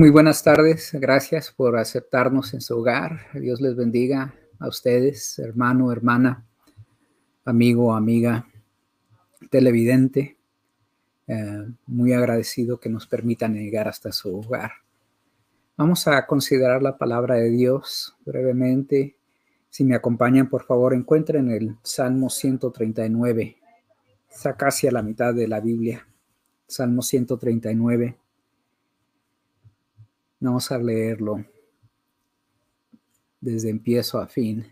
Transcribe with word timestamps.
Muy 0.00 0.08
buenas 0.08 0.42
tardes, 0.42 0.92
gracias 0.94 1.52
por 1.54 1.76
aceptarnos 1.76 2.54
en 2.54 2.62
su 2.62 2.78
hogar. 2.78 3.20
Dios 3.34 3.60
les 3.60 3.76
bendiga 3.76 4.34
a 4.58 4.66
ustedes, 4.66 5.38
hermano, 5.38 5.92
hermana, 5.92 6.46
amigo, 7.44 7.92
amiga, 7.92 8.48
televidente. 9.50 10.38
Eh, 11.26 11.66
muy 11.84 12.14
agradecido 12.14 12.80
que 12.80 12.88
nos 12.88 13.06
permitan 13.06 13.52
llegar 13.52 13.88
hasta 13.88 14.10
su 14.10 14.38
hogar. 14.38 14.72
Vamos 15.76 16.08
a 16.08 16.26
considerar 16.26 16.82
la 16.82 16.96
palabra 16.96 17.34
de 17.34 17.50
Dios 17.50 18.16
brevemente. 18.24 19.18
Si 19.68 19.84
me 19.84 19.96
acompañan, 19.96 20.48
por 20.48 20.64
favor, 20.64 20.94
encuentren 20.94 21.50
el 21.50 21.76
Salmo 21.82 22.30
139. 22.30 23.58
Está 24.30 24.56
casi 24.56 24.86
a 24.86 24.92
la 24.92 25.02
mitad 25.02 25.34
de 25.34 25.46
la 25.46 25.60
Biblia. 25.60 26.08
Salmo 26.66 27.02
139. 27.02 28.16
Vamos 30.42 30.72
a 30.72 30.78
leerlo 30.78 31.44
desde 33.42 33.68
empiezo 33.68 34.18
a 34.18 34.26
fin. 34.26 34.66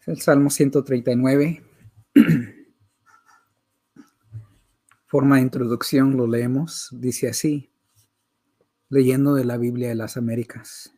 Es 0.00 0.08
el 0.08 0.20
Salmo 0.22 0.48
139. 0.48 1.62
Forma 5.06 5.36
de 5.36 5.42
introducción 5.42 6.16
lo 6.16 6.26
leemos. 6.26 6.88
Dice 6.92 7.28
así, 7.28 7.70
leyendo 8.88 9.34
de 9.34 9.44
la 9.44 9.58
Biblia 9.58 9.88
de 9.88 9.96
las 9.96 10.16
Américas. 10.16 10.94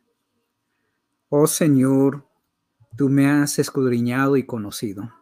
Oh 1.27 1.45
Señor, 1.45 2.25
tú 2.95 3.09
me 3.09 3.29
has 3.29 3.59
escudriñado 3.59 4.37
y 4.37 4.45
conocido. 4.45 5.13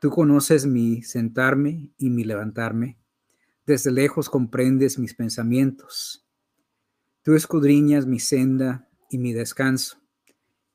Tú 0.00 0.10
conoces 0.10 0.64
mi 0.64 1.02
sentarme 1.02 1.90
y 1.98 2.08
mi 2.10 2.22
levantarme 2.22 2.99
desde 3.70 3.92
lejos 3.92 4.28
comprendes 4.28 4.98
mis 4.98 5.14
pensamientos. 5.14 6.26
Tú 7.22 7.36
escudriñas 7.36 8.04
mi 8.04 8.18
senda 8.18 8.88
y 9.08 9.16
mi 9.16 9.32
descanso, 9.32 9.98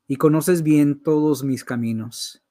y 0.07 0.15
conoces 0.15 0.63
bien 0.63 1.03
todos 1.03 1.43
mis 1.43 1.65
caminos. 1.65 2.41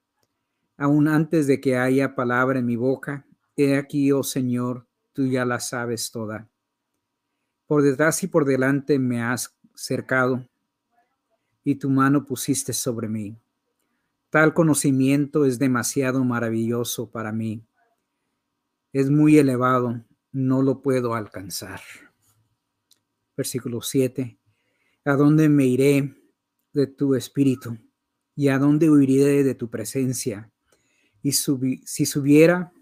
Aún 0.77 1.07
antes 1.07 1.47
de 1.47 1.59
que 1.59 1.77
haya 1.77 2.13
palabra 2.13 2.59
en 2.59 2.67
mi 2.67 2.75
boca, 2.75 3.25
he 3.57 3.75
aquí, 3.75 4.11
oh 4.11 4.21
Señor, 4.21 4.85
tú 5.13 5.25
ya 5.25 5.45
la 5.45 5.59
sabes 5.59 6.11
toda. 6.11 6.47
Por 7.65 7.81
detrás 7.81 8.21
y 8.21 8.27
por 8.27 8.45
delante 8.45 8.99
me 8.99 9.23
has 9.23 9.57
cercado, 9.73 10.47
y 11.63 11.73
tu 11.73 11.89
mano 11.89 12.23
pusiste 12.23 12.71
sobre 12.71 13.09
mí. 13.09 13.35
Tal 14.29 14.53
conocimiento 14.53 15.43
es 15.45 15.57
demasiado 15.57 16.23
maravilloso 16.23 17.09
para 17.09 17.31
mí. 17.31 17.63
Es 18.93 19.09
muy 19.09 19.39
elevado 19.39 20.03
no 20.35 20.61
lo 20.61 20.81
puedo 20.81 21.15
alcanzar. 21.15 21.79
Versículo 23.37 23.81
7. 23.81 24.37
¿A 25.05 25.13
dónde 25.13 25.47
me 25.47 25.65
iré 25.65 26.13
de 26.73 26.87
tu 26.87 27.15
espíritu? 27.15 27.77
¿Y 28.35 28.49
a 28.49 28.59
dónde 28.59 28.89
huiré 28.89 29.45
de 29.45 29.55
tu 29.55 29.69
presencia? 29.69 30.51
Y 31.21 31.31
si 31.31 32.05
subiera, 32.05 32.73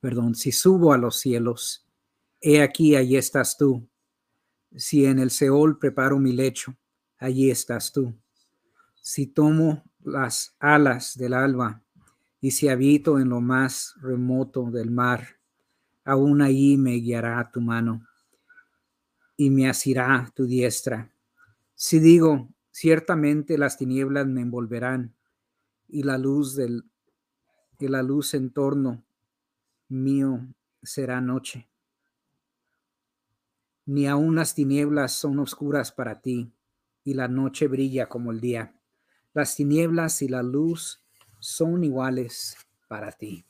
perdón, 0.00 0.34
si 0.34 0.50
subo 0.50 0.92
a 0.92 0.98
los 0.98 1.20
cielos, 1.20 1.86
he 2.40 2.60
aquí, 2.60 2.96
allí 2.96 3.16
estás 3.16 3.56
tú. 3.56 3.88
Si 4.74 5.06
en 5.06 5.20
el 5.20 5.30
Seol 5.30 5.78
preparo 5.78 6.18
mi 6.18 6.32
lecho, 6.32 6.76
allí 7.18 7.48
estás 7.48 7.92
tú. 7.92 8.12
Si 9.00 9.28
tomo 9.28 9.84
las 10.02 10.56
alas 10.58 11.16
del 11.16 11.34
alba 11.34 11.80
y 12.40 12.50
si 12.50 12.68
habito 12.68 13.20
en 13.20 13.28
lo 13.28 13.40
más 13.40 13.94
remoto 14.02 14.68
del 14.72 14.90
mar, 14.90 15.38
aún 16.04 16.42
ahí 16.42 16.76
me 16.76 16.92
guiará 16.94 17.50
tu 17.50 17.60
mano 17.60 18.06
y 19.36 19.50
me 19.50 19.68
asirá 19.68 20.30
tu 20.34 20.46
diestra. 20.46 21.10
Si 21.74 21.98
digo, 21.98 22.48
ciertamente 22.70 23.58
las 23.58 23.76
tinieblas 23.78 24.26
me 24.26 24.42
envolverán 24.42 25.14
y 25.88 26.02
la 26.02 26.18
luz 26.18 26.54
del 26.54 26.84
y 27.78 27.88
la 27.88 28.02
luz 28.02 28.32
en 28.32 28.50
torno 28.50 29.04
mío 29.88 30.40
será 30.82 31.20
noche. 31.20 31.68
Ni 33.84 34.06
aun 34.06 34.36
las 34.36 34.54
tinieblas 34.54 35.12
son 35.12 35.38
oscuras 35.38 35.92
para 35.92 36.22
ti, 36.22 36.50
y 37.04 37.12
la 37.12 37.28
noche 37.28 37.68
brilla 37.68 38.08
como 38.08 38.32
el 38.32 38.40
día. 38.40 38.74
Las 39.34 39.56
tinieblas 39.56 40.22
y 40.22 40.28
la 40.28 40.42
luz 40.42 41.04
son 41.40 41.84
iguales 41.84 42.56
para 42.88 43.12
ti. 43.12 43.44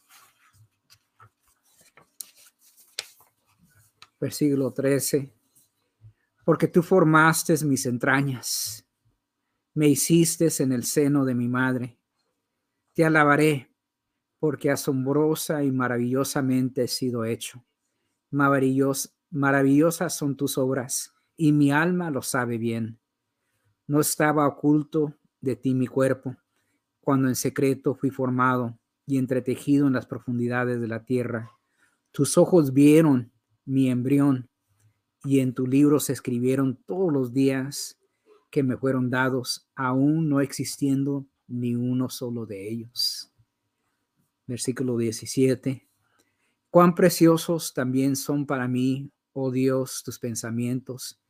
Versículo 4.25 4.73
13, 4.73 5.35
porque 6.47 6.67
tú 6.67 6.83
formaste 6.83 7.62
mis 7.67 7.85
entrañas, 7.85 8.89
me 9.75 9.87
hiciste 9.87 10.49
en 10.61 10.73
el 10.73 10.85
seno 10.85 11.27
de 11.27 11.35
mi 11.35 11.47
madre. 11.47 11.99
Te 12.95 13.05
alabaré, 13.05 13.71
porque 14.39 14.71
asombrosa 14.71 15.62
y 15.62 15.71
maravillosamente 15.71 16.85
he 16.85 16.89
sido 16.89 17.27
hecho. 17.27 17.67
maravillosas 18.31 20.17
son 20.17 20.37
tus 20.39 20.56
obras, 20.56 21.12
y 21.37 21.53
mi 21.53 21.71
alma 21.71 22.11
lo 22.11 22.23
sabe 22.23 22.56
bien. 22.56 22.99
No 23.87 24.01
estaba 24.01 24.49
oculto 24.49 25.19
de 25.43 25.56
ti 25.56 25.75
mi 25.75 25.87
cuerpo, 25.87 26.35
cuando 27.03 27.29
en 27.29 27.35
secreto 27.35 27.95
fui 27.95 28.09
formado 28.09 28.79
y 29.06 29.19
entretejido 29.19 29.87
en 29.87 29.93
las 29.93 30.06
profundidades 30.06 30.81
de 30.81 30.89
la 30.89 31.05
tierra. 31.05 31.51
Tus 32.11 32.39
ojos 32.39 32.73
vieron 32.73 33.34
mi 33.64 33.91
embrión, 33.91 34.48
y 35.25 35.41
en 35.41 35.54
tu 35.54 35.66
libro 35.66 36.00
se 36.00 36.12
escribieron 36.12 36.76
todos 36.86 37.12
los 37.12 37.32
días 37.32 37.98
que 38.50 38.62
me 38.62 38.76
fueron 38.76 39.10
dados, 39.10 39.69
aún 39.75 40.28
no 40.28 40.41
existiendo 40.41 41.26
ni 41.48 41.75
uno 41.75 42.08
solo 42.10 42.47
de 42.47 42.69
ellos. 42.69 43.32
Versículo 44.47 44.97
17. 44.98 45.88
Cuán 46.70 46.94
preciosos 46.94 47.72
también 47.72 48.16
son 48.16 48.47
para 48.47 48.69
mí, 48.69 49.10
oh 49.32 49.50
Dios, 49.50 50.02
tus 50.04 50.19
pensamientos. 50.19 51.20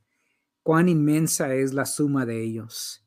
Cuán 0.63 0.89
inmensa 0.89 1.55
es 1.55 1.73
la 1.73 1.87
suma 1.87 2.27
de 2.27 2.43
ellos. 2.43 3.05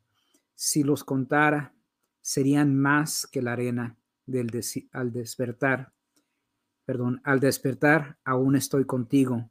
Si 0.56 0.84
los 0.84 1.04
contara, 1.04 1.76
serían 2.22 2.76
más 2.76 3.28
que 3.28 3.42
la 3.42 3.54
arena 3.54 3.98
del 4.26 4.50
al 4.92 5.12
despertar 5.12 5.94
perdón, 6.88 7.22
al 7.26 7.42
despertar 7.42 8.18
aún 8.24 8.56
estoy 8.56 8.86
contigo. 8.86 9.50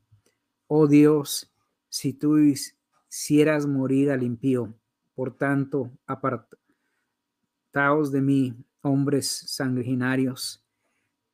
Oh 0.69 0.87
Dios, 0.87 1.53
si 1.91 2.15
tú 2.15 2.39
hicieras 2.39 3.67
morir 3.67 4.11
al 4.11 4.23
impío, 4.23 4.75
por 5.15 5.37
tanto, 5.37 5.93
apartaos 6.07 6.57
de 8.11 8.23
mí, 8.23 8.55
hombres 8.81 9.29
sanguinarios, 9.29 10.65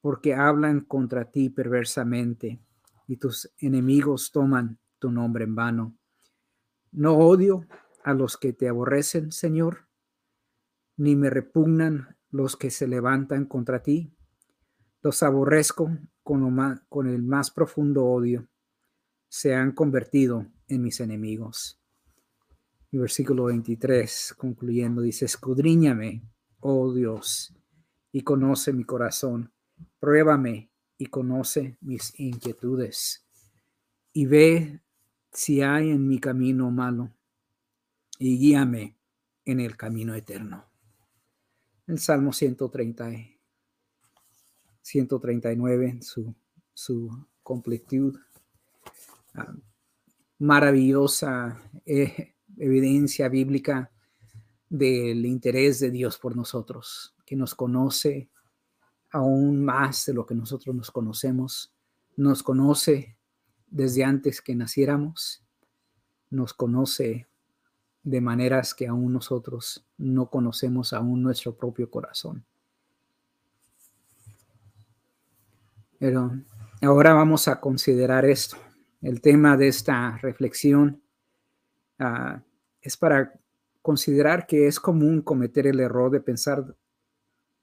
porque 0.01 0.35
hablan 0.35 0.81
contra 0.81 1.31
ti 1.31 1.51
perversamente, 1.51 2.59
y 3.07 3.19
tus 3.19 3.53
enemigos 3.59 4.33
toman 4.33 4.81
tu 4.99 5.13
nombre 5.13 5.45
en 5.45 5.55
vano. 5.55 5.95
No 6.91 7.17
odio 7.17 7.65
a 8.03 8.13
los 8.13 8.37
que 8.37 8.53
te 8.53 8.69
aborrecen, 8.69 9.31
Señor, 9.31 9.87
ni 10.97 11.15
me 11.15 11.31
repugnan 11.31 12.17
los 12.33 12.57
que 12.57 12.73
se 12.73 12.89
levantan 12.89 13.45
contra 13.45 13.85
ti. 13.85 14.13
Los 15.03 15.23
aborrezco 15.23 15.91
con, 16.23 16.81
con 16.89 17.07
el 17.09 17.23
más 17.23 17.51
profundo 17.51 18.05
odio. 18.05 18.49
Se 19.29 19.55
han 19.55 19.73
convertido 19.73 20.47
en 20.69 20.83
mis 20.83 21.01
enemigos. 21.01 21.81
Y 22.91 22.99
versículo 22.99 23.45
23, 23.45 24.35
concluyendo, 24.37 25.01
dice, 25.01 25.25
escudriñame, 25.25 26.23
oh 26.61 26.93
Dios, 26.93 27.55
y 28.13 28.21
conoce 28.21 28.73
mi 28.73 28.85
corazón. 28.85 29.53
Pruébame 29.99 30.71
y 30.99 31.07
conoce 31.07 31.79
mis 31.81 32.19
inquietudes. 32.21 33.27
Y 34.13 34.27
ve 34.27 34.83
si 35.33 35.63
hay 35.63 35.91
en 35.91 36.07
mi 36.07 36.21
camino 36.21 36.71
malo, 36.71 37.11
y 38.19 38.39
guíame 38.39 38.99
en 39.45 39.59
el 39.59 39.77
camino 39.77 40.15
eterno. 40.15 40.67
El 41.87 41.99
Salmo 41.99 42.33
130 42.33 43.32
139 44.83 45.99
su, 46.03 46.35
su 46.75 47.27
completud. 47.43 48.19
Ah, 49.35 49.55
maravillosa 50.43 51.57
eh, 51.87 52.35
evidencia 52.57 53.29
bíblica 53.29 53.93
del 54.69 55.25
interés 55.25 55.79
de 55.79 55.91
Dios 55.91 56.19
por 56.19 56.35
nosotros, 56.35 57.15
que 57.25 57.37
nos 57.37 57.55
conoce 57.55 58.29
aún 59.13 59.65
más 59.65 60.07
de 60.07 60.15
lo 60.15 60.27
que 60.27 60.35
nosotros 60.35 60.75
nos 60.75 60.91
conocemos, 60.91 61.73
nos 62.17 62.43
conoce 62.43 63.17
desde 63.69 64.03
antes 64.03 64.43
que 64.43 64.57
naciéramos, 64.57 65.45
nos 66.31 66.55
conoce 66.55 67.29
de 68.03 68.21
maneras 68.21 68.75
que 68.75 68.89
aún 68.89 69.13
nosotros 69.13 69.87
no 69.97 70.29
conocemos 70.29 70.93
aún 70.93 71.23
nuestro 71.23 71.57
propio 71.57 71.89
corazón. 71.89 72.45
Pero 76.03 76.33
Ahora 76.85 77.15
vamos 77.15 77.47
a 77.47 77.61
considerar 77.61 78.25
esto. 78.25 78.57
El 79.03 79.21
tema 79.21 79.57
de 79.57 79.69
esta 79.69 80.19
reflexión 80.19 81.01
ah, 82.01 82.43
es 82.81 82.97
para 82.97 83.39
considerar 83.83 84.49
que 84.49 84.67
es 84.67 84.81
común 84.81 85.23
cometer 85.23 85.69
el 85.69 85.79
error 85.79 86.11
de 86.11 86.21
pensar 86.21 86.77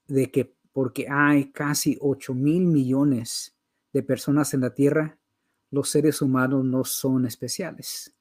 de 0.08 0.32
que 0.32 0.56
porque 0.72 1.08
hay 1.10 1.52
casi 1.52 1.98
8 2.00 2.34
mil 2.34 2.66
millones 2.66 3.58
de 3.92 4.04
personas 4.04 4.54
en 4.54 4.62
la 4.62 4.74
Tierra, 4.74 5.18
los 5.70 5.90
seres 5.90 6.22
humanos 6.22 6.64
no 6.64 6.86
son 6.86 7.26
especiales. 7.26 8.16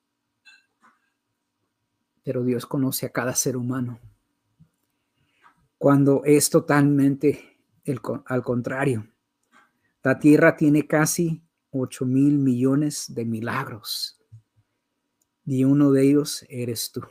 Pero 2.25 2.43
Dios 2.43 2.67
conoce 2.67 3.06
a 3.06 3.11
cada 3.11 3.37
ser 3.37 3.56
humano. 3.56 4.00
Cuando 5.79 6.25
es 6.25 6.50
totalmente 6.50 7.61
el, 7.85 8.00
al 8.26 8.43
contrario. 8.43 9.06
La 10.03 10.19
Tierra 10.19 10.56
tiene 10.56 10.87
casi 10.87 11.43
8 11.71 12.06
mil 12.06 12.39
millones 12.39 13.06
de 13.09 13.25
milagros. 13.25 14.21
Y 15.45 15.65
uno 15.65 15.91
de 15.93 16.03
ellos 16.03 16.45
eres 16.49 16.93
tú. 16.93 17.03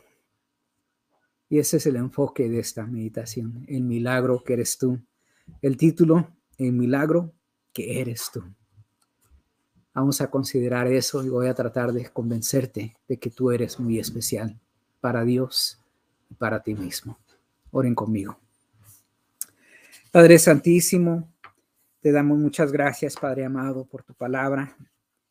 Y 1.50 1.60
ese 1.60 1.78
es 1.78 1.86
el 1.86 1.96
enfoque 1.96 2.50
de 2.50 2.60
esta 2.60 2.86
meditación, 2.86 3.66
el 3.68 3.84
milagro 3.84 4.44
que 4.44 4.54
eres 4.54 4.78
tú. 4.78 5.00
El 5.62 5.78
título, 5.78 6.36
el 6.58 6.74
milagro 6.74 7.34
que 7.74 8.00
eres 8.02 8.30
tú. 8.32 8.44
Vamos 9.94 10.22
a 10.22 10.30
considerar 10.30 10.88
eso 10.88 11.24
y 11.24 11.30
voy 11.30 11.48
a 11.48 11.54
tratar 11.54 11.92
de 11.92 12.10
convencerte 12.10 12.96
de 13.08 13.18
que 13.18 13.32
tú 13.32 13.52
eres 13.52 13.80
muy 13.80 13.98
especial 13.98 14.60
para 15.00 15.24
Dios 15.24 15.80
y 16.30 16.36
para 16.36 16.62
ti 16.62 16.76
mismo. 16.76 17.18
Oren 17.72 17.96
conmigo. 17.96 18.40
Padre 20.12 20.38
Santísimo, 20.38 21.34
te 22.00 22.12
damos 22.12 22.38
muchas 22.38 22.72
gracias, 22.72 23.16
Padre 23.16 23.46
amado, 23.46 23.86
por 23.86 24.04
tu 24.04 24.14
palabra. 24.14 24.76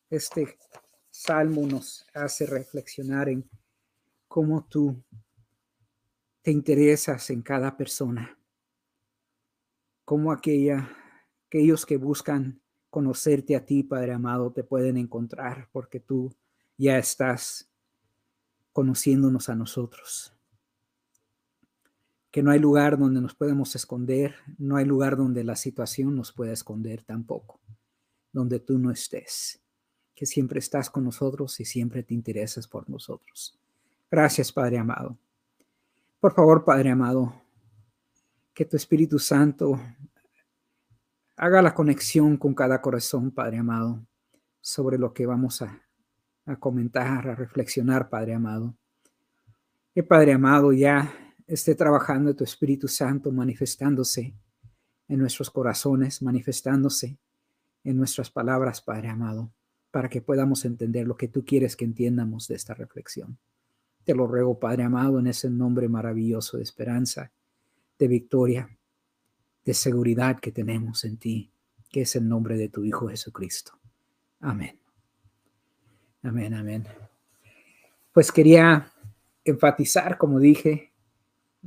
Este 0.09 0.57
salmo 1.09 1.65
nos 1.65 2.05
hace 2.13 2.45
reflexionar 2.45 3.29
en 3.29 3.49
cómo 4.27 4.65
tú 4.65 5.01
te 6.41 6.51
interesas 6.51 7.29
en 7.29 7.41
cada 7.41 7.75
persona, 7.75 8.37
como 10.05 10.31
aquella, 10.31 10.89
aquellos 11.47 11.85
que 11.85 11.97
buscan 11.97 12.61
conocerte 12.89 13.55
a 13.55 13.65
ti, 13.65 13.83
Padre 13.83 14.13
amado, 14.13 14.51
te 14.51 14.63
pueden 14.63 14.97
encontrar 14.97 15.69
porque 15.71 15.99
tú 15.99 16.33
ya 16.77 16.97
estás 16.97 17.69
conociéndonos 18.71 19.49
a 19.49 19.55
nosotros. 19.55 20.36
Que 22.37 22.43
no 22.43 22.51
hay 22.51 22.59
lugar 22.59 22.99
donde 22.99 23.19
nos 23.19 23.33
podemos 23.33 23.75
esconder, 23.75 24.35
no 24.59 24.75
hay 24.75 24.85
lugar 24.85 25.17
donde 25.17 25.43
la 25.43 25.55
situación 25.55 26.15
nos 26.15 26.31
pueda 26.31 26.53
esconder 26.53 27.01
tampoco, 27.01 27.59
donde 28.31 28.59
tú 28.59 28.77
no 28.77 28.91
estés, 28.91 29.59
que 30.13 30.27
siempre 30.27 30.59
estás 30.59 30.91
con 30.91 31.03
nosotros 31.03 31.59
y 31.59 31.65
siempre 31.65 32.03
te 32.03 32.13
interesas 32.13 32.67
por 32.67 32.87
nosotros. 32.91 33.59
Gracias, 34.11 34.51
Padre 34.51 34.77
amado. 34.77 35.17
Por 36.19 36.31
favor, 36.31 36.63
Padre 36.63 36.91
amado, 36.91 37.41
que 38.53 38.65
tu 38.65 38.77
Espíritu 38.77 39.17
Santo 39.17 39.81
haga 41.37 41.63
la 41.63 41.73
conexión 41.73 42.37
con 42.37 42.53
cada 42.53 42.79
corazón, 42.83 43.31
Padre 43.31 43.57
amado, 43.57 44.05
sobre 44.61 44.99
lo 44.99 45.11
que 45.11 45.25
vamos 45.25 45.63
a, 45.63 45.81
comentar, 46.59 47.29
a 47.29 47.33
reflexionar, 47.33 48.09
Padre 48.09 48.35
amado. 48.35 48.75
Que 49.91 50.03
Padre 50.03 50.33
amado 50.33 50.71
ya 50.71 51.23
esté 51.47 51.75
trabajando 51.75 52.35
tu 52.35 52.43
Espíritu 52.43 52.87
Santo 52.87 53.31
manifestándose 53.31 54.33
en 55.07 55.19
nuestros 55.19 55.49
corazones, 55.49 56.21
manifestándose 56.21 57.17
en 57.83 57.97
nuestras 57.97 58.29
palabras, 58.29 58.81
Padre 58.81 59.07
amado, 59.07 59.49
para 59.91 60.09
que 60.09 60.21
podamos 60.21 60.65
entender 60.65 61.07
lo 61.07 61.15
que 61.15 61.29
tú 61.29 61.45
quieres 61.45 61.77
que 61.77 61.85
entiendamos 61.85 62.47
de 62.49 62.55
esta 62.55 62.73
reflexión. 62.73 63.37
Te 64.03 64.13
lo 64.13 64.27
ruego, 64.27 64.59
Padre 64.59 64.83
amado, 64.83 65.19
en 65.19 65.27
ese 65.27 65.49
nombre 65.49 65.87
maravilloso 65.87 66.57
de 66.57 66.63
esperanza, 66.63 67.31
de 67.97 68.07
victoria, 68.07 68.77
de 69.63 69.73
seguridad 69.73 70.39
que 70.39 70.51
tenemos 70.51 71.05
en 71.05 71.17
ti, 71.17 71.51
que 71.89 72.01
es 72.01 72.15
el 72.17 72.27
nombre 72.27 72.57
de 72.57 72.67
tu 72.69 72.83
Hijo 72.83 73.07
Jesucristo. 73.07 73.79
Amén. 74.41 74.77
Amén, 76.23 76.53
amén. 76.53 76.85
Pues 78.11 78.31
quería 78.31 78.91
enfatizar, 79.45 80.17
como 80.17 80.39
dije, 80.39 80.91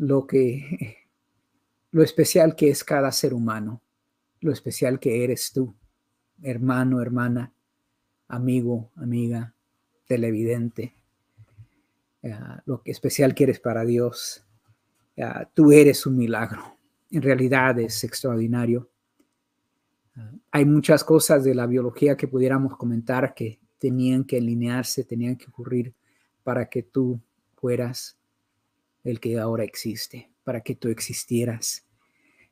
lo 0.00 0.26
que 0.26 0.96
lo 1.92 2.02
especial 2.02 2.56
que 2.56 2.70
es 2.70 2.84
cada 2.84 3.12
ser 3.12 3.34
humano, 3.34 3.82
lo 4.40 4.52
especial 4.52 4.98
que 4.98 5.22
eres 5.24 5.52
tú, 5.52 5.74
hermano, 6.42 7.02
hermana, 7.02 7.52
amigo, 8.28 8.90
amiga, 8.96 9.52
televidente, 10.06 10.94
lo 12.64 12.82
que 12.82 12.92
especial 12.92 13.34
que 13.34 13.44
eres 13.44 13.60
para 13.60 13.84
Dios. 13.84 14.44
tú 15.52 15.72
eres 15.72 16.06
un 16.06 16.16
milagro. 16.16 16.62
En 17.10 17.22
realidad 17.22 17.78
es 17.80 18.04
extraordinario. 18.04 18.88
hay 20.50 20.64
muchas 20.64 21.02
cosas 21.02 21.44
de 21.44 21.54
la 21.54 21.66
biología 21.66 22.16
que 22.16 22.28
pudiéramos 22.28 22.76
comentar 22.76 23.34
que 23.34 23.58
tenían 23.78 24.24
que 24.24 24.36
alinearse, 24.38 25.04
tenían 25.04 25.36
que 25.36 25.46
ocurrir 25.46 25.92
para 26.42 26.68
que 26.68 26.84
tú 26.84 27.20
fueras 27.56 28.19
el 29.04 29.20
que 29.20 29.38
ahora 29.38 29.64
existe, 29.64 30.30
para 30.44 30.60
que 30.60 30.74
tú 30.74 30.88
existieras. 30.88 31.86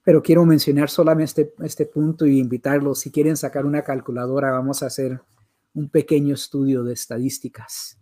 Pero 0.02 0.22
quiero 0.22 0.44
mencionar 0.44 0.90
solamente 0.90 1.42
este, 1.42 1.54
este 1.64 1.86
punto 1.86 2.26
y 2.26 2.38
invitarlos, 2.38 3.00
si 3.00 3.10
quieren 3.10 3.36
sacar 3.36 3.66
una 3.66 3.82
calculadora, 3.82 4.50
vamos 4.52 4.82
a 4.82 4.86
hacer 4.86 5.20
un 5.74 5.88
pequeño 5.90 6.34
estudio 6.34 6.82
de 6.82 6.94
estadísticas 6.94 7.98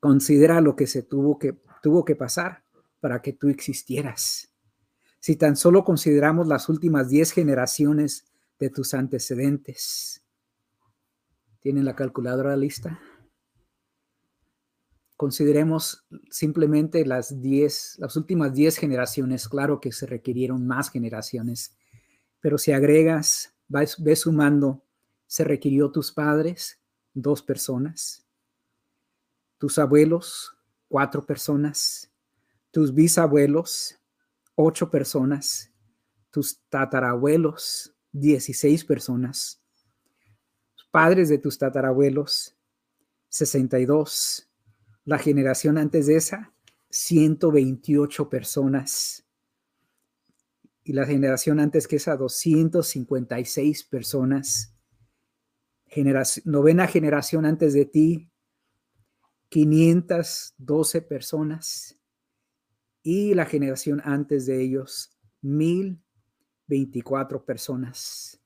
Considera 0.00 0.60
lo 0.60 0.76
que 0.76 0.86
se 0.86 1.02
tuvo 1.02 1.38
que, 1.38 1.56
tuvo 1.82 2.04
que 2.04 2.16
pasar 2.16 2.64
para 3.00 3.22
que 3.22 3.32
tú 3.32 3.48
existieras. 3.48 4.52
Si 5.20 5.36
tan 5.36 5.56
solo 5.56 5.84
consideramos 5.84 6.46
las 6.46 6.68
últimas 6.68 7.08
10 7.08 7.32
generaciones 7.32 8.26
de 8.58 8.70
tus 8.70 8.94
antecedentes. 8.94 10.24
¿Tienen 11.60 11.84
la 11.84 11.96
calculadora 11.96 12.56
lista? 12.56 13.00
Consideremos 15.18 16.06
simplemente 16.30 17.04
las 17.04 17.40
10, 17.40 17.96
las 17.98 18.14
últimas 18.14 18.54
10 18.54 18.78
generaciones. 18.78 19.48
Claro 19.48 19.80
que 19.80 19.90
se 19.90 20.06
requirieron 20.06 20.64
más 20.64 20.92
generaciones, 20.92 21.76
pero 22.38 22.56
si 22.56 22.70
agregas, 22.70 23.52
ves 23.66 24.20
sumando, 24.20 24.84
se 25.26 25.42
requirió 25.42 25.90
tus 25.90 26.12
padres, 26.12 26.80
dos 27.14 27.42
personas, 27.42 28.24
tus 29.58 29.80
abuelos, 29.80 30.56
cuatro 30.86 31.26
personas, 31.26 32.12
tus 32.70 32.94
bisabuelos, 32.94 33.98
ocho 34.54 34.88
personas, 34.88 35.72
tus 36.30 36.60
tatarabuelos, 36.68 37.92
dieciséis 38.12 38.84
personas, 38.84 39.60
padres 40.92 41.28
de 41.28 41.38
tus 41.38 41.58
tatarabuelos, 41.58 42.56
sesenta 43.28 43.80
y 43.80 43.84
dos, 43.84 44.47
la 45.08 45.18
generación 45.18 45.78
antes 45.78 46.06
de 46.06 46.16
esa, 46.16 46.52
ciento 46.90 47.50
veintiocho 47.50 48.28
personas, 48.28 49.24
y 50.84 50.92
la 50.92 51.06
generación 51.06 51.60
antes 51.60 51.88
que 51.88 51.96
esa, 51.96 52.14
seis 53.46 53.84
personas, 53.84 54.74
novena 56.44 56.86
generación 56.86 57.46
antes 57.46 57.72
de 57.72 57.86
ti, 57.86 58.30
512 59.48 61.00
personas. 61.00 61.98
Y 63.02 63.32
la 63.32 63.46
generación 63.46 64.02
antes 64.04 64.44
de 64.44 64.62
ellos, 64.62 65.18
1024 65.40 67.46
personas. 67.46 68.37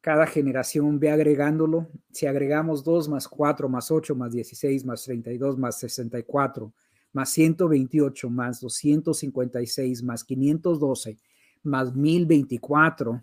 Cada 0.00 0.26
generación 0.26 0.98
ve 0.98 1.10
agregándolo. 1.10 1.88
Si 2.10 2.26
agregamos 2.26 2.84
2 2.84 3.08
más 3.08 3.28
4 3.28 3.68
más 3.68 3.90
8 3.90 4.14
más 4.14 4.32
16 4.32 4.84
más 4.84 5.04
32 5.04 5.58
más 5.58 5.78
64 5.78 6.72
más 7.12 7.30
128 7.30 8.30
más 8.30 8.60
256 8.60 10.02
más 10.02 10.24
512 10.24 11.18
más 11.62 11.94
1024, 11.94 13.22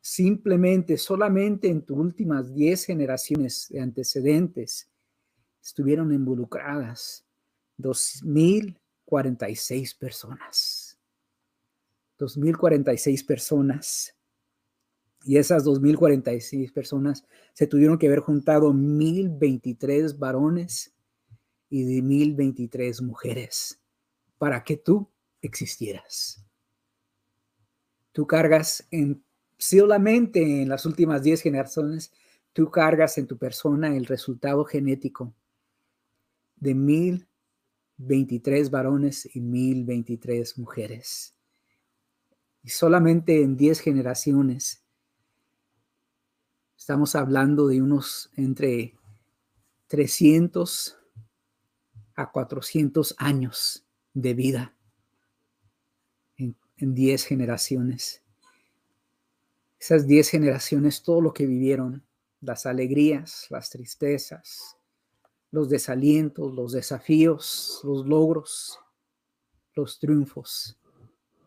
simplemente, 0.00 0.96
solamente 0.96 1.68
en 1.68 1.82
tus 1.82 1.98
últimas 1.98 2.54
10 2.54 2.86
generaciones 2.86 3.68
de 3.68 3.80
antecedentes, 3.80 4.90
estuvieron 5.62 6.10
involucradas 6.12 7.26
2.046 7.78 9.98
personas. 9.98 10.98
2.046 12.18 13.26
personas. 13.26 14.14
Y 15.24 15.36
esas 15.36 15.64
2.046 15.64 16.72
personas 16.72 17.24
se 17.52 17.66
tuvieron 17.66 17.98
que 17.98 18.06
haber 18.06 18.20
juntado 18.20 18.72
1.023 18.72 20.18
varones 20.18 20.92
y 21.70 21.84
de 21.84 22.02
1.023 22.02 23.02
mujeres 23.02 23.80
para 24.38 24.62
que 24.64 24.76
tú 24.76 25.08
existieras. 25.40 26.44
Tú 28.12 28.26
cargas 28.26 28.86
en 28.90 29.22
solamente 29.56 30.62
en 30.62 30.68
las 30.68 30.84
últimas 30.86 31.22
10 31.22 31.40
generaciones 31.40 32.12
tú 32.52 32.70
cargas 32.70 33.18
en 33.18 33.26
tu 33.26 33.38
persona 33.38 33.96
el 33.96 34.06
resultado 34.06 34.64
genético 34.64 35.34
de 36.56 36.74
1023 36.74 38.70
varones 38.70 39.28
y 39.34 39.40
1023 39.40 40.58
mujeres. 40.58 41.34
Y 42.62 42.68
solamente 42.68 43.42
en 43.42 43.56
10 43.56 43.80
generaciones 43.80 44.81
estamos 46.82 47.14
hablando 47.14 47.68
de 47.68 47.80
unos 47.80 48.28
entre 48.34 48.96
300 49.86 50.98
a 52.16 52.32
400 52.32 53.14
años 53.18 53.86
de 54.14 54.34
vida 54.34 54.74
en, 56.36 56.56
10 56.76 57.24
generaciones. 57.24 58.20
Esas 59.78 60.08
10 60.08 60.28
generaciones, 60.28 61.04
todo 61.04 61.20
lo 61.20 61.32
que 61.32 61.46
vivieron, 61.46 62.04
las 62.40 62.66
alegrías, 62.66 63.46
las 63.48 63.70
tristezas, 63.70 64.76
los 65.52 65.68
desalientos, 65.68 66.52
los 66.52 66.72
desafíos, 66.72 67.80
los 67.84 68.04
logros, 68.04 68.80
los 69.76 70.00
triunfos, 70.00 70.76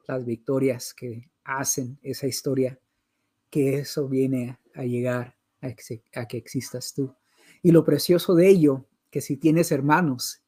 las 0.08 0.24
victorias 0.24 0.94
que 0.94 1.30
hacen 1.44 2.00
esa 2.04 2.26
historia, 2.26 2.80
que 3.56 3.78
eso 3.78 4.10
viene 4.10 4.60
a, 4.74 4.84
llegar 4.84 5.38
a, 5.62 6.28
que 6.28 6.36
existas 6.36 6.94
tú. 6.94 7.16
Y 7.64 7.72
lo 7.72 7.86
precioso 7.86 8.36
de 8.36 8.50
ello, 8.50 8.86
que 9.10 9.22
si 9.22 9.38
tienes 9.38 9.72
hermanos, 9.72 10.42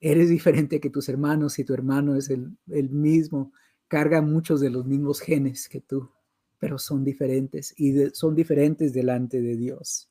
eres 0.00 0.30
diferente 0.30 0.80
que 0.80 0.88
tus 0.88 1.10
hermanos 1.10 1.58
y 1.58 1.64
tu 1.64 1.74
hermano 1.74 2.16
es 2.16 2.30
el, 2.30 2.56
mismo, 2.88 3.52
carga 3.88 4.22
muchos 4.22 4.62
de 4.62 4.70
los 4.70 4.86
mismos 4.86 5.20
genes 5.20 5.68
que 5.68 5.82
tú, 5.82 6.10
pero 6.58 6.78
son 6.78 7.04
diferentes 7.04 7.74
y 7.76 8.08
son 8.14 8.34
diferentes 8.34 8.94
delante 8.94 9.42
de 9.42 9.54
Dios. 9.54 10.08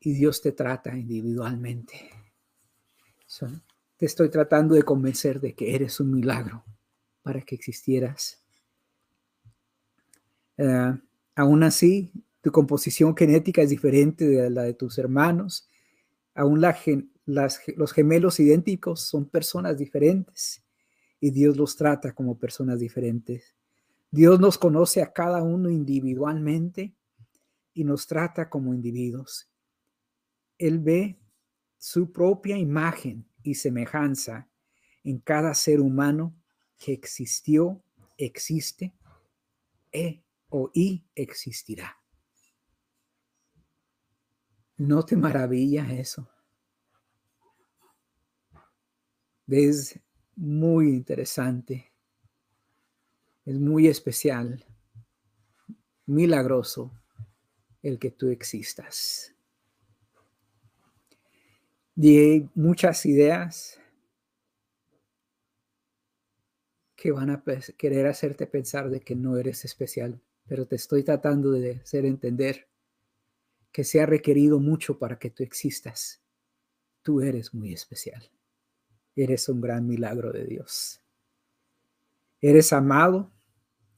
Y 0.00 0.14
Dios 0.14 0.40
te 0.40 0.52
trata 0.52 0.96
individualmente. 0.96 2.08
te 3.98 4.06
estoy 4.06 4.30
tratando 4.30 4.74
de 4.74 4.82
convencer 4.82 5.42
de 5.42 5.54
que 5.54 5.74
eres 5.74 6.00
un 6.00 6.10
milagro 6.10 6.64
para 7.20 7.42
que 7.42 7.54
existieras. 7.54 8.43
Uh, 10.56 10.98
aún 11.34 11.62
así, 11.62 12.12
tu 12.40 12.52
composición 12.52 13.16
genética 13.16 13.62
es 13.62 13.70
diferente 13.70 14.26
de 14.26 14.50
la 14.50 14.62
de 14.62 14.74
tus 14.74 14.98
hermanos 14.98 15.68
Aún 16.34 16.60
los 17.26 17.92
gemelos 17.92 18.40
idénticos 18.40 19.02
son 19.02 19.28
personas 19.28 19.78
diferentes 19.78 20.64
y 21.20 21.30
Dios 21.30 21.56
los 21.56 21.76
trata 21.76 22.12
como 22.12 22.38
personas 22.38 22.80
diferentes. 22.80 23.54
Dios 24.10 24.40
nos 24.40 24.58
conoce 24.58 25.00
a 25.00 25.12
cada 25.12 25.42
uno 25.42 25.70
individualmente 25.70 26.94
y 27.72 27.84
nos 27.84 28.06
trata 28.06 28.50
como 28.50 28.74
individuos. 28.74 29.48
Él 30.58 30.80
ve 30.80 31.18
su 31.78 32.10
propia 32.10 32.58
imagen 32.58 33.26
y 33.42 33.54
semejanza 33.54 34.48
en 35.04 35.18
cada 35.18 35.54
ser 35.54 35.80
humano 35.80 36.34
que 36.78 36.92
existió, 36.92 37.80
existe 38.16 38.92
e 39.92 40.23
o 40.56 40.70
y 40.72 41.04
existirá. 41.16 42.00
¿No 44.76 45.04
te 45.04 45.16
maravilla 45.16 45.92
eso? 45.92 46.30
Es 49.48 49.98
muy 50.36 50.90
interesante, 50.90 51.92
es 53.44 53.58
muy 53.58 53.88
especial, 53.88 54.64
milagroso 56.06 56.92
el 57.82 57.98
que 57.98 58.12
tú 58.12 58.28
existas. 58.28 59.34
Y 61.96 62.16
hay 62.16 62.50
muchas 62.54 63.04
ideas 63.06 63.80
que 66.94 67.10
van 67.10 67.30
a 67.30 67.42
querer 67.76 68.06
hacerte 68.06 68.46
pensar 68.46 68.88
de 68.88 69.00
que 69.00 69.16
no 69.16 69.36
eres 69.36 69.64
especial, 69.64 70.22
pero 70.46 70.66
te 70.66 70.76
estoy 70.76 71.02
tratando 71.02 71.50
de 71.50 71.76
hacer 71.76 72.04
entender 72.04 72.68
que 73.72 73.84
se 73.84 74.00
ha 74.00 74.06
requerido 74.06 74.60
mucho 74.60 74.98
para 74.98 75.18
que 75.18 75.30
tú 75.30 75.42
existas. 75.42 76.22
Tú 77.02 77.20
eres 77.20 77.52
muy 77.54 77.72
especial. 77.72 78.30
Eres 79.16 79.48
un 79.48 79.60
gran 79.60 79.86
milagro 79.86 80.32
de 80.32 80.44
Dios. 80.44 81.02
Eres 82.40 82.72
amado 82.72 83.32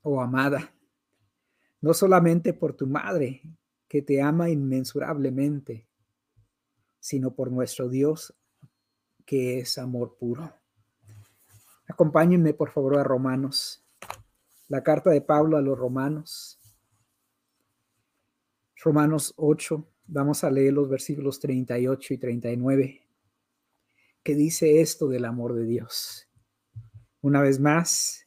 o 0.03 0.21
amada, 0.21 0.73
no 1.81 1.93
solamente 1.93 2.53
por 2.53 2.75
tu 2.75 2.87
madre, 2.87 3.43
que 3.89 4.03
te 4.03 4.23
ama 4.23 4.51
inmensurablemente, 4.51 5.89
sino 7.01 7.35
por 7.35 7.51
nuestro 7.51 7.89
Dios, 7.89 8.35
que 9.25 9.59
es 9.59 9.79
amor 9.79 10.17
puro. 10.17 10.53
Acompáñenme, 11.89 12.55
por 12.55 12.71
favor, 12.71 12.99
a 12.99 13.05
Romanos, 13.05 13.86
la 14.69 14.83
carta 14.83 15.11
de 15.11 15.21
Pablo 15.21 15.57
a 15.57 15.63
los 15.63 15.79
Romanos, 15.79 16.59
Romanos 18.83 19.33
8, 19.37 19.89
vamos 20.07 20.45
a 20.45 20.51
leer 20.51 20.73
los 20.73 20.89
versículos 20.89 21.41
38 21.41 22.15
y 22.15 22.19
39, 22.19 23.09
que 24.23 24.35
dice 24.35 24.81
esto 24.81 25.09
del 25.09 25.25
amor 25.25 25.55
de 25.55 25.65
Dios. 25.65 26.29
Una 27.21 27.41
vez 27.41 27.59
más, 27.61 28.27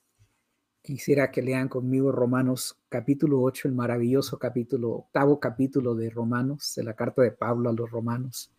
quisiera 0.81 1.29
que 1.31 1.41
lean 1.41 1.67
conmigo 1.67 2.12
Romanos 2.12 2.81
capítulo 2.89 3.41
8, 3.41 3.67
el 3.67 3.74
maravilloso 3.75 4.39
capítulo, 4.39 4.91
octavo 4.91 5.39
capítulo 5.39 5.93
de 5.96 6.10
Romanos, 6.10 6.74
de 6.75 6.84
la 6.84 6.96
carta 6.96 7.22
de 7.22 7.31
Pablo 7.31 7.69
a 7.69 7.74
los 7.74 7.91
Romanos. 7.91 8.51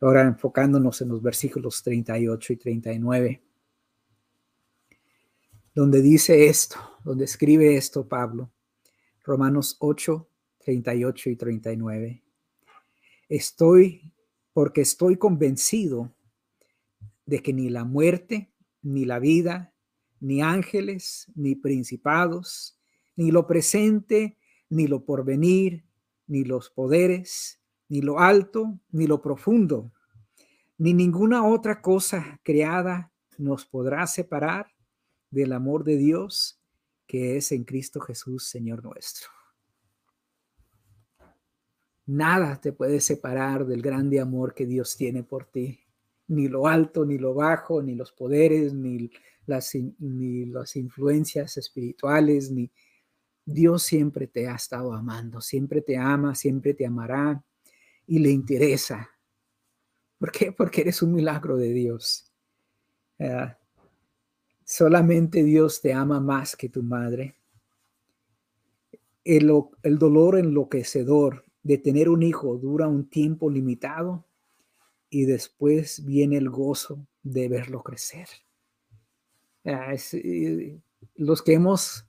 Ahora 0.00 0.22
enfocándonos 0.22 1.00
en 1.00 1.08
los 1.08 1.22
versículos 1.22 1.82
38 1.82 2.52
y 2.52 2.56
39, 2.56 3.42
donde 5.78 6.02
dice 6.02 6.48
esto, 6.48 6.76
donde 7.04 7.24
escribe 7.24 7.76
esto 7.76 8.08
Pablo. 8.08 8.50
Romanos 9.22 9.76
8, 9.78 10.28
38 10.58 11.30
y 11.30 11.36
39. 11.36 12.22
Estoy, 13.28 14.12
porque 14.52 14.80
estoy 14.80 15.18
convencido 15.18 16.12
de 17.26 17.40
que 17.44 17.52
ni 17.52 17.70
la 17.70 17.84
muerte, 17.84 18.50
ni 18.82 19.04
la 19.04 19.20
vida, 19.20 19.72
ni 20.18 20.42
ángeles, 20.42 21.30
ni 21.36 21.54
principados, 21.54 22.76
ni 23.14 23.30
lo 23.30 23.46
presente, 23.46 24.36
ni 24.70 24.88
lo 24.88 25.04
porvenir, 25.04 25.84
ni 26.26 26.42
los 26.42 26.70
poderes, 26.70 27.60
ni 27.88 28.00
lo 28.00 28.18
alto, 28.18 28.80
ni 28.90 29.06
lo 29.06 29.22
profundo, 29.22 29.92
ni 30.76 30.92
ninguna 30.92 31.46
otra 31.46 31.80
cosa 31.80 32.40
creada 32.42 33.12
nos 33.36 33.64
podrá 33.64 34.08
separar 34.08 34.72
del 35.30 35.52
amor 35.52 35.84
de 35.84 35.96
Dios 35.96 36.58
que 37.08 37.38
es 37.38 37.52
en 37.52 37.64
Cristo 37.64 38.00
Jesús, 38.00 38.44
Señor 38.44 38.84
nuestro. 38.84 39.28
Nada 42.06 42.60
te 42.60 42.72
puede 42.72 43.00
separar 43.00 43.66
del 43.66 43.82
grande 43.82 44.20
amor 44.20 44.54
que 44.54 44.66
Dios 44.66 44.96
tiene 44.96 45.24
por 45.24 45.46
ti. 45.46 45.80
Ni 46.28 46.48
lo 46.48 46.66
alto, 46.66 47.06
ni 47.06 47.16
lo 47.16 47.34
bajo, 47.34 47.82
ni 47.82 47.94
los 47.94 48.12
poderes, 48.12 48.74
ni 48.74 49.10
las, 49.46 49.74
ni 49.98 50.44
las 50.44 50.76
influencias 50.76 51.56
espirituales, 51.56 52.50
ni 52.50 52.70
Dios 53.44 53.82
siempre 53.82 54.26
te 54.26 54.46
ha 54.46 54.54
estado 54.54 54.92
amando, 54.92 55.40
siempre 55.40 55.80
te 55.80 55.96
ama, 55.96 56.34
siempre 56.34 56.74
te 56.74 56.84
amará 56.84 57.42
y 58.06 58.18
le 58.18 58.30
interesa. 58.30 59.08
¿Por 60.18 60.30
qué? 60.30 60.52
Porque 60.52 60.82
eres 60.82 61.00
un 61.00 61.12
milagro 61.12 61.56
de 61.56 61.72
Dios. 61.72 62.30
Ah, 63.18 63.56
solamente 64.68 65.44
Dios 65.44 65.80
te 65.80 65.94
ama 65.94 66.20
más 66.20 66.54
que 66.54 66.68
tu 66.68 66.82
madre. 66.82 67.36
El, 69.24 69.50
el 69.82 69.98
dolor 69.98 70.38
enloquecedor 70.38 71.46
de 71.62 71.78
tener 71.78 72.10
un 72.10 72.22
hijo 72.22 72.58
dura 72.58 72.86
un 72.86 73.08
tiempo 73.08 73.50
limitado 73.50 74.26
y 75.08 75.24
después 75.24 76.04
viene 76.04 76.36
el 76.36 76.50
gozo 76.50 77.06
de 77.22 77.48
verlo 77.48 77.82
crecer. 77.82 78.28
Ah, 79.64 79.94
eh, 80.12 80.78
los 81.14 81.42
que 81.42 81.54
hemos 81.54 82.06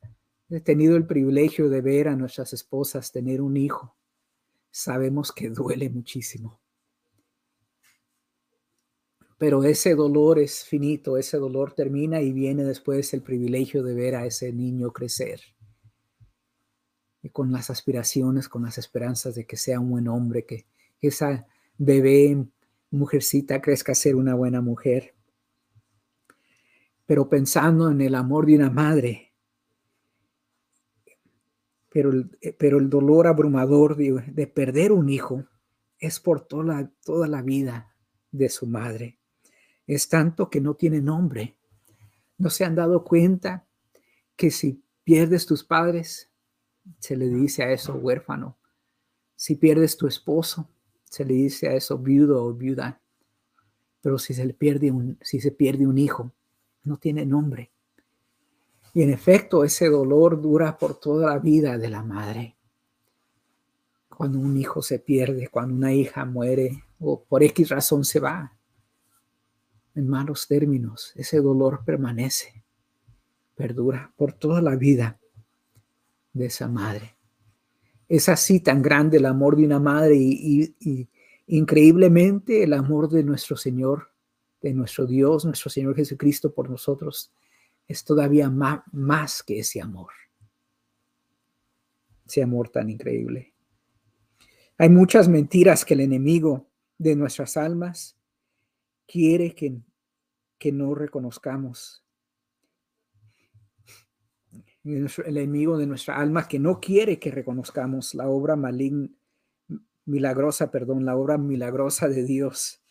tenido 0.65 0.97
el 0.97 1.07
privilegio 1.07 1.69
de 1.69 1.79
ver 1.79 2.09
a 2.09 2.17
nuestras 2.17 2.51
esposas 2.51 3.13
tener 3.13 3.41
un 3.41 3.55
hijo, 3.55 3.95
sabemos 4.69 5.31
que 5.31 5.49
duele 5.49 5.89
muchísimo. 5.89 6.59
Pero 9.39 9.63
ese 9.63 9.95
dolor 9.95 10.37
es 10.37 10.63
finito, 10.65 11.17
ese 11.17 11.37
dolor 11.37 11.73
termina 11.73 12.21
y 12.21 12.31
viene 12.31 12.63
después 12.63 13.11
el 13.15 13.23
privilegio 13.23 13.81
de 13.81 13.95
ver 13.95 14.15
a 14.15 14.25
ese 14.27 14.53
niño 14.53 14.91
crecer 14.91 15.41
y 17.23 17.29
con 17.29 17.51
las 17.51 17.69
aspiraciones, 17.69 18.47
con 18.47 18.63
las 18.63 18.77
esperanzas 18.77 19.35
de 19.35 19.45
que 19.45 19.57
sea 19.57 19.79
un 19.79 19.89
buen 19.89 20.07
hombre, 20.07 20.45
que 20.45 20.65
esa 21.01 21.47
bebé 21.77 22.45
mujercita 22.91 23.61
crezca 23.61 23.93
a 23.93 23.95
ser 23.95 24.15
una 24.15 24.35
buena 24.35 24.61
mujer. 24.61 25.15
Pero 27.05 27.27
pensando 27.27 27.89
en 27.89 28.01
el 28.01 28.15
amor 28.15 28.45
de 28.45 28.55
una 28.55 28.69
madre 28.69 29.29
pero 31.91 32.11
el, 32.11 32.29
eh, 32.41 32.55
dolor 32.83 33.27
abrumador 33.27 33.95
de, 33.95 34.23
de, 34.27 34.47
perder 34.47 34.91
un 34.91 35.09
hijo 35.09 35.45
es 35.97 36.19
por 36.19 36.41
toda 36.41 36.91
toda 37.03 37.27
la 37.27 37.41
vida 37.41 37.95
de 38.31 38.49
su 38.49 38.67
madre. 38.67 39.18
Es 39.89 40.07
tanto 40.07 40.51
que 40.51 40.61
no 40.61 40.75
tiene 40.75 41.01
nombre. 41.01 41.57
No 42.37 42.51
se 42.51 42.63
han 42.63 42.75
dado 42.75 43.03
cuenta 43.03 43.65
que 44.35 44.51
si 44.51 44.83
pierdes 45.03 45.47
tus 45.47 45.63
padres, 45.63 46.29
se 46.99 47.17
le 47.17 47.27
dice 47.27 47.63
a 47.63 47.71
eso 47.71 47.95
huérfano. 47.95 48.55
Si 49.35 49.55
pierdes 49.55 49.97
tu 49.97 50.05
esposo, 50.05 50.69
se 51.05 51.25
le 51.25 51.33
dice 51.33 51.69
a 51.69 51.73
eso 51.73 51.97
viudo 51.97 52.45
o 52.45 52.53
viuda. 52.53 53.01
Pero 53.99 54.19
si 54.19 54.35
se 54.35 54.45
le 54.45 54.53
pierde 54.53 54.91
un, 54.91 55.17
si 55.23 55.39
se 55.39 55.49
pierde 55.49 55.87
un 55.87 55.97
hijo, 55.97 56.33
no 56.83 56.97
tiene 56.97 57.25
nombre. 57.25 57.71
Y 58.93 59.01
en 59.01 59.09
efecto, 59.09 59.63
ese 59.63 59.89
dolor 59.89 60.39
dura 60.39 60.77
por 60.77 60.99
toda 60.99 61.31
la 61.31 61.39
vida 61.39 61.79
de 61.79 61.89
la 61.89 62.03
madre. 62.03 62.55
Cuando 64.07 64.37
un 64.37 64.55
hijo 64.55 64.83
se 64.83 64.99
pierde, 64.99 65.47
cuando 65.47 65.73
una 65.73 65.93
hija 65.93 66.25
muere 66.25 66.83
o 66.99 67.23
por 67.23 67.41
X 67.41 67.69
razón 67.69 68.05
se 68.05 68.19
va, 68.19 68.58
en 69.95 70.07
malos 70.07 70.47
términos, 70.47 71.13
ese 71.15 71.41
dolor 71.41 71.83
permanece, 71.85 72.63
perdura 73.55 74.13
por 74.15 74.33
toda 74.33 74.61
la 74.61 74.75
vida 74.75 75.19
de 76.33 76.45
esa 76.45 76.67
madre. 76.67 77.15
Es 78.07 78.29
así 78.29 78.59
tan 78.59 78.81
grande 78.81 79.17
el 79.17 79.25
amor 79.25 79.55
de 79.55 79.65
una 79.65 79.79
madre 79.79 80.15
y, 80.15 81.09
increíblemente 81.47 82.63
el 82.63 82.73
amor 82.73 83.09
de 83.09 83.23
nuestro 83.23 83.57
Señor, 83.57 84.11
de 84.61 84.73
nuestro 84.73 85.05
Dios, 85.05 85.45
nuestro 85.45 85.69
Señor 85.69 85.95
Jesucristo 85.95 86.53
por 86.53 86.69
nosotros 86.69 87.31
es 87.87 88.03
todavía 88.03 88.49
más, 88.49 88.81
más 88.91 89.41
que 89.41 89.59
ese 89.59 89.81
amor. 89.81 90.11
Ese 92.27 92.43
amor 92.43 92.69
tan 92.69 92.89
increíble. 92.89 93.53
Hay 94.77 94.89
muchas 94.89 95.27
mentiras 95.27 95.83
que 95.83 95.95
el 95.95 96.01
enemigo 96.01 96.67
de 96.99 97.15
nuestras 97.15 97.57
almas 97.57 98.18
quiere 99.11 99.55
que, 99.55 99.81
que 100.57 100.71
no 100.71 100.93
reconozcamos. 100.93 102.03
El 104.83 105.09
enemigo 105.25 105.77
de 105.77 105.87
nuestra 105.87 106.17
alma 106.17 106.47
que 106.47 106.59
no 106.59 106.79
quiere 106.79 107.19
que 107.19 107.31
reconozcamos 107.31 108.13
la 108.13 108.29
obra 108.29 108.55
maligna, 108.55 109.09
milagrosa, 110.05 110.71
perdón, 110.71 111.05
la 111.05 111.15
obra 111.15 111.37
milagrosa 111.37 112.07
de 112.07 112.23
Dios 112.23 112.81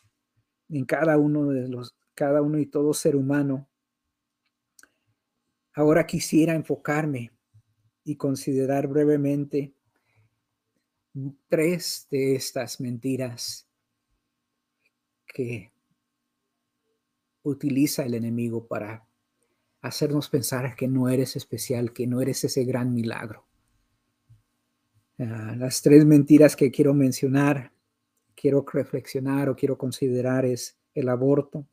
en 0.68 0.84
cada 0.84 1.16
uno 1.18 1.46
de 1.46 1.68
los, 1.68 1.96
cada 2.14 2.42
uno 2.42 2.58
y 2.58 2.66
todo 2.66 2.92
ser 2.92 3.16
humano 3.16 3.68
Ahora 5.78 6.08
quisiera 6.08 6.56
enfocarme 6.56 7.30
y 8.02 8.16
considerar 8.16 8.88
brevemente 8.88 9.72
tres 11.46 12.08
de 12.10 12.34
estas 12.34 12.80
mentiras 12.80 13.68
que 15.24 15.70
utiliza 17.48 18.04
el 18.04 18.14
enemigo 18.14 18.66
para 18.66 19.06
hacernos 19.80 20.28
pensar 20.28 20.74
que 20.76 20.88
no 20.88 21.08
eres 21.08 21.36
especial, 21.36 21.92
que 21.92 22.06
no 22.06 22.20
eres 22.20 22.44
ese 22.44 22.64
gran 22.64 22.92
milagro. 22.92 23.44
Ah, 25.18 25.54
las 25.56 25.82
tres 25.82 26.04
mentiras 26.04 26.56
que 26.56 26.70
quiero 26.70 26.94
mencionar, 26.94 27.72
quiero 28.34 28.64
reflexionar 28.72 29.48
o 29.48 29.56
quiero 29.56 29.76
considerar 29.76 30.44
es 30.44 30.78
el 30.94 31.08
aborto, 31.08 31.66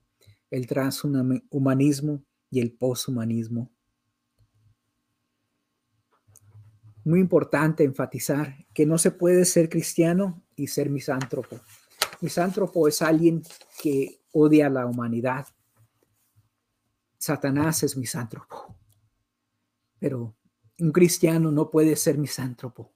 el 0.49 0.67
transhumanismo 0.67 2.23
y 2.49 2.59
el 2.59 2.71
poshumanismo. 2.71 3.69
muy 7.05 7.19
importante 7.19 7.83
enfatizar 7.83 8.65
que 8.73 8.85
no 8.85 8.97
se 8.97 9.11
puede 9.11 9.45
ser 9.45 9.69
cristiano 9.69 10.43
y 10.55 10.67
ser 10.67 10.89
misántropo. 10.89 11.59
Misántropo 12.19 12.87
es 12.87 13.01
alguien 13.01 13.43
que 13.81 14.21
odia 14.31 14.67
a 14.67 14.71
la 14.71 14.85
humanidad. 14.87 15.45
Satanás 17.25 17.83
es 17.83 17.97
misántropo. 17.97 18.75
Pero 19.99 20.35
un 20.79 20.91
cristiano 20.91 21.51
no 21.51 21.71
puede 21.71 21.95
ser 21.95 22.17
misántropo. 22.17 22.93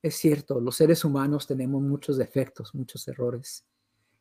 Es 0.00 0.16
cierto, 0.16 0.60
los 0.60 0.76
seres 0.76 1.04
humanos 1.04 1.46
tenemos 1.46 1.82
muchos 1.82 2.16
defectos, 2.16 2.74
muchos 2.74 3.06
errores. 3.08 3.66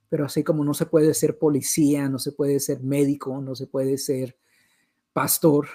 Pero 0.10 0.26
así 0.26 0.44
como 0.44 0.66
no 0.66 0.74
se 0.74 0.86
puede 0.86 1.14
ser 1.14 1.38
policía, 1.38 2.10
no 2.10 2.20
se 2.20 2.34
puede 2.34 2.60
ser 2.60 2.82
médico, 2.82 3.40
no 3.42 3.56
se 3.56 3.68
puede 3.68 3.98
ser 3.98 4.38
pastor, 5.14 5.68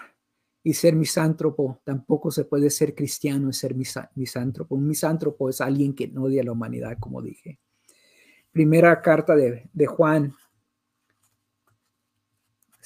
y 0.66 0.74
ser 0.74 0.96
misántropo. 0.96 1.81
Tampoco 1.85 2.33
se 2.33 2.44
puede 2.44 2.70
ser 2.70 2.96
cristiano 2.96 3.48
y 3.48 3.52
ser 3.52 3.76
misántropo. 4.16 4.74
Un 4.74 4.88
misántropo 4.88 5.48
es 5.48 5.61
alguien 5.61 5.94
que 5.94 6.12
odia 6.18 6.42
a 6.42 6.44
la 6.44 6.50
humanidad, 6.50 6.96
como 6.98 7.22
dije. 7.22 7.61
Primera 8.50 9.00
carta 9.00 9.37
de, 9.37 9.87
Juan. 9.87 10.35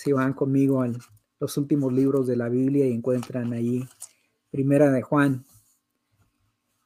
Si 0.03 0.13
van 0.13 0.33
conmigo 0.33 0.81
a 0.81 0.91
los 1.41 1.59
últimos 1.59 1.93
libros 1.93 2.27
de 2.27 2.35
la 2.35 2.49
Biblia 2.49 2.87
y 2.87 2.93
encuentran 2.95 3.53
allí. 3.53 3.87
Primera 4.51 4.91
de 4.91 5.03
Juan. 5.03 5.45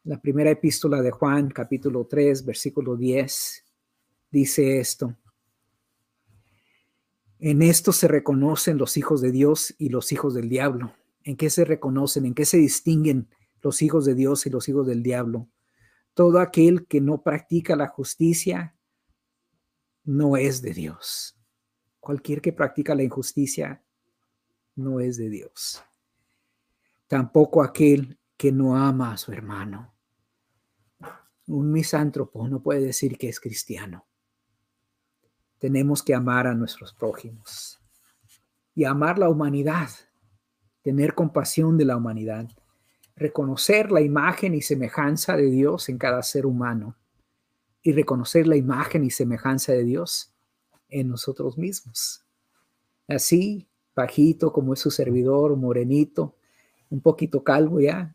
La 0.02 0.20
primera 0.20 0.50
epístola 0.50 1.00
de 1.00 1.12
Juan, 1.12 1.48
capítulo 1.50 2.08
3, 2.08 2.44
versículo 2.44 2.96
10, 2.96 3.64
dice 4.32 4.80
esto. 4.80 5.16
En 7.38 7.62
esto 7.62 7.92
se 7.92 8.08
reconocen 8.08 8.78
los 8.78 8.96
hijos 8.96 9.20
de 9.20 9.30
Dios 9.30 9.76
y 9.78 9.90
los 9.90 10.10
hijos 10.10 10.34
del 10.34 10.48
diablo. 10.48 10.92
¿En 11.22 11.36
qué 11.36 11.50
se 11.50 11.64
reconocen? 11.64 12.26
¿En 12.26 12.34
qué 12.34 12.44
se 12.44 12.56
distinguen 12.56 13.28
los 13.62 13.80
hijos 13.80 14.06
de 14.06 14.16
Dios 14.16 14.44
y 14.46 14.50
los 14.50 14.68
hijos 14.68 14.88
del 14.88 15.04
diablo? 15.04 15.48
Todo 16.14 16.40
aquel 16.40 16.88
que 16.88 17.00
no 17.00 17.22
practica 17.22 17.76
la 17.76 17.86
justicia 17.86 18.76
no 20.02 20.36
es 20.36 20.62
de 20.62 20.74
Dios. 20.74 21.38
Cualquier 22.04 22.40
que 22.40 22.52
practica 22.52 22.94
la 22.94 23.02
injusticia 23.02 23.82
no 24.76 25.00
es 25.00 25.16
de 25.16 25.30
Dios. 25.30 25.82
Tampoco 27.06 27.62
aquel 27.62 28.18
que 28.36 28.52
no 28.52 28.76
ama 28.76 29.12
a 29.12 29.16
su 29.16 29.32
hermano. 29.32 29.94
Un 31.46 31.72
misántropo 31.72 32.46
no 32.46 32.62
puede 32.62 32.80
decir 32.80 33.16
que 33.16 33.28
es 33.28 33.40
cristiano 33.40 34.06
tenemos 35.64 36.02
que 36.02 36.14
amar 36.14 36.46
a 36.46 36.52
nuestros 36.52 36.92
prójimos 36.92 37.80
y 38.74 38.84
amar 38.84 39.18
la 39.18 39.30
humanidad, 39.30 39.88
tener 40.82 41.14
compasión 41.14 41.78
de 41.78 41.86
la 41.86 41.96
humanidad, 41.96 42.50
reconocer 43.16 43.90
la 43.90 44.02
imagen 44.02 44.54
y 44.54 44.60
semejanza 44.60 45.38
de 45.38 45.50
Dios 45.50 45.88
en 45.88 45.96
cada 45.96 46.22
ser 46.22 46.44
humano 46.44 46.98
y 47.82 47.92
reconocer 47.92 48.46
la 48.46 48.56
imagen 48.56 49.04
y 49.04 49.10
semejanza 49.10 49.72
de 49.72 49.84
Dios 49.84 50.33
en 50.88 51.08
nosotros 51.08 51.58
mismos. 51.58 52.24
Así, 53.08 53.66
bajito 53.94 54.52
como 54.52 54.74
es 54.74 54.80
su 54.80 54.90
servidor, 54.90 55.56
morenito, 55.56 56.36
un 56.90 57.00
poquito 57.00 57.42
calvo 57.42 57.80
ya, 57.80 58.14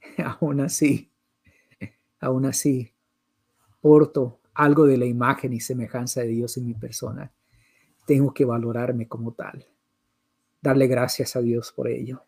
aún 0.24 0.60
así, 0.60 1.10
aún 2.20 2.46
así, 2.46 2.92
porto 3.80 4.40
algo 4.54 4.86
de 4.86 4.98
la 4.98 5.06
imagen 5.06 5.52
y 5.52 5.60
semejanza 5.60 6.20
de 6.20 6.28
Dios 6.28 6.56
en 6.56 6.66
mi 6.66 6.74
persona, 6.74 7.32
tengo 8.06 8.34
que 8.34 8.44
valorarme 8.44 9.08
como 9.08 9.32
tal, 9.32 9.66
darle 10.60 10.86
gracias 10.86 11.36
a 11.36 11.40
Dios 11.40 11.72
por 11.72 11.88
ello. 11.88 12.24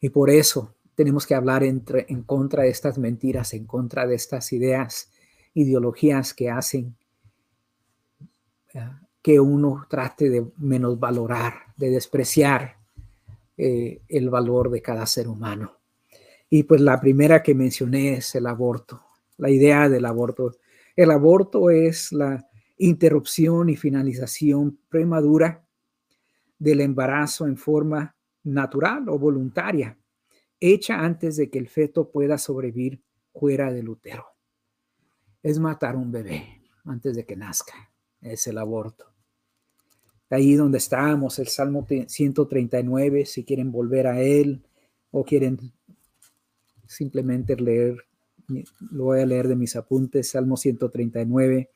Y 0.00 0.10
por 0.10 0.28
eso 0.30 0.74
tenemos 0.94 1.26
que 1.26 1.34
hablar 1.34 1.62
entre, 1.62 2.06
en 2.08 2.22
contra 2.22 2.64
de 2.64 2.70
estas 2.70 2.98
mentiras, 2.98 3.54
en 3.54 3.66
contra 3.66 4.06
de 4.06 4.14
estas 4.14 4.52
ideas, 4.52 5.10
ideologías 5.54 6.34
que 6.34 6.50
hacen 6.50 6.96
que 9.22 9.40
uno 9.40 9.86
trate 9.88 10.30
de 10.30 10.46
menosvalorar, 10.58 11.54
de 11.76 11.90
despreciar 11.90 12.76
eh, 13.56 14.02
el 14.08 14.30
valor 14.30 14.70
de 14.70 14.82
cada 14.82 15.06
ser 15.06 15.28
humano. 15.28 15.72
Y 16.48 16.62
pues 16.62 16.80
la 16.80 17.00
primera 17.00 17.42
que 17.42 17.54
mencioné 17.54 18.14
es 18.14 18.34
el 18.34 18.46
aborto 18.46 19.06
la 19.36 19.50
idea 19.50 19.88
del 19.88 20.04
aborto. 20.04 20.52
El 20.94 21.10
aborto 21.10 21.70
es 21.70 22.12
la 22.12 22.48
interrupción 22.78 23.68
y 23.68 23.76
finalización 23.76 24.78
premadura 24.88 25.66
del 26.58 26.80
embarazo 26.80 27.46
en 27.46 27.56
forma 27.56 28.14
natural 28.44 29.08
o 29.08 29.18
voluntaria, 29.18 29.98
hecha 30.60 31.00
antes 31.00 31.36
de 31.36 31.50
que 31.50 31.58
el 31.58 31.68
feto 31.68 32.10
pueda 32.10 32.38
sobrevivir 32.38 33.02
fuera 33.32 33.72
del 33.72 33.88
útero. 33.88 34.26
Es 35.42 35.58
matar 35.58 35.96
un 35.96 36.10
bebé 36.10 36.62
antes 36.84 37.14
de 37.14 37.26
que 37.26 37.36
nazca. 37.36 37.74
Es 38.26 38.46
el 38.46 38.58
aborto. 38.58 39.06
Ahí 40.30 40.54
donde 40.54 40.78
estábamos, 40.78 41.38
el 41.38 41.48
Salmo 41.48 41.86
139, 41.88 43.26
si 43.26 43.44
quieren 43.44 43.70
volver 43.70 44.06
a 44.06 44.20
él 44.20 44.64
o 45.10 45.24
quieren 45.24 45.72
simplemente 46.86 47.56
leer 47.56 48.06
lo 48.90 49.04
voy 49.04 49.20
a 49.20 49.26
leer 49.26 49.48
de 49.48 49.56
mis 49.56 49.76
apuntes, 49.76 50.30
Salmo 50.30 50.56
139, 50.56 51.70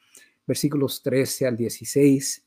versículos 0.46 1.02
13 1.02 1.46
al 1.46 1.56
16. 1.56 2.46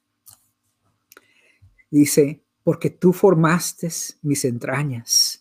Dice, 1.92 2.44
porque 2.64 2.90
tú 2.90 3.14
formaste 3.14 3.90
mis 4.22 4.46
entrañas, 4.46 5.40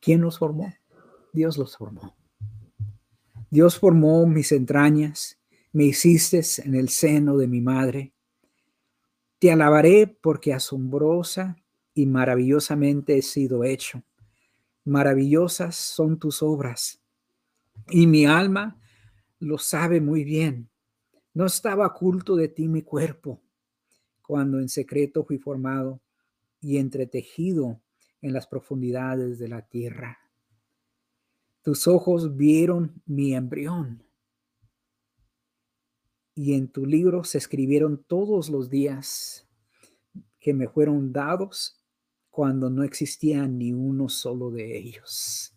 ¿Quién 0.00 0.20
los 0.20 0.40
formó? 0.40 0.74
Dios 1.32 1.56
los 1.56 1.76
formó. 1.76 2.16
Dios 3.50 3.78
formó 3.78 4.26
mis 4.26 4.50
entrañas, 4.50 5.38
me 5.72 5.84
hiciste 5.84 6.42
en 6.64 6.74
el 6.74 6.90
seno 6.90 7.36
de 7.38 7.48
mi 7.48 7.60
madre. 7.60 8.12
Te 9.38 9.50
alabaré 9.50 10.06
porque 10.06 10.52
asombrosa 10.52 11.56
y 11.94 12.06
maravillosamente 12.06 13.16
he 13.16 13.22
sido 13.22 13.64
hecho. 13.64 14.02
Maravillosas 14.84 15.76
son 15.76 16.18
tus 16.18 16.42
obras 16.42 17.00
y 17.88 18.06
mi 18.06 18.26
alma 18.26 18.80
lo 19.38 19.58
sabe 19.58 20.00
muy 20.00 20.24
bien. 20.24 20.68
No 21.34 21.46
estaba 21.46 21.86
oculto 21.86 22.36
de 22.36 22.48
ti 22.48 22.68
mi 22.68 22.82
cuerpo 22.82 23.40
cuando 24.22 24.60
en 24.60 24.68
secreto 24.68 25.24
fui 25.24 25.38
formado 25.38 26.00
y 26.60 26.76
entretejido 26.76 27.80
en 28.20 28.32
las 28.32 28.46
profundidades 28.46 29.38
de 29.38 29.48
la 29.48 29.62
tierra. 29.62 30.18
Tus 31.62 31.88
ojos 31.88 32.36
vieron 32.36 33.02
mi 33.06 33.34
embrión 33.34 34.02
y 36.34 36.54
en 36.54 36.68
tu 36.68 36.86
libro 36.86 37.24
se 37.24 37.38
escribieron 37.38 38.02
todos 38.04 38.48
los 38.48 38.70
días 38.70 39.46
que 40.40 40.54
me 40.54 40.68
fueron 40.68 41.12
dados 41.12 41.80
cuando 42.30 42.70
no 42.70 42.82
existía 42.82 43.46
ni 43.46 43.72
uno 43.72 44.08
solo 44.08 44.50
de 44.50 44.78
ellos. 44.78 45.54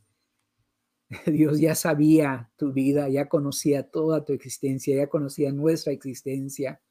Dios 1.25 1.59
ya 1.59 1.75
sabía 1.75 2.51
tu 2.57 2.73
vida, 2.73 3.07
ya 3.09 3.29
conocía 3.29 3.89
toda 3.89 4.25
tu 4.25 4.33
existencia, 4.33 4.95
ya 4.95 5.07
conocía 5.07 5.51
nuestra 5.51 5.93
existencia 5.93 6.81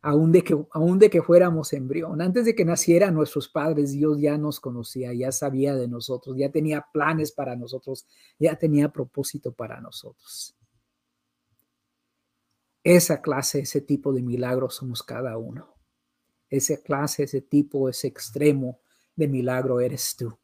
aún 0.00 0.32
de 0.32 0.42
que, 0.42 0.56
aún 0.72 0.98
de 0.98 1.10
que 1.10 1.22
fuéramos 1.22 1.72
embrión. 1.72 2.20
Antes 2.20 2.44
de 2.44 2.54
que 2.54 2.64
nacieran 2.64 3.14
nuestros 3.14 3.48
padres, 3.48 3.92
Dios 3.92 4.20
ya 4.20 4.38
nos 4.38 4.60
conocía, 4.60 5.12
ya 5.12 5.32
sabía 5.32 5.74
de 5.74 5.88
nosotros, 5.88 6.36
ya 6.36 6.50
tenía 6.50 6.86
planes 6.92 7.32
para 7.32 7.56
nosotros, 7.56 8.06
ya 8.38 8.56
tenía 8.56 8.90
propósito 8.90 9.52
para 9.52 9.80
nosotros. 9.80 10.57
Esa 12.90 13.20
clase, 13.20 13.58
ese 13.58 13.82
tipo 13.82 14.14
de 14.14 14.22
milagros 14.22 14.76
somos 14.76 15.02
cada 15.02 15.36
uno. 15.36 15.74
Esa 16.48 16.78
clase, 16.78 17.24
ese 17.24 17.42
tipo, 17.42 17.90
ese 17.90 18.06
extremo 18.06 18.80
de 19.14 19.28
milagro 19.28 19.78
eres 19.80 20.16
tú, 20.16 20.38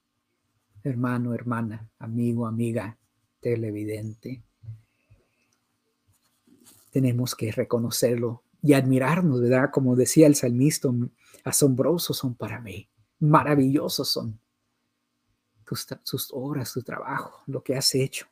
hermano, 0.83 1.33
hermana, 1.33 1.91
amigo, 1.99 2.47
amiga, 2.47 2.99
televidente. 3.41 4.43
Tenemos 6.91 7.35
que 7.35 7.51
reconocerlo 7.51 8.43
y 8.61 8.75
admirarnos, 8.75 9.41
¿verdad? 9.41 9.71
Como 9.73 9.97
decía 9.97 10.27
el 10.27 10.35
salmista, 10.35 10.91
asombrosos 11.45 12.19
son 12.19 12.35
para 12.35 12.61
mí, 12.61 12.91
maravillosos 13.21 14.11
son 14.11 14.39
tus, 15.65 15.87
sus 16.03 16.29
obras, 16.31 16.75
tu 16.75 16.83
trabajo, 16.83 17.43
lo 17.47 17.65
que 17.65 17.75
has 17.75 17.95
hecho. 17.95 18.27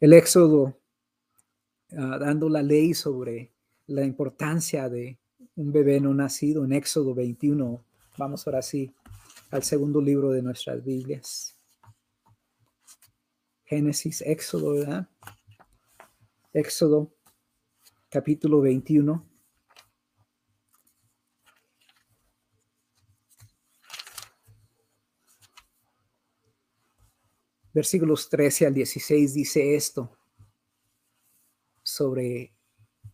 El 0.00 0.12
Éxodo, 0.12 0.81
ah, 1.96 2.18
dando 2.18 2.48
la 2.48 2.62
ley 2.62 2.94
sobre 2.94 3.52
la 3.86 4.04
importancia 4.04 4.88
de 4.88 5.18
un 5.56 5.72
bebé 5.72 6.00
no 6.00 6.14
nacido, 6.14 6.64
en 6.64 6.72
Éxodo 6.72 7.14
21, 7.14 7.84
vamos 8.16 8.46
ahora 8.46 8.62
sí 8.62 8.94
al 9.50 9.62
segundo 9.62 10.00
libro 10.00 10.30
de 10.30 10.42
nuestras 10.42 10.82
Biblias. 10.82 11.56
Génesis, 13.64 14.22
Éxodo, 14.22 14.74
¿verdad? 14.74 15.08
Éxodo 16.52 17.12
capítulo 18.08 18.60
21. 18.60 19.26
Versículos 27.74 28.28
13 28.28 28.66
al 28.66 28.74
16 28.74 29.32
dice 29.32 29.74
esto 29.74 30.21
sobre 31.92 32.54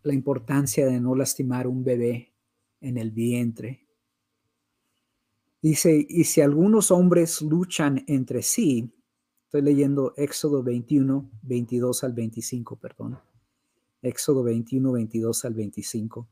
la 0.02 0.14
importancia 0.14 0.86
de 0.86 1.00
no 1.00 1.14
lastimar 1.14 1.66
un 1.66 1.82
bebé 1.82 2.32
en 2.80 2.96
el 2.96 3.10
vientre. 3.10 3.86
Dice, 5.60 6.06
y 6.08 6.24
si 6.24 6.40
algunos 6.40 6.92
hombres 6.92 7.42
luchan 7.42 8.04
entre 8.06 8.42
sí, 8.42 8.92
estoy 9.44 9.62
leyendo 9.62 10.14
Éxodo 10.16 10.62
21, 10.62 11.28
22 11.42 12.04
al 12.04 12.12
25, 12.12 12.76
perdón. 12.76 13.18
Éxodo 14.00 14.44
21, 14.44 14.92
22 14.92 15.44
al 15.44 15.54
25. 15.54 16.28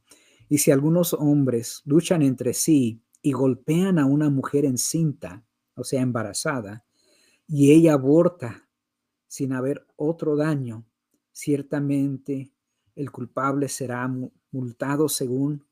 Y 0.49 0.59
si 0.59 0.71
algunos 0.71 1.13
hombres 1.15 1.83
luchan 1.85 2.23
entre 2.23 2.55
sí 2.55 3.03
y 3.21 3.33
golpean 3.33 3.99
a 3.99 4.07
una 4.07 4.31
mujer 4.31 4.65
encinta, 4.65 5.45
o 5.75 5.83
sea, 5.83 6.01
embarazada, 6.01 6.87
y 7.49 7.73
ella 7.73 7.95
aborta 7.95 8.69
sin 9.27 9.53
haber 9.53 9.85
otro 9.97 10.37
daño, 10.37 10.87
ciertamente 11.37 12.51
el 12.95 13.11
culpable 13.11 13.69
será 13.69 14.11
multado 14.51 15.07
según 15.07 15.67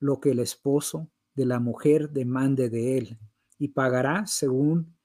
lo 0.00 0.18
que 0.18 0.32
el 0.32 0.40
esposo 0.40 1.08
de 1.36 1.46
la 1.46 1.60
mujer 1.60 2.10
demande 2.10 2.68
de 2.68 2.98
él 2.98 3.18
y 3.56 3.68
pagará 3.68 4.26
según 4.26 4.96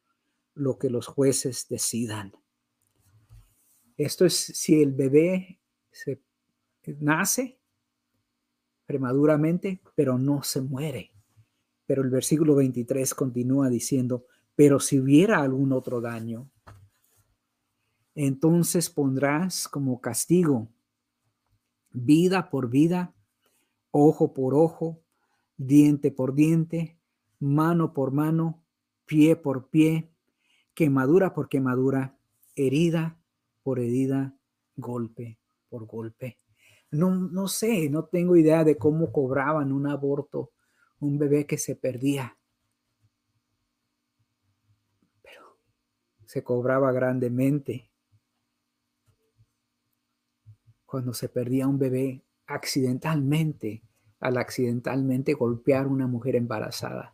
lo 0.56 0.80
que 0.80 0.90
los 0.90 1.06
jueces 1.06 1.68
decidan. 1.70 2.34
Esto 3.98 4.26
es 4.26 4.34
si 4.34 4.82
el 4.82 4.94
bebé 4.94 5.60
se 5.92 6.20
nace 7.00 7.60
prematuramente, 8.88 9.80
pero 9.94 10.18
no 10.18 10.42
se 10.42 10.62
muere. 10.62 11.12
Pero 11.86 12.02
el 12.02 12.10
versículo 12.10 12.56
23 12.56 13.14
continúa 13.14 13.70
diciendo, 13.70 14.26
pero 14.56 14.80
si 14.80 15.00
hubiera 15.00 15.40
algún 15.40 15.72
otro 15.72 16.02
daño, 16.02 16.50
entonces 18.16 18.90
pondrás 18.90 19.68
como 19.68 20.02
castigo 20.02 20.70
vida 21.92 22.50
por 22.50 22.70
vida, 22.70 23.14
ojo 23.92 24.34
por 24.34 24.54
ojo, 24.54 25.02
diente 25.58 26.12
por 26.12 26.34
diente, 26.34 27.00
mano 27.40 27.94
por 27.94 28.12
mano, 28.12 28.64
pie 29.06 29.36
por 29.36 29.70
pie, 29.70 30.12
quemadura 30.74 31.34
por 31.34 31.50
quemadura, 31.50 32.18
herida 32.56 33.20
por 33.64 33.80
herida, 33.80 34.38
golpe 34.76 35.40
por 35.70 35.86
golpe. 35.86 36.38
No, 36.92 37.14
no 37.16 37.48
sé, 37.48 37.90
no 37.90 38.06
tengo 38.06 38.36
idea 38.36 38.64
de 38.64 38.78
cómo 38.78 39.12
cobraban 39.12 39.72
un 39.72 39.88
aborto, 39.88 40.52
un 41.00 41.20
bebé 41.20 41.46
que 41.46 41.58
se 41.58 41.76
perdía. 41.76 42.38
Pero 45.22 45.58
se 46.26 46.44
cobraba 46.44 46.92
grandemente 46.92 47.89
cuando 50.90 51.14
se 51.14 51.30
perdía 51.30 51.68
un 51.68 51.78
bebé 51.78 52.24
accidentalmente, 52.48 53.84
al 54.20 54.38
accidentalmente 54.38 55.34
golpear 55.34 55.86
una 55.86 56.08
mujer 56.08 56.36
embarazada. 56.36 57.14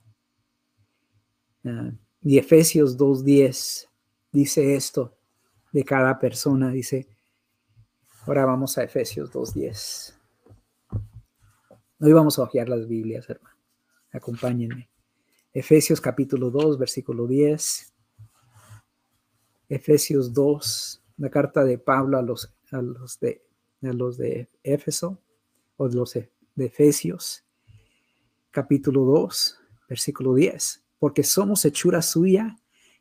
Ah, 1.65 1.91
y 2.21 2.37
Efesios 2.37 2.97
2.10 2.97 3.87
dice 4.31 4.75
esto 4.75 5.17
de 5.73 5.83
cada 5.83 6.17
persona, 6.17 6.69
dice, 6.69 7.07
Ahora 8.25 8.45
vamos 8.45 8.77
a 8.77 8.83
Efesios 8.83 9.31
2.10. 9.31 10.15
Hoy 11.99 12.13
vamos 12.13 12.39
a 12.39 12.43
ojear 12.43 12.67
las 12.69 12.87
Biblias, 12.87 13.29
hermano. 13.29 13.55
Acompáñenme. 14.11 14.89
Efesios 15.53 16.01
capítulo 16.01 16.49
2, 16.49 16.79
versículo 16.79 17.27
10. 17.27 17.93
Efesios 19.69 20.33
2, 20.33 21.03
la 21.17 21.29
carta 21.29 21.63
de 21.63 21.77
Pablo 21.77 22.17
a 22.17 22.23
los, 22.23 22.51
a 22.71 22.81
los, 22.81 23.19
de, 23.19 23.44
los 23.93 24.17
de 24.17 24.49
Éfeso, 24.63 25.21
o 25.77 25.87
los 25.87 26.13
de, 26.13 26.31
de 26.55 26.65
Efesios, 26.65 27.43
capítulo 28.51 29.03
2, 29.03 29.59
versículo 29.89 30.33
10. 30.33 30.83
Porque 30.99 31.23
somos 31.23 31.65
hechura 31.65 32.01
suya, 32.01 32.57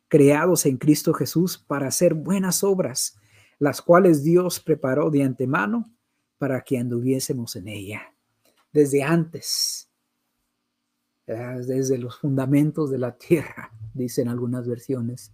creados 0.07 0.65
en 0.65 0.77
Cristo 0.77 1.13
Jesús 1.13 1.57
para 1.57 1.87
hacer 1.87 2.13
buenas 2.13 2.63
obras 2.63 3.17
las 3.59 3.81
cuales 3.81 4.23
Dios 4.23 4.59
preparó 4.59 5.09
de 5.09 5.23
antemano 5.23 5.91
para 6.37 6.61
que 6.61 6.77
anduviésemos 6.77 7.55
en 7.55 7.67
ella, 7.67 8.13
desde 8.71 9.03
antes, 9.03 9.89
desde 11.25 11.97
los 11.97 12.19
fundamentos 12.19 12.91
de 12.91 12.99
la 12.99 13.17
tierra, 13.17 13.71
dicen 13.93 14.27
algunas 14.27 14.67
versiones. 14.67 15.33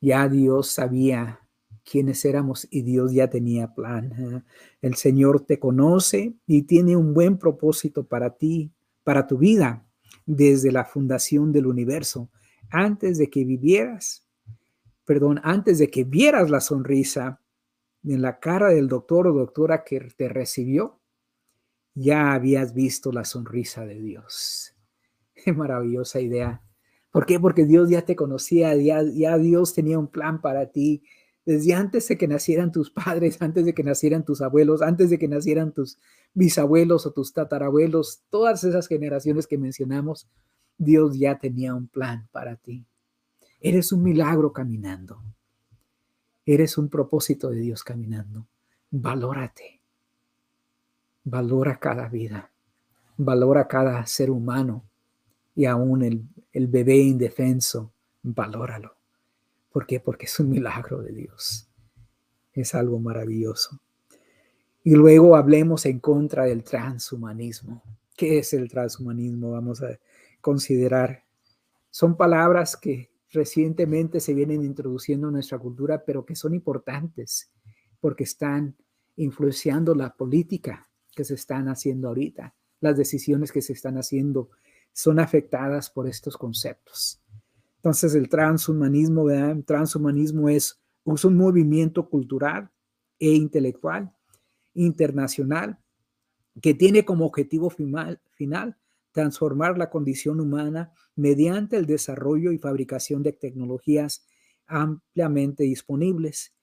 Ya 0.00 0.28
Dios 0.28 0.68
sabía 0.68 1.41
quiénes 1.84 2.24
éramos 2.24 2.66
y 2.70 2.82
Dios 2.82 3.12
ya 3.12 3.28
tenía 3.28 3.74
plan. 3.74 4.44
El 4.80 4.94
Señor 4.94 5.44
te 5.44 5.58
conoce 5.58 6.34
y 6.46 6.62
tiene 6.62 6.96
un 6.96 7.14
buen 7.14 7.38
propósito 7.38 8.04
para 8.04 8.36
ti, 8.36 8.72
para 9.04 9.26
tu 9.26 9.38
vida, 9.38 9.84
desde 10.26 10.72
la 10.72 10.84
fundación 10.84 11.52
del 11.52 11.66
universo. 11.66 12.30
Antes 12.70 13.18
de 13.18 13.28
que 13.28 13.44
vivieras, 13.44 14.26
perdón, 15.04 15.40
antes 15.42 15.78
de 15.78 15.88
que 15.88 16.04
vieras 16.04 16.50
la 16.50 16.60
sonrisa 16.60 17.40
en 18.04 18.22
la 18.22 18.38
cara 18.38 18.68
del 18.68 18.88
doctor 18.88 19.26
o 19.28 19.32
doctora 19.32 19.84
que 19.84 20.00
te 20.16 20.28
recibió, 20.28 21.00
ya 21.94 22.32
habías 22.32 22.72
visto 22.72 23.12
la 23.12 23.24
sonrisa 23.24 23.84
de 23.84 24.00
Dios. 24.00 24.74
Qué 25.34 25.52
maravillosa 25.52 26.20
idea 26.20 26.62
¿Por 27.12 27.26
qué? 27.26 27.38
Porque 27.38 27.66
Dios 27.66 27.90
ya 27.90 28.02
te 28.02 28.16
conocía, 28.16 28.74
ya 28.74 29.38
Dios 29.38 29.74
tenía 29.74 29.98
un 29.98 30.08
plan 30.08 30.40
para 30.40 30.72
ti. 30.72 31.04
Desde 31.44 31.74
antes 31.74 32.06
de 32.08 32.16
que 32.16 32.28
nacieran 32.28 32.70
tus 32.70 32.90
padres, 32.90 33.40
antes 33.42 33.64
de 33.64 33.74
que 33.74 33.82
nacieran 33.82 34.24
tus 34.24 34.40
abuelos, 34.40 34.82
antes 34.82 35.10
de 35.10 35.18
que 35.18 35.28
nacieran 35.28 35.72
tus 35.72 35.98
bisabuelos 36.34 37.06
o 37.06 37.12
tus 37.12 37.32
tatarabuelos, 37.32 38.22
todas 38.30 38.62
esas 38.64 38.86
generaciones 38.86 39.46
que 39.46 39.58
mencionamos, 39.58 40.28
Dios 40.78 41.18
ya 41.18 41.38
tenía 41.38 41.74
un 41.74 41.88
plan 41.88 42.28
para 42.32 42.56
ti. 42.56 42.86
Eres 43.60 43.92
un 43.92 44.02
milagro 44.02 44.52
caminando. 44.52 45.22
Eres 46.44 46.78
un 46.78 46.88
propósito 46.88 47.50
de 47.50 47.60
Dios 47.60 47.84
caminando. 47.84 48.46
Valórate. 48.90 49.80
Valora 51.24 51.78
cada 51.78 52.08
vida. 52.08 52.50
Valora 53.16 53.68
cada 53.68 54.04
ser 54.06 54.30
humano 54.30 54.84
y 55.54 55.66
aún 55.66 56.02
el, 56.02 56.24
el 56.52 56.66
bebé 56.66 56.96
indefenso. 56.96 57.92
Valóralo. 58.22 59.01
¿Por 59.72 59.86
qué? 59.86 60.00
Porque 60.00 60.26
es 60.26 60.38
un 60.38 60.50
milagro 60.50 61.02
de 61.02 61.12
Dios. 61.12 61.68
Es 62.52 62.74
algo 62.74 62.98
maravilloso. 62.98 63.80
Y 64.84 64.92
luego 64.92 65.36
hablemos 65.36 65.86
en 65.86 66.00
contra 66.00 66.44
del 66.44 66.62
transhumanismo. 66.64 67.82
¿Qué 68.16 68.38
es 68.38 68.52
el 68.52 68.68
transhumanismo? 68.68 69.52
Vamos 69.52 69.82
a 69.82 69.98
considerar. 70.40 71.24
Son 71.90 72.16
palabras 72.16 72.76
que 72.76 73.10
recientemente 73.30 74.20
se 74.20 74.34
vienen 74.34 74.62
introduciendo 74.62 75.28
en 75.28 75.34
nuestra 75.34 75.58
cultura, 75.58 76.04
pero 76.04 76.26
que 76.26 76.36
son 76.36 76.52
importantes 76.52 77.50
porque 78.00 78.24
están 78.24 78.76
influenciando 79.16 79.94
la 79.94 80.14
política 80.14 80.90
que 81.14 81.24
se 81.24 81.34
están 81.34 81.68
haciendo 81.68 82.08
ahorita. 82.08 82.54
Las 82.80 82.96
decisiones 82.96 83.52
que 83.52 83.62
se 83.62 83.72
están 83.72 83.96
haciendo 83.96 84.50
son 84.92 85.20
afectadas 85.20 85.88
por 85.88 86.08
estos 86.08 86.36
conceptos. 86.36 87.21
Entonces 87.82 88.14
el 88.14 88.28
transhumanismo, 88.28 89.26
transhumanismo 89.66 90.48
es, 90.48 90.80
un 91.04 91.36
movimiento 91.36 92.08
cultural 92.08 92.70
e 93.18 93.32
intelectual 93.32 94.14
internacional 94.72 95.80
que 96.60 96.74
tiene 96.74 97.04
como 97.04 97.26
objetivo 97.26 97.70
final, 97.70 98.20
transformar 99.10 99.78
la 99.78 99.90
condición 99.90 100.38
humana 100.38 100.92
mediante 101.16 101.76
el 101.76 101.86
desarrollo 101.86 102.52
y 102.52 102.58
fabricación 102.58 103.24
de 103.24 103.32
tecnologías 103.32 104.24
ampliamente 104.68 105.64
disponibles 105.64 106.54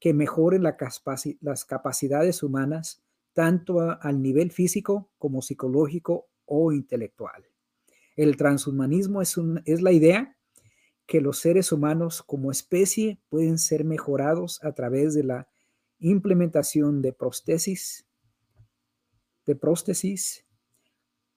que 0.00 0.14
mejoren 0.14 0.62
las 0.62 1.64
capacidades 1.66 2.42
humanas 2.42 3.04
tanto 3.34 3.80
al 4.00 4.22
nivel 4.22 4.50
físico 4.50 5.10
como 5.18 5.42
psicológico 5.42 6.28
o 6.46 6.72
intelectual. 6.72 7.44
El 8.16 8.38
transhumanismo 8.38 9.20
es 9.20 9.82
la 9.82 9.92
idea 9.92 10.34
que 11.06 11.20
los 11.20 11.38
seres 11.38 11.72
humanos 11.72 12.22
como 12.22 12.50
especie 12.50 13.20
pueden 13.28 13.58
ser 13.58 13.84
mejorados 13.84 14.62
a 14.62 14.72
través 14.72 15.14
de 15.14 15.24
la 15.24 15.48
implementación 15.98 17.02
de 17.02 17.12
prótesis, 17.12 18.06
de 19.46 19.54
prótesis 19.54 20.44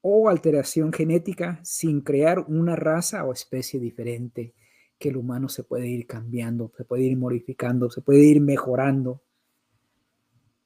o 0.02 0.30
alteración 0.30 0.94
genética 0.94 1.60
sin 1.64 2.02
crear 2.02 2.40
una 2.48 2.76
raza 2.76 3.26
o 3.26 3.34
especie 3.34 3.80
diferente 3.80 4.54
que 4.98 5.10
el 5.10 5.18
humano 5.18 5.50
se 5.50 5.64
puede 5.64 5.88
ir 5.88 6.08
cambiando, 6.08 6.72
se 6.76 6.86
puede 6.86 7.04
ir 7.04 7.18
modificando, 7.18 7.90
se 7.90 8.02
puede 8.02 8.24
ir 8.24 8.42
mejorando. 8.42 9.22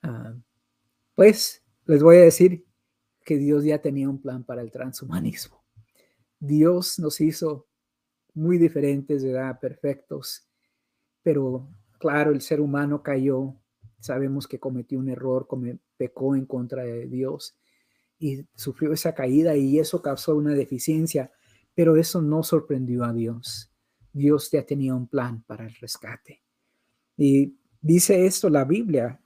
Ah, 0.03 0.35
pues 1.15 1.63
les 1.85 2.01
voy 2.01 2.17
a 2.17 2.21
decir 2.21 2.65
que 3.25 3.37
Dios 3.37 3.63
ya 3.63 3.81
tenía 3.81 4.09
un 4.09 4.21
plan 4.21 4.43
para 4.43 4.61
el 4.61 4.71
transhumanismo. 4.71 5.63
Dios 6.39 6.97
nos 6.97 7.19
hizo 7.21 7.67
muy 8.33 8.57
diferentes, 8.57 9.23
¿verdad? 9.23 9.59
Perfectos, 9.59 10.47
pero 11.23 11.69
claro, 11.99 12.31
el 12.31 12.41
ser 12.41 12.61
humano 12.61 13.03
cayó, 13.03 13.55
sabemos 13.99 14.47
que 14.47 14.59
cometió 14.59 14.99
un 14.99 15.09
error, 15.09 15.47
pecó 15.97 16.35
en 16.35 16.45
contra 16.45 16.83
de 16.83 17.07
Dios 17.07 17.55
y 18.17 18.45
sufrió 18.55 18.93
esa 18.93 19.13
caída 19.13 19.55
y 19.55 19.79
eso 19.79 20.01
causó 20.01 20.35
una 20.35 20.53
deficiencia, 20.53 21.31
pero 21.73 21.95
eso 21.95 22.21
no 22.21 22.43
sorprendió 22.43 23.03
a 23.03 23.13
Dios. 23.13 23.71
Dios 24.13 24.49
ya 24.51 24.65
tenía 24.65 24.93
un 24.93 25.07
plan 25.07 25.43
para 25.43 25.65
el 25.65 25.73
rescate. 25.75 26.43
Y 27.17 27.55
dice 27.81 28.25
esto 28.25 28.49
la 28.49 28.65
Biblia. 28.65 29.19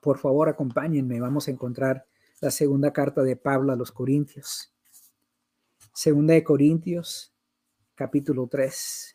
Por 0.00 0.18
favor, 0.18 0.48
acompáñenme. 0.48 1.20
Vamos 1.20 1.48
a 1.48 1.50
encontrar 1.50 2.06
la 2.40 2.50
segunda 2.50 2.92
carta 2.92 3.22
de 3.22 3.36
Pablo 3.36 3.72
a 3.72 3.76
los 3.76 3.92
Corintios. 3.92 4.72
Segunda 5.92 6.34
de 6.34 6.42
Corintios, 6.42 7.34
capítulo 8.00 8.46
3. 8.46 9.14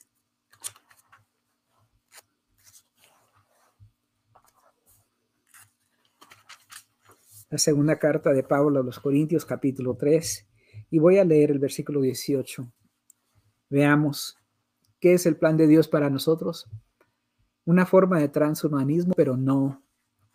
la 7.49 7.57
segunda 7.57 7.97
carta 7.97 8.31
de 8.31 8.43
Pablo 8.43 8.79
a 8.79 8.83
los 8.83 8.99
Corintios 8.99 9.43
capítulo 9.43 9.95
3 9.95 10.47
y 10.91 10.99
voy 10.99 11.17
a 11.17 11.25
leer 11.25 11.49
el 11.49 11.57
versículo 11.57 12.01
18. 12.01 12.71
Veamos 13.71 14.37
qué 14.99 15.15
es 15.15 15.25
el 15.25 15.35
plan 15.35 15.57
de 15.57 15.65
Dios 15.65 15.87
para 15.87 16.11
nosotros. 16.11 16.67
Una 17.65 17.87
forma 17.87 18.19
de 18.19 18.29
transhumanismo, 18.29 19.15
pero 19.15 19.35
no 19.35 19.83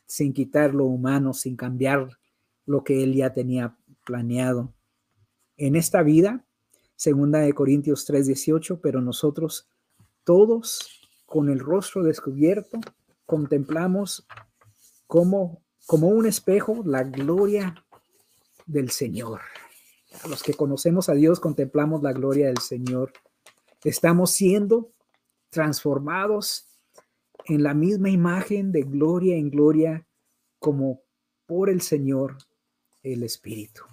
sin 0.06 0.32
quitar 0.32 0.74
lo 0.74 0.86
humano, 0.86 1.34
sin 1.34 1.54
cambiar 1.54 2.18
lo 2.66 2.82
que 2.82 3.04
él 3.04 3.14
ya 3.14 3.32
tenía 3.32 3.76
planeado. 4.04 4.74
En 5.56 5.76
esta 5.76 6.02
vida, 6.02 6.44
segunda 7.00 7.38
de 7.38 7.54
Corintios 7.54 8.04
3:18, 8.04 8.78
pero 8.82 9.00
nosotros 9.00 9.70
todos 10.22 11.00
con 11.24 11.48
el 11.48 11.58
rostro 11.58 12.02
descubierto 12.02 12.78
contemplamos 13.24 14.26
cómo 15.06 15.62
como 15.86 16.08
un 16.08 16.26
espejo 16.26 16.82
la 16.84 17.02
gloria 17.04 17.74
del 18.66 18.90
Señor. 18.90 19.40
A 20.22 20.28
los 20.28 20.42
que 20.42 20.52
conocemos 20.52 21.08
a 21.08 21.14
Dios 21.14 21.40
contemplamos 21.40 22.02
la 22.02 22.12
gloria 22.12 22.48
del 22.48 22.58
Señor. 22.58 23.14
Estamos 23.82 24.32
siendo 24.32 24.92
transformados 25.48 26.66
en 27.46 27.62
la 27.62 27.72
misma 27.72 28.10
imagen 28.10 28.72
de 28.72 28.82
gloria 28.82 29.36
en 29.36 29.48
gloria 29.48 30.06
como 30.58 31.00
por 31.46 31.70
el 31.70 31.80
Señor 31.80 32.36
el 33.02 33.22
Espíritu. 33.22 33.89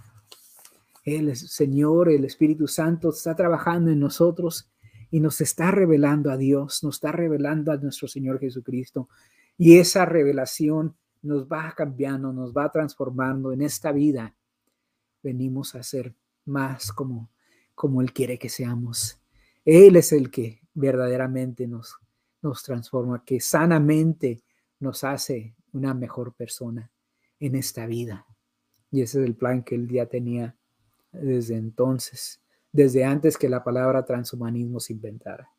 El 1.07 1.33
Señor, 1.37 2.09
el 2.09 2.25
Espíritu 2.25 2.67
Santo 2.67 3.11
está 3.11 3.33
trabajando 3.33 3.89
en 3.91 3.99
nosotros 4.01 4.69
y 5.09 5.21
nos 5.21 5.39
está 5.39 5.71
revelando 5.71 6.29
a 6.29 6.35
Dios, 6.35 6.83
nos 6.83 6.95
está 6.95 7.13
revelando 7.13 7.71
a 7.71 7.77
nuestro 7.77 8.09
Señor 8.09 8.41
Jesucristo. 8.41 9.07
Y 9.57 9.77
esa 9.77 10.03
revelación 10.03 10.97
nos 11.21 11.47
va 11.47 11.73
cambiando, 11.77 12.33
nos 12.33 12.51
va 12.51 12.69
transformando 12.69 13.53
en 13.53 13.61
esta 13.61 13.93
vida. 13.93 14.35
Venimos 15.23 15.75
a 15.75 15.83
ser 15.83 16.13
más 16.43 16.91
como, 16.91 17.29
como 17.73 18.01
Él 18.01 18.11
quiere 18.11 18.37
que 18.37 18.49
seamos. 18.49 19.17
Él 19.63 19.95
es 19.95 20.11
el 20.11 20.29
que 20.29 20.59
verdaderamente 20.73 21.67
nos, 21.67 21.95
nos 22.41 22.63
transforma, 22.63 23.23
que 23.23 23.39
sanamente 23.39 24.43
nos 24.81 25.05
hace 25.05 25.55
una 25.71 25.93
mejor 25.93 26.33
persona 26.33 26.91
en 27.39 27.55
esta 27.55 27.85
vida. 27.85 28.25
Y 28.91 29.03
ese 29.03 29.21
es 29.21 29.25
el 29.25 29.35
plan 29.35 29.63
que 29.63 29.75
Él 29.75 29.87
ya 29.87 30.05
tenía 30.07 30.57
desde 31.11 31.55
entonces, 31.55 32.41
desde 32.71 33.03
antes 33.05 33.37
que 33.37 33.49
la 33.49 33.63
palabra 33.63 34.05
transhumanismo 34.05 34.79
se 34.79 34.93
inventara. 34.93 35.49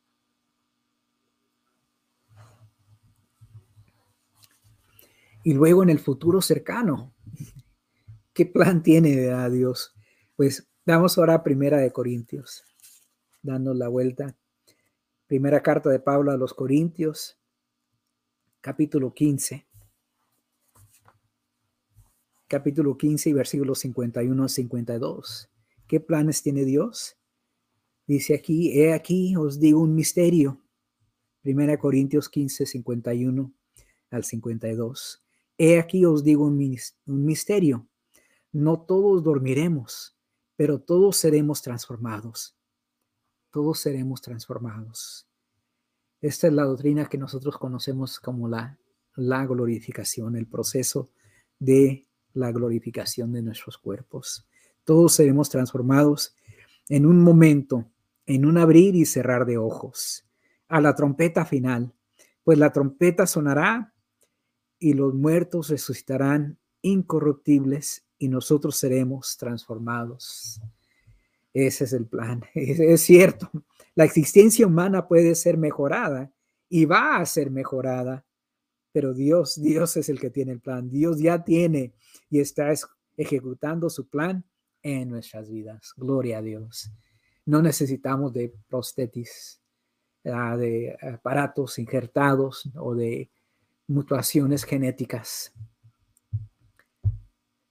Y 5.45 5.55
luego 5.55 5.83
en 5.83 5.91
el 5.91 5.99
futuro 5.99 6.43
cercano, 6.43 7.15
¿qué 8.33 8.47
plan 8.47 8.83
tiene 8.83 9.31
a 9.31 9.49
Dios? 9.49 9.95
Pues 10.37 10.69
vamos 10.85 11.17
ahora 11.17 11.35
a 11.35 11.43
Primera 11.43 11.79
de 11.79 11.93
Corintios, 11.93 12.65
dando 13.43 13.73
la 13.75 13.89
vuelta. 13.89 14.37
Primera 15.27 15.63
carta 15.63 15.91
de 15.91 16.01
Pablo 16.01 16.33
a 16.33 16.37
los 16.37 16.55
Corintios, 16.55 17.39
capítulo 18.61 19.13
15. 19.15 19.68
Capítulo 22.51 22.97
15 22.97 23.29
y 23.29 23.33
versículos 23.35 23.81
51 23.81 24.43
a 24.43 24.49
52. 24.49 25.51
¿Qué 25.87 26.01
planes 26.01 26.43
tiene 26.43 26.65
Dios? 26.65 27.19
Dice 28.07 28.35
aquí, 28.35 28.73
he 28.73 28.95
aquí, 28.95 29.37
os 29.37 29.61
digo 29.61 29.83
un 29.83 29.95
misterio. 29.95 30.59
Primera 31.43 31.79
Corintios 31.79 32.31
15, 32.31 32.65
51 32.65 33.53
al 34.11 34.25
52. 34.25 35.23
He 35.59 35.79
aquí 35.79 36.07
os 36.07 36.25
digo 36.25 36.47
un 36.47 36.75
misterio. 37.05 37.87
No 38.51 38.81
todos 38.81 39.23
dormiremos, 39.23 40.17
pero 40.57 40.81
todos 40.81 41.19
seremos 41.19 41.61
transformados. 41.61 42.57
Todos 43.51 43.79
seremos 43.79 44.23
transformados. 44.23 45.29
Esta 46.23 46.47
es 46.47 46.55
la 46.55 46.65
doctrina 46.65 47.11
que 47.11 47.19
nosotros 47.19 47.59
conocemos 47.59 48.19
como 48.19 48.49
la, 48.49 48.79
la 49.17 49.45
glorificación, 49.45 50.35
el 50.35 50.47
proceso 50.47 51.11
de 51.59 52.08
la 52.35 52.53
glorificación 52.53 53.33
de 53.33 53.43
nuestros 53.43 53.79
cuerpos. 53.79 54.47
Todos 54.85 55.15
seremos 55.15 55.49
transformados 55.51 56.35
en 56.89 57.07
un 57.07 57.23
momento 57.23 57.91
en 58.29 58.45
un 58.45 58.59
abrir 58.59 58.95
y 58.95 59.07
cerrar 59.07 59.47
de 59.47 59.57
ojos, 59.57 60.27
a 60.69 60.83
la 60.83 60.95
trompeta 60.95 61.47
final, 61.47 61.95
pues 62.45 62.59
la 62.59 62.71
trompeta 62.73 63.27
sonará 63.27 63.95
y 64.79 64.93
los 64.93 65.15
muertos 65.15 65.71
resucitarán 65.71 66.59
incorruptibles 66.83 68.07
y 68.19 68.29
nosotros 68.29 68.77
seremos 68.77 69.39
transformados. 69.39 70.61
Ese 71.55 71.85
es 71.85 71.93
el 71.95 72.07
plan. 72.07 72.45
Es, 72.55 73.01
cierto, 73.01 73.51
la 73.95 74.05
existencia 74.05 74.67
humana 74.67 75.09
puede 75.09 75.35
ser 75.35 75.57
mejorada 75.57 76.31
y 76.69 76.85
va 76.85 77.17
a 77.17 77.25
ser 77.25 77.51
mejorada, 77.51 78.27
pero 78.99 79.15
Dios, 79.15 79.63
Dios 79.63 79.97
es 79.97 80.09
el 80.09 80.19
que 80.19 80.29
tiene 80.29 80.51
el 80.51 80.61
plan. 80.61 80.91
Dios 80.91 81.21
ya 81.21 81.45
tiene 81.45 81.93
y 82.29 82.41
está 82.41 82.73
ejecutando 83.17 83.89
su 83.89 84.09
plan 84.09 84.45
en 84.83 85.09
nuestras 85.09 85.49
vidas. 85.49 85.93
Gloria 85.97 86.39
a 86.39 86.43
Dios. 86.43 86.91
No 87.47 87.63
necesitamos 87.63 88.33
de 88.33 88.53
prostétis, 88.69 89.63
ah, 90.25 90.57
de 90.57 90.99
aparatos 91.01 91.79
injertados 91.79 92.69
o 92.75 92.97
de 92.97 93.31
mutaciones 93.87 94.65
genéticas, 94.65 95.53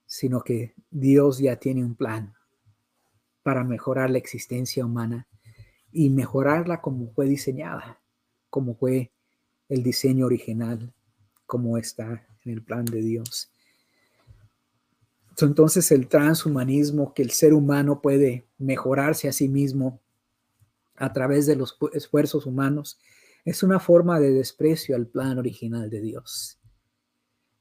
sino 0.06 0.42
que 0.46 0.76
Dios 0.90 1.40
ya 1.40 1.58
tiene 1.58 1.84
un 1.84 1.96
plan 1.96 2.36
para 3.44 3.66
mejorar 3.66 4.12
la 4.12 4.18
existencia 4.18 4.86
humana 4.86 5.28
y 5.92 6.10
mejorarla 6.10 6.80
como 6.80 7.12
fue 7.12 7.26
diseñada, 7.26 8.02
como 8.50 8.76
fue 8.76 9.12
el 9.68 9.84
diseño 9.84 10.26
original, 10.26 10.94
como 11.48 11.80
está 11.80 12.28
en 12.46 12.52
el 12.52 12.62
plan 12.62 12.86
de 12.86 13.02
Dios. 13.02 13.52
Entonces 15.40 15.92
el 15.92 16.08
transhumanismo, 16.08 17.14
que 17.14 17.24
el 17.24 17.32
ser 17.32 17.54
humano 17.54 18.02
puede 18.02 18.48
mejorarse 18.60 19.28
a 19.28 19.34
sí 19.34 19.48
mismo 19.48 20.00
a 20.96 21.14
través 21.14 21.46
de 21.46 21.56
los 21.56 21.78
esfuerzos 21.94 22.46
humanos, 22.46 23.00
es 23.46 23.64
una 23.64 23.80
forma 23.80 24.20
de 24.20 24.32
desprecio 24.32 24.96
al 24.96 25.08
plan 25.08 25.38
original 25.38 25.90
de 25.90 26.02
Dios. 26.02 26.60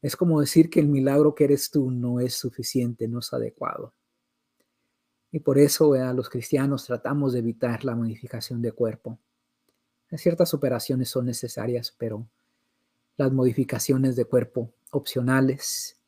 Es 0.02 0.16
como 0.16 0.40
decir 0.40 0.68
que 0.70 0.80
el 0.80 0.88
milagro 0.88 1.34
que 1.34 1.44
eres 1.44 1.70
tú 1.70 1.90
no 1.90 2.20
es 2.20 2.34
suficiente, 2.34 3.08
no 3.08 3.20
es 3.20 3.32
adecuado. 3.32 3.94
Y 5.30 5.40
por 5.40 5.58
eso 5.58 5.92
a 5.94 6.12
los 6.12 6.30
cristianos 6.30 6.86
tratamos 6.86 7.34
de 7.34 7.40
evitar 7.40 7.84
la 7.84 7.94
modificación 7.94 8.62
de 8.62 8.72
cuerpo. 8.72 9.18
Ciertas 10.12 10.54
operaciones 10.54 11.10
son 11.10 11.26
necesarias, 11.26 11.94
pero 11.98 12.26
las 13.16 13.32
modificaciones 13.32 14.16
de 14.16 14.24
cuerpo 14.24 14.72
opcionales 14.90 15.98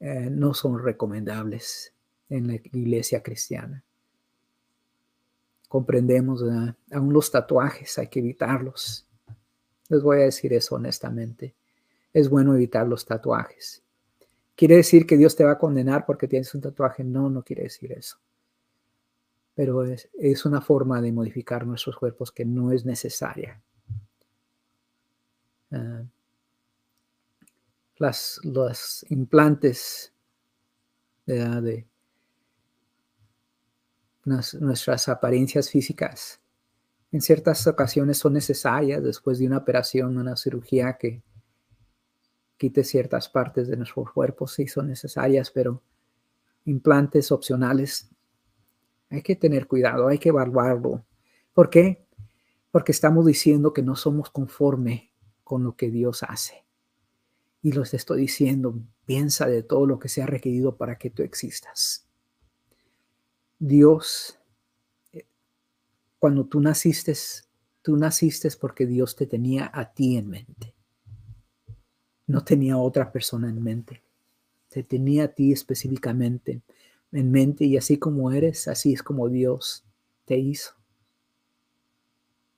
eh, 0.00 0.28
no 0.30 0.54
son 0.54 0.82
recomendables 0.82 1.92
en 2.28 2.48
la 2.48 2.54
iglesia 2.54 3.22
cristiana. 3.22 3.84
Comprendemos, 5.68 6.42
aún 6.90 7.12
los 7.12 7.30
tatuajes 7.30 7.98
hay 7.98 8.08
que 8.08 8.18
evitarlos. 8.18 9.06
Les 9.88 10.02
voy 10.02 10.18
a 10.18 10.24
decir 10.24 10.52
eso 10.52 10.74
honestamente. 10.74 11.54
Es 12.12 12.28
bueno 12.28 12.54
evitar 12.54 12.86
los 12.86 13.06
tatuajes. 13.06 13.82
¿Quiere 14.54 14.76
decir 14.76 15.06
que 15.06 15.16
Dios 15.16 15.34
te 15.34 15.44
va 15.44 15.52
a 15.52 15.58
condenar 15.58 16.04
porque 16.04 16.28
tienes 16.28 16.54
un 16.54 16.60
tatuaje? 16.60 17.04
No, 17.04 17.30
no 17.30 17.42
quiere 17.42 17.64
decir 17.64 17.92
eso. 17.92 18.18
Pero 19.54 19.84
es, 19.84 20.10
es 20.18 20.44
una 20.44 20.60
forma 20.60 21.00
de 21.00 21.12
modificar 21.12 21.66
nuestros 21.66 21.96
cuerpos 21.96 22.32
que 22.32 22.44
no 22.44 22.72
es 22.72 22.84
necesaria. 22.84 23.62
Uh, 25.72 26.06
las, 27.96 28.40
los 28.42 29.06
implantes 29.10 30.12
de, 31.26 31.86
nuestras 34.24 35.08
apariencias 35.08 35.70
físicas. 35.70 36.40
En 37.10 37.20
ciertas 37.20 37.66
ocasiones 37.66 38.18
son 38.18 38.32
necesarias 38.34 39.02
después 39.02 39.38
de 39.38 39.46
una 39.46 39.58
operación, 39.58 40.16
una 40.16 40.36
cirugía 40.36 40.96
que 40.98 41.22
quite 42.56 42.84
ciertas 42.84 43.28
partes 43.28 43.68
de 43.68 43.76
nuestro 43.76 44.04
cuerpo, 44.12 44.46
sí 44.46 44.66
son 44.66 44.88
necesarias, 44.88 45.50
pero 45.50 45.82
implantes 46.64 47.32
opcionales 47.32 48.08
hay 49.10 49.22
que 49.22 49.36
tener 49.36 49.66
cuidado, 49.66 50.08
hay 50.08 50.18
que 50.18 50.30
evaluarlo. 50.30 51.04
¿Por 51.52 51.68
qué? 51.68 52.06
Porque 52.70 52.92
estamos 52.92 53.26
diciendo 53.26 53.72
que 53.72 53.82
no 53.82 53.94
somos 53.94 54.30
conforme 54.30 55.11
con 55.44 55.64
lo 55.64 55.76
que 55.76 55.90
Dios 55.90 56.22
hace. 56.22 56.64
Y 57.62 57.72
los 57.72 57.94
estoy 57.94 58.22
diciendo, 58.22 58.78
piensa 59.04 59.46
de 59.46 59.62
todo 59.62 59.86
lo 59.86 59.98
que 59.98 60.08
se 60.08 60.22
ha 60.22 60.26
requerido 60.26 60.76
para 60.76 60.98
que 60.98 61.10
tú 61.10 61.22
existas. 61.22 62.06
Dios, 63.58 64.38
eh, 65.12 65.26
cuando 66.18 66.46
tú 66.46 66.60
naciste, 66.60 67.14
tú 67.82 67.96
naciste 67.96 68.48
porque 68.60 68.86
Dios 68.86 69.14
te 69.14 69.26
tenía 69.26 69.70
a 69.72 69.92
ti 69.92 70.16
en 70.16 70.28
mente. 70.28 70.74
No 72.26 72.44
tenía 72.44 72.76
otra 72.78 73.12
persona 73.12 73.48
en 73.48 73.62
mente. 73.62 74.02
Te 74.68 74.82
tenía 74.82 75.24
a 75.24 75.28
ti 75.28 75.52
específicamente 75.52 76.62
en 77.12 77.30
mente 77.30 77.64
y 77.64 77.76
así 77.76 77.98
como 77.98 78.32
eres, 78.32 78.68
así 78.68 78.94
es 78.94 79.02
como 79.02 79.28
Dios 79.28 79.84
te 80.24 80.38
hizo. 80.38 80.72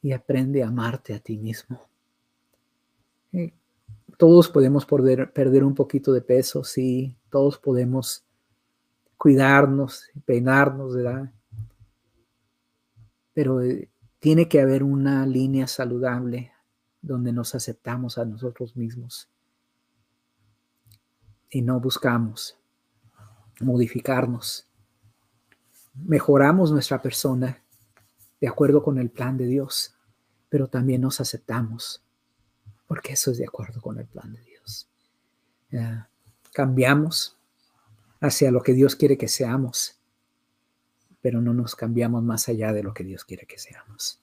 Y 0.01 0.13
aprende 0.13 0.63
a 0.63 0.69
amarte 0.69 1.15
a 1.15 1.19
ti 1.19 1.37
mismo. 1.37 1.89
Todos 4.17 4.49
podemos 4.49 4.87
perder, 4.87 5.33
perder 5.33 5.65
un 5.65 5.75
poquito 5.75 6.13
de 6.13 6.21
peso, 6.21 6.63
sí, 6.63 7.17
todos 7.31 7.59
podemos 7.59 8.25
cuidarnos, 9.17 10.11
peinarnos, 10.25 10.95
¿verdad? 10.95 11.33
Pero 13.33 13.61
eh, 13.63 13.91
tiene 14.21 14.49
que 14.49 14.61
haber 14.61 14.83
una 14.83 15.27
línea 15.27 15.67
saludable 15.67 16.53
donde 17.03 17.33
nos 17.33 17.55
aceptamos 17.55 18.19
a 18.19 18.25
nosotros 18.25 18.77
mismos 18.77 19.29
y 21.51 21.63
no 21.63 21.81
buscamos 21.81 22.57
modificarnos. 23.61 24.69
Mejoramos 25.95 26.73
nuestra 26.73 27.01
persona 27.03 27.63
de 28.41 28.49
acuerdo 28.49 28.83
con 28.83 28.99
el 28.99 29.11
plan 29.11 29.37
de 29.37 29.47
Dios, 29.47 29.97
pero 30.49 30.69
también 30.69 31.01
nos 31.01 31.21
aceptamos 31.21 32.04
porque 32.87 33.15
eso 33.15 33.31
es 33.31 33.39
de 33.39 33.45
acuerdo 33.45 33.81
con 33.81 33.99
el 33.99 34.07
plan 34.07 34.33
de 34.33 34.43
Dios. 34.43 34.89
cambiamos 36.53 37.37
hacia 38.21 38.51
lo 38.51 38.63
que 38.63 38.75
Dios 38.75 38.95
quiere 38.95 39.19
que 39.19 39.29
seamos, 39.29 39.99
pero 41.21 41.41
no 41.41 41.53
nos 41.53 41.75
cambiamos 41.75 42.23
más 42.23 42.49
allá 42.49 42.73
de 42.73 42.83
lo 42.83 42.95
que 42.95 43.05
Dios 43.05 43.25
quiere 43.25 43.47
que 43.47 43.59
seamos. 43.59 44.21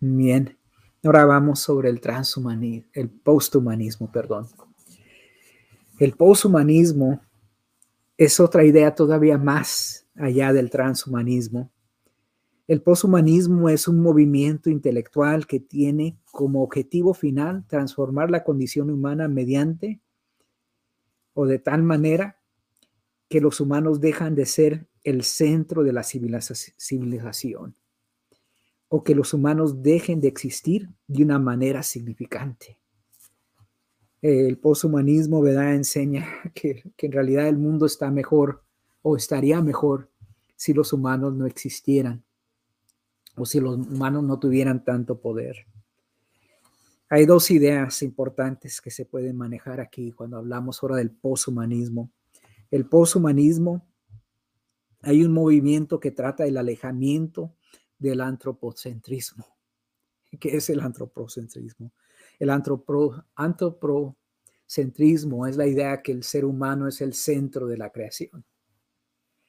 Bien, 0.00 0.58
ahora 1.04 1.24
vamos 1.24 1.60
sobre 1.60 1.88
el 1.88 2.00
transhumanismo, 2.00 2.90
el 2.92 3.08
posthumanismo, 3.08 4.10
perdón. 4.10 4.48
El 5.98 6.12
posthumanismo 6.12 7.22
es 8.18 8.40
otra 8.40 8.64
idea 8.64 8.94
todavía 8.94 9.38
más 9.38 10.06
allá 10.16 10.52
del 10.52 10.70
transhumanismo 10.70 11.70
el 12.68 12.82
poshumanismo 12.82 13.68
es 13.68 13.86
un 13.86 14.00
movimiento 14.00 14.70
intelectual 14.70 15.46
que 15.46 15.60
tiene 15.60 16.18
como 16.32 16.62
objetivo 16.64 17.14
final 17.14 17.64
transformar 17.68 18.30
la 18.30 18.42
condición 18.42 18.90
humana 18.90 19.28
mediante 19.28 20.00
o 21.32 21.46
de 21.46 21.60
tal 21.60 21.84
manera 21.84 22.40
que 23.28 23.40
los 23.40 23.60
humanos 23.60 24.00
dejan 24.00 24.34
de 24.34 24.46
ser 24.46 24.88
el 25.04 25.22
centro 25.22 25.84
de 25.84 25.92
la 25.92 26.02
civilización 26.02 27.76
o 28.88 29.04
que 29.04 29.14
los 29.14 29.32
humanos 29.32 29.82
dejen 29.82 30.20
de 30.20 30.28
existir 30.28 30.88
de 31.06 31.22
una 31.22 31.38
manera 31.38 31.84
significante. 31.84 32.78
El 34.22 34.58
poshumanismo 34.58 35.40
¿verdad? 35.40 35.74
enseña 35.74 36.26
que, 36.54 36.82
que 36.96 37.06
en 37.06 37.12
realidad 37.12 37.46
el 37.46 37.58
mundo 37.58 37.86
está 37.86 38.10
mejor 38.10 38.64
o 39.02 39.16
estaría 39.16 39.62
mejor 39.62 40.10
si 40.56 40.72
los 40.72 40.92
humanos 40.92 41.34
no 41.34 41.46
existieran 41.46 42.25
o 43.36 43.46
si 43.46 43.60
los 43.60 43.76
humanos 43.76 44.24
no 44.24 44.38
tuvieran 44.38 44.84
tanto 44.84 45.20
poder. 45.20 45.66
Hay 47.08 47.24
dos 47.24 47.52
ideas 47.52 48.02
importantes 48.02 48.80
que 48.80 48.90
se 48.90 49.04
pueden 49.04 49.36
manejar 49.36 49.80
aquí 49.80 50.10
cuando 50.10 50.38
hablamos 50.38 50.82
ahora 50.82 50.96
del 50.96 51.12
poshumanismo. 51.12 52.10
El 52.70 52.86
poshumanismo, 52.86 53.86
hay 55.02 55.22
un 55.24 55.32
movimiento 55.32 56.00
que 56.00 56.10
trata 56.10 56.46
el 56.46 56.56
alejamiento 56.56 57.54
del 57.98 58.22
antropocentrismo. 58.22 59.46
¿Qué 60.40 60.56
es 60.56 60.68
el 60.68 60.80
antropocentrismo? 60.80 61.92
El 62.40 62.50
antropocentrismo 62.50 65.46
es 65.46 65.56
la 65.56 65.68
idea 65.68 66.02
que 66.02 66.10
el 66.10 66.24
ser 66.24 66.44
humano 66.44 66.88
es 66.88 67.00
el 67.00 67.14
centro 67.14 67.68
de 67.68 67.76
la 67.76 67.90
creación. 67.90 68.44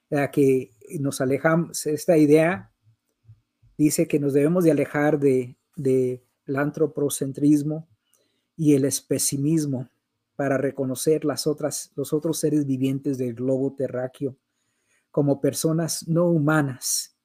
La 0.10 0.30
que 0.30 0.74
nos 1.00 1.22
alejamos, 1.22 1.88
esta 1.88 2.18
idea 2.18 2.72
dice 3.78 4.08
que 4.08 4.20
nos 4.20 4.34
debemos 4.34 4.64
de 4.64 4.72
alejar 4.72 5.20
de, 5.20 5.56
del 5.76 6.22
antropocentrismo 6.56 7.88
y 8.56 8.74
el 8.74 8.86
especimismo 8.86 9.90
para 10.36 10.58
reconocer 10.58 11.26
las 11.26 11.48
otras, 11.48 11.92
los 11.96 12.14
otros 12.14 12.40
seres 12.40 12.66
vivientes 12.66 13.18
del 13.18 13.34
globo 13.34 13.74
terráqueo 13.76 14.36
como 15.12 15.42
personas 15.42 16.08
no 16.08 16.26
humanas, 16.30 17.16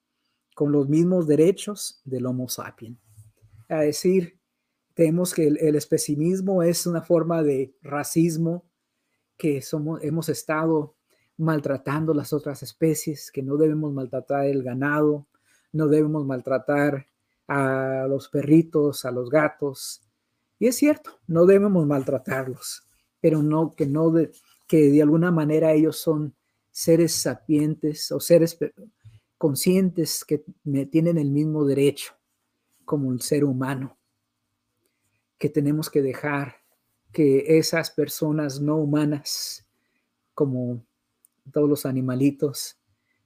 con 0.54 0.72
los 0.72 0.88
mismos 0.88 1.26
derechos 1.26 2.00
del 2.04 2.26
Homo 2.26 2.48
sapiens. 2.48 2.98
Es 3.68 3.80
decir, 3.80 4.38
tenemos 4.94 5.34
que 5.34 5.46
el, 5.46 5.58
el 5.58 5.76
especimismo 5.76 6.62
es 6.62 6.86
una 6.86 7.02
forma 7.02 7.42
de 7.42 7.74
racismo 7.82 8.64
que 9.36 9.60
somos, 9.60 10.02
hemos 10.02 10.28
estado 10.28 10.94
maltratando 11.36 12.14
las 12.14 12.32
otras 12.32 12.62
especies, 12.62 13.30
que 13.30 13.42
no 13.42 13.56
debemos 13.56 13.92
maltratar 13.92 14.46
el 14.46 14.62
ganado, 14.62 15.26
no 15.72 15.88
debemos 15.88 16.24
maltratar 16.24 17.06
a 17.48 18.06
los 18.08 18.28
perritos, 18.28 19.04
a 19.04 19.10
los 19.10 19.28
gatos. 19.28 20.02
Y 20.58 20.68
es 20.68 20.76
cierto, 20.76 21.18
no 21.26 21.46
debemos 21.46 21.86
maltratarlos, 21.86 22.86
pero 23.20 23.42
no 23.42 23.74
que 23.74 23.86
no 23.86 24.10
de, 24.10 24.30
que 24.66 24.90
de 24.90 25.02
alguna 25.02 25.30
manera 25.30 25.72
ellos 25.72 25.98
son 25.98 26.34
seres 26.70 27.12
sapientes 27.14 28.10
o 28.12 28.20
seres 28.20 28.56
conscientes 29.36 30.24
que 30.24 30.44
tienen 30.90 31.18
el 31.18 31.30
mismo 31.30 31.64
derecho 31.64 32.14
como 32.84 33.12
el 33.12 33.20
ser 33.20 33.44
humano, 33.44 33.98
que 35.36 35.48
tenemos 35.48 35.90
que 35.90 36.00
dejar 36.00 36.56
que 37.12 37.58
esas 37.58 37.90
personas 37.90 38.60
no 38.60 38.76
humanas, 38.76 39.66
como 40.34 40.82
todos 41.52 41.68
los 41.68 41.84
animalitos, 41.84 42.78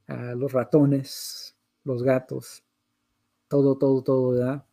los 0.09 0.53
ratones, 0.53 1.46
los 1.87 2.03
gatos, 2.03 2.65
todo, 3.49 3.79
todo, 3.79 4.03
todo, 4.03 4.31
¿verdad? 4.33 4.67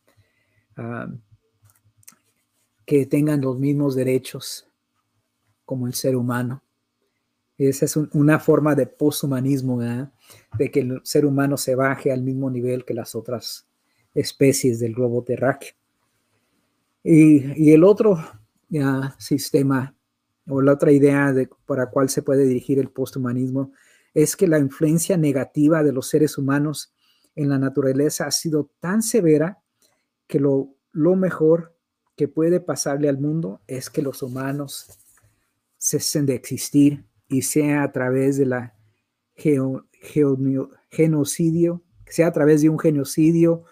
Ah, 0.76 1.08
que 2.84 3.06
tengan 3.06 3.40
los 3.40 3.58
mismos 3.58 3.94
derechos 3.94 4.68
como 5.64 5.86
el 5.86 5.94
ser 5.94 6.16
humano. 6.16 6.62
Esa 7.56 7.84
es 7.84 7.96
una 7.96 8.40
forma 8.40 8.74
de 8.74 8.86
poshumanismo, 8.86 9.78
¿verdad? 9.78 10.12
de 10.58 10.70
que 10.70 10.80
el 10.80 11.00
ser 11.04 11.24
humano 11.24 11.56
se 11.56 11.74
baje 11.74 12.12
al 12.12 12.22
mismo 12.22 12.50
nivel 12.50 12.84
que 12.84 12.94
las 12.94 13.14
otras 13.14 13.66
especies 14.12 14.80
del 14.80 14.94
globo 14.94 15.22
terráqueo. 15.22 15.74
Y, 17.02 17.70
el 17.72 17.84
otro 17.84 18.18
sistema 19.18 19.94
o 20.48 20.60
la 20.60 20.72
otra 20.72 20.90
idea 20.90 21.32
de, 21.32 21.48
para 21.66 21.90
cual 21.90 22.08
se 22.08 22.22
puede 22.22 22.44
dirigir 22.46 22.78
el 22.78 22.90
posthumanismo 22.90 23.72
es 24.14 24.36
que 24.36 24.48
la 24.48 24.58
influencia 24.58 25.16
negativa 25.16 25.82
de 25.82 25.92
los 25.92 26.08
seres 26.08 26.38
humanos 26.38 26.93
en 27.36 27.48
la 27.48 27.58
naturaleza 27.58 28.26
ha 28.26 28.30
sido 28.30 28.70
tan 28.80 29.02
severa 29.02 29.62
que 30.26 30.40
lo, 30.40 30.74
lo 30.92 31.16
mejor 31.16 31.76
que 32.16 32.28
puede 32.28 32.60
pasarle 32.60 33.08
al 33.08 33.18
mundo 33.18 33.60
es 33.66 33.90
que 33.90 34.02
los 34.02 34.22
humanos 34.22 34.98
cesen 35.78 36.26
de 36.26 36.34
existir 36.34 37.04
y 37.28 37.42
sea 37.42 37.82
a 37.82 37.92
través 37.92 38.38
de 38.38 38.46
la 38.46 38.74
genocidio, 40.90 41.82
sea 42.06 42.28
a 42.28 42.32
través 42.32 42.62
de 42.62 42.68
un 42.68 42.78
genocidio 42.78 43.64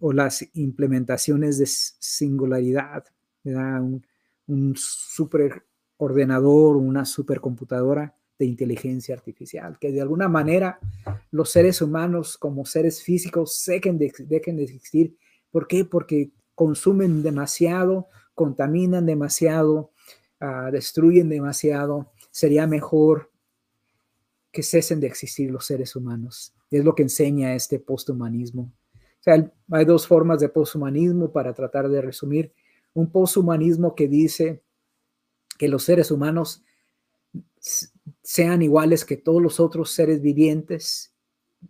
o 0.00 0.12
las 0.12 0.48
implementaciones 0.54 1.58
de 1.58 1.66
singularidad, 1.66 3.04
un, 3.44 4.04
un 4.46 4.74
super 4.76 5.64
ordenador, 5.96 6.76
una 6.76 7.04
supercomputadora 7.04 8.16
de 8.40 8.46
inteligencia 8.46 9.14
artificial, 9.14 9.78
que 9.78 9.92
de 9.92 10.00
alguna 10.00 10.26
manera 10.26 10.80
los 11.30 11.50
seres 11.50 11.82
humanos 11.82 12.38
como 12.38 12.64
seres 12.64 13.02
físicos 13.02 13.62
dejen 13.66 13.98
de, 13.98 14.10
de 14.18 14.62
existir. 14.64 15.14
¿Por 15.50 15.68
qué? 15.68 15.84
Porque 15.84 16.30
consumen 16.54 17.22
demasiado, 17.22 18.08
contaminan 18.34 19.04
demasiado, 19.04 19.92
uh, 20.40 20.72
destruyen 20.72 21.28
demasiado. 21.28 22.12
Sería 22.30 22.66
mejor 22.66 23.30
que 24.50 24.62
cesen 24.62 25.00
de 25.00 25.08
existir 25.08 25.50
los 25.50 25.66
seres 25.66 25.94
humanos. 25.94 26.54
Es 26.70 26.82
lo 26.82 26.94
que 26.94 27.02
enseña 27.02 27.54
este 27.54 27.78
posthumanismo. 27.78 28.72
O 28.94 29.22
sea, 29.22 29.52
hay 29.70 29.84
dos 29.84 30.06
formas 30.06 30.40
de 30.40 30.48
posthumanismo 30.48 31.30
para 31.30 31.52
tratar 31.52 31.90
de 31.90 32.00
resumir. 32.00 32.54
Un 32.94 33.10
posthumanismo 33.10 33.94
que 33.94 34.08
dice 34.08 34.62
que 35.58 35.68
los 35.68 35.84
seres 35.84 36.10
humanos 36.10 36.64
sean 38.22 38.62
iguales 38.62 39.04
que 39.04 39.16
todos 39.16 39.42
los 39.42 39.60
otros 39.60 39.90
seres 39.90 40.20
vivientes, 40.20 41.12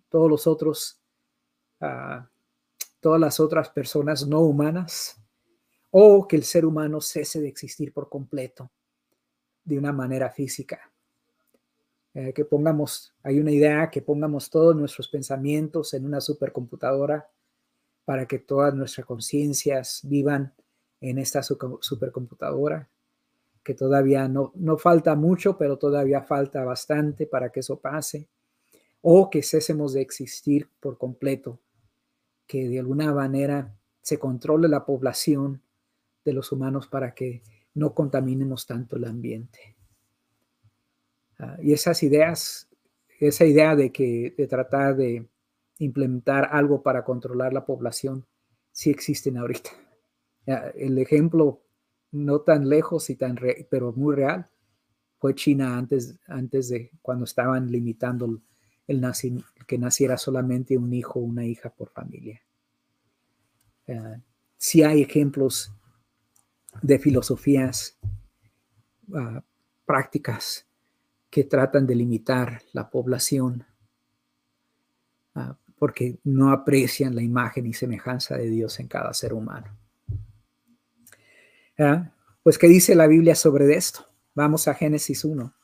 todos 0.08 0.30
los 0.30 0.46
otros, 0.46 1.00
uh, 1.80 2.24
todas 3.00 3.20
las 3.20 3.40
otras 3.40 3.68
personas 3.70 4.26
no 4.26 4.40
humanas, 4.40 5.20
o 5.90 6.26
que 6.28 6.36
el 6.36 6.44
ser 6.44 6.64
humano 6.64 7.00
cese 7.00 7.40
de 7.40 7.48
existir 7.48 7.92
por 7.92 8.08
completo 8.08 8.70
de 9.64 9.78
una 9.78 9.92
manera 9.92 10.30
física. 10.30 10.90
Eh, 12.12 12.32
que 12.32 12.44
pongamos, 12.44 13.14
hay 13.22 13.38
una 13.38 13.52
idea 13.52 13.88
que 13.88 14.02
pongamos 14.02 14.50
todos 14.50 14.74
nuestros 14.74 15.08
pensamientos 15.08 15.94
en 15.94 16.04
una 16.04 16.20
supercomputadora 16.20 17.28
para 18.04 18.26
que 18.26 18.40
todas 18.40 18.74
nuestras 18.74 19.06
conciencias 19.06 20.00
vivan 20.02 20.52
en 21.00 21.18
esta 21.18 21.42
supercomputadora 21.42 22.88
que 23.62 23.74
todavía 23.74 24.28
no, 24.28 24.52
no 24.56 24.78
falta 24.78 25.14
mucho, 25.14 25.56
pero 25.58 25.76
todavía 25.76 26.22
falta 26.22 26.64
bastante 26.64 27.26
para 27.26 27.50
que 27.50 27.60
eso 27.60 27.78
pase, 27.80 28.28
o 29.02 29.30
que 29.30 29.42
cesemos 29.42 29.92
de 29.92 30.02
existir 30.02 30.68
por 30.80 30.98
completo, 30.98 31.60
que 32.46 32.68
de 32.68 32.78
alguna 32.78 33.12
manera 33.14 33.74
se 34.02 34.18
controle 34.18 34.68
la 34.68 34.84
población 34.84 35.62
de 36.24 36.32
los 36.32 36.52
humanos 36.52 36.88
para 36.88 37.14
que 37.14 37.42
no 37.74 37.94
contaminemos 37.94 38.66
tanto 38.66 38.96
el 38.96 39.04
ambiente. 39.04 39.76
Ah, 41.38 41.56
y 41.62 41.72
esas 41.72 42.02
ideas, 42.02 42.68
esa 43.18 43.44
idea 43.44 43.76
de 43.76 43.92
que 43.92 44.34
de 44.36 44.46
tratar 44.46 44.96
de 44.96 45.28
implementar 45.78 46.48
algo 46.52 46.82
para 46.82 47.04
controlar 47.04 47.52
la 47.52 47.64
población, 47.64 48.26
sí 48.72 48.90
existen 48.90 49.38
ahorita. 49.38 49.70
El 50.74 50.98
ejemplo 50.98 51.62
no 52.12 52.40
tan 52.40 52.68
lejos 52.68 53.10
y 53.10 53.16
tan 53.16 53.38
pero 53.70 53.92
muy 53.92 54.16
real, 54.16 54.48
fue 55.18 55.34
China 55.34 55.76
antes, 55.76 56.18
antes 56.26 56.70
de 56.70 56.90
cuando 57.02 57.24
estaban 57.24 57.70
limitando 57.70 58.40
el, 58.86 59.02
que 59.66 59.78
naciera 59.78 60.16
solamente 60.16 60.76
un 60.76 60.92
hijo 60.92 61.20
o 61.20 61.22
una 61.22 61.44
hija 61.44 61.70
por 61.70 61.90
familia. 61.90 62.40
Uh, 63.86 64.20
sí 64.56 64.82
hay 64.82 65.02
ejemplos 65.02 65.72
de 66.82 66.98
filosofías 66.98 67.98
ah, 69.14 69.42
prácticas 69.84 70.66
que 71.28 71.44
tratan 71.44 71.86
de 71.86 71.94
limitar 71.94 72.62
la 72.72 72.90
población 72.90 73.64
ah, 75.34 75.56
porque 75.78 76.18
no 76.24 76.50
aprecian 76.50 77.14
la 77.14 77.22
imagen 77.22 77.66
y 77.66 77.72
semejanza 77.72 78.36
de 78.36 78.48
Dios 78.48 78.78
en 78.80 78.88
cada 78.88 79.12
ser 79.14 79.32
humano. 79.32 79.79
Pues, 82.42 82.58
¿qué 82.58 82.68
dice 82.68 82.94
la 82.94 83.06
Biblia 83.06 83.34
sobre 83.34 83.74
esto? 83.74 84.04
Vamos 84.34 84.68
a 84.68 84.74
Génesis 84.74 85.24
1, 85.24 85.54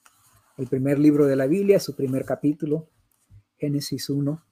el 0.57 0.67
primer 0.67 0.99
libro 0.99 1.27
de 1.27 1.37
la 1.37 1.47
Biblia, 1.47 1.79
su 1.79 1.95
primer 1.95 2.25
capítulo, 2.25 2.89
Génesis 3.59 4.09
1. 4.09 4.43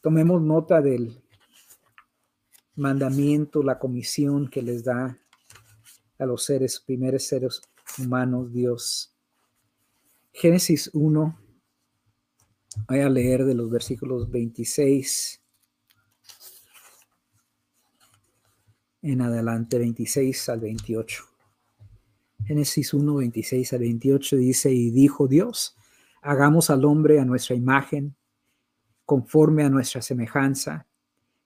Tomemos 0.00 0.40
nota 0.40 0.80
del 0.80 1.20
mandamiento, 2.76 3.64
la 3.64 3.80
comisión 3.80 4.48
que 4.48 4.62
les 4.62 4.84
da 4.84 5.18
a 6.16 6.26
los 6.26 6.44
seres, 6.44 6.78
primeros 6.78 7.24
seres 7.24 7.60
humanos, 7.98 8.52
Dios. 8.52 9.16
Génesis 10.32 10.90
1, 10.92 11.40
voy 12.88 13.00
a 13.00 13.08
leer 13.08 13.44
de 13.46 13.54
los 13.56 13.68
versículos 13.68 14.30
26 14.30 15.42
en 19.02 19.20
adelante, 19.22 19.78
26 19.78 20.48
al 20.48 20.60
28. 20.60 21.24
Génesis 22.44 22.94
1, 22.94 23.14
26 23.14 23.72
al 23.72 23.78
28 23.80 24.36
dice, 24.36 24.72
y 24.72 24.90
dijo 24.90 25.28
Dios, 25.28 25.76
hagamos 26.22 26.70
al 26.70 26.84
hombre 26.84 27.20
a 27.20 27.24
nuestra 27.24 27.56
imagen, 27.56 28.16
conforme 29.04 29.64
a 29.64 29.70
nuestra 29.70 30.02
semejanza, 30.02 30.86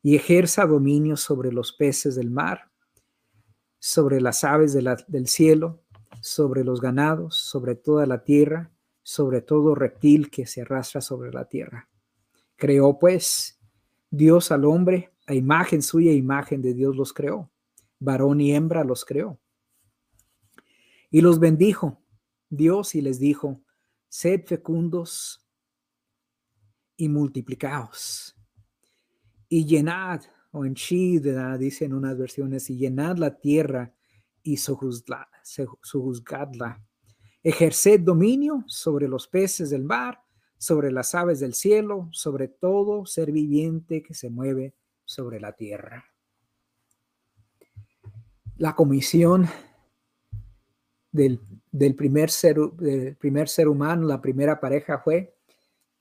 y 0.03 0.16
ejerza 0.16 0.66
dominio 0.66 1.16
sobre 1.16 1.53
los 1.53 1.72
peces 1.72 2.16
del 2.16 2.30
mar, 2.30 2.70
sobre 3.78 4.20
las 4.20 4.44
aves 4.44 4.72
del 4.72 5.28
cielo, 5.28 5.80
sobre 6.20 6.64
los 6.64 6.80
ganados, 6.80 7.36
sobre 7.36 7.74
toda 7.74 8.07
la 8.07 8.24
tierra, 8.24 8.70
sobre 9.03 9.40
todo 9.40 9.74
reptil 9.74 10.30
que 10.30 10.46
se 10.46 10.62
arrastra 10.62 11.00
sobre 11.00 11.32
la 11.32 11.44
tierra. 11.46 11.88
Creó 12.57 12.98
pues 12.98 13.61
Dios 14.11 14.53
al 14.53 14.64
hombre 14.64 15.12
a 15.27 15.35
imagen 15.35 15.83
suya, 15.83 16.12
imagen 16.12 16.62
de 16.62 16.75
Dios 16.75 16.97
los 16.97 17.12
creó. 17.12 17.51
Varón 17.99 18.41
y 18.41 18.55
hembra 18.55 18.85
los 18.85 19.05
creó. 19.05 19.41
Y 21.11 21.20
los 21.20 21.39
bendijo 21.39 22.03
Dios 22.49 22.95
y 22.95 23.01
les 23.01 23.18
dijo, 23.18 23.62
sed 24.09 24.45
fecundos 24.45 25.47
y 26.97 27.09
multiplicaos. 27.09 28.37
Y 29.49 29.64
llenad, 29.64 30.23
o 30.51 30.64
henchid, 30.64 31.27
dicen 31.59 31.95
unas 31.95 32.18
versiones, 32.18 32.68
y 32.68 32.77
llenad 32.77 33.16
la 33.16 33.39
tierra 33.39 33.95
y 34.43 34.59
sojuzgadla. 34.59 35.29
Ejerced 37.43 38.01
dominio 38.01 38.64
sobre 38.66 39.09
los 39.09 39.27
peces 39.29 39.70
del 39.70 39.85
mar, 39.85 40.23
sobre 40.59 40.93
las 40.93 41.14
aves 41.14 41.41
del 41.41 41.55
cielo, 41.55 42.09
sobre 42.12 42.49
todo 42.49 43.07
ser 43.07 43.33
viviente 43.33 44.03
que 44.03 44.14
se 44.14 44.29
mueve 44.31 44.75
sobre 45.13 45.39
la 45.41 45.53
tierra. 45.53 46.05
La 48.57 48.75
comisión 48.75 49.49
del, 51.11 51.41
primer, 51.97 52.31
ser, 52.31 52.57
del 52.57 53.17
primer 53.17 53.49
ser 53.49 53.69
humano, 53.69 54.07
la 54.07 54.21
primera 54.21 54.59
pareja 54.59 54.99
fue, 54.99 55.37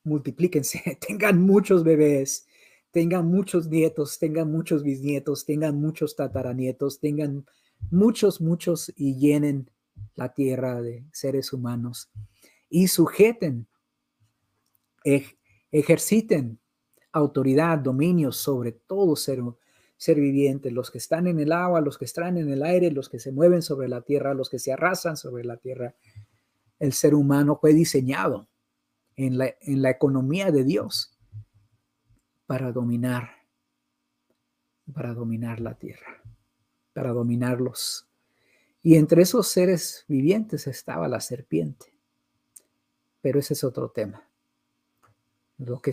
multiplíquense, 0.03 0.97
tengan 1.07 1.41
muchos 1.41 1.83
bebés, 1.83 2.47
tengan 2.91 3.27
muchos 3.27 3.67
nietos, 3.67 4.17
tengan 4.17 4.51
muchos 4.51 4.83
bisnietos, 4.83 5.45
tengan 5.45 5.79
muchos 5.79 6.15
tataranietos, 6.15 6.99
tengan 6.99 7.45
muchos, 7.89 8.39
muchos 8.39 8.91
y 8.95 9.17
llenen 9.17 9.69
la 10.15 10.33
tierra 10.33 10.81
de 10.81 11.05
seres 11.11 11.51
humanos 11.51 12.09
y 12.69 12.87
sujeten, 12.87 13.67
ejerciten 15.71 16.60
autoridad, 17.11 17.79
dominio 17.79 18.31
sobre 18.31 18.71
todo 18.71 19.15
ser, 19.15 19.41
ser 19.97 20.19
viviente, 20.19 20.71
los 20.71 20.91
que 20.91 20.97
están 20.97 21.27
en 21.27 21.39
el 21.39 21.51
agua, 21.51 21.81
los 21.81 21.97
que 21.97 22.05
están 22.05 22.37
en 22.37 22.49
el 22.49 22.63
aire, 22.63 22.91
los 22.91 23.09
que 23.09 23.19
se 23.19 23.31
mueven 23.31 23.61
sobre 23.61 23.87
la 23.87 24.01
tierra, 24.01 24.33
los 24.33 24.49
que 24.49 24.59
se 24.59 24.73
arrasan 24.73 25.17
sobre 25.17 25.43
la 25.43 25.57
tierra. 25.57 25.95
El 26.79 26.93
ser 26.93 27.13
humano 27.13 27.57
fue 27.59 27.73
diseñado 27.73 28.49
en 29.15 29.37
la, 29.37 29.53
en 29.61 29.81
la 29.81 29.89
economía 29.89 30.51
de 30.51 30.63
Dios 30.63 31.17
para 32.47 32.71
dominar, 32.71 33.29
para 34.93 35.13
dominar 35.13 35.59
la 35.59 35.75
tierra, 35.75 36.21
para 36.93 37.11
dominarlos. 37.11 38.07
Y 38.81 38.95
entre 38.95 39.21
esos 39.21 39.47
seres 39.47 40.05
vivientes 40.07 40.65
estaba 40.65 41.07
la 41.07 41.21
serpiente. 41.21 41.93
Pero 43.21 43.39
ese 43.39 43.53
es 43.53 43.63
otro 43.63 43.89
tema. 43.91 44.30
Lo 45.63 45.79
que, 45.79 45.91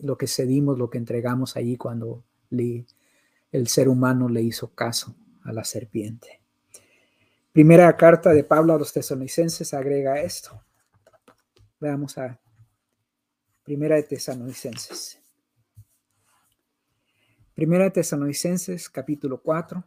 lo 0.00 0.16
que 0.16 0.26
cedimos, 0.26 0.78
lo 0.78 0.88
que 0.88 0.96
entregamos 0.96 1.56
allí 1.56 1.76
cuando 1.76 2.24
el 2.50 3.68
ser 3.68 3.88
humano 3.88 4.30
le 4.30 4.40
hizo 4.40 4.74
caso 4.74 5.14
a 5.42 5.52
la 5.52 5.62
serpiente. 5.64 6.40
Primera 7.52 7.94
carta 7.96 8.32
de 8.32 8.44
Pablo 8.44 8.72
a 8.72 8.78
los 8.78 8.94
tesalonicenses 8.94 9.74
agrega 9.74 10.22
esto. 10.22 10.64
Veamos 11.78 12.16
a 12.16 12.40
Primera 13.62 13.96
de 13.96 14.04
Tesalonicenses. 14.04 15.20
Primera 17.54 17.84
de 17.84 17.90
Tesalonicenses, 17.90 18.88
capítulo 18.88 19.42
4. 19.42 19.84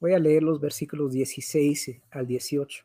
Voy 0.00 0.14
a 0.14 0.18
leer 0.18 0.42
los 0.42 0.60
versículos 0.60 1.12
16 1.12 2.02
al 2.10 2.26
18. 2.26 2.84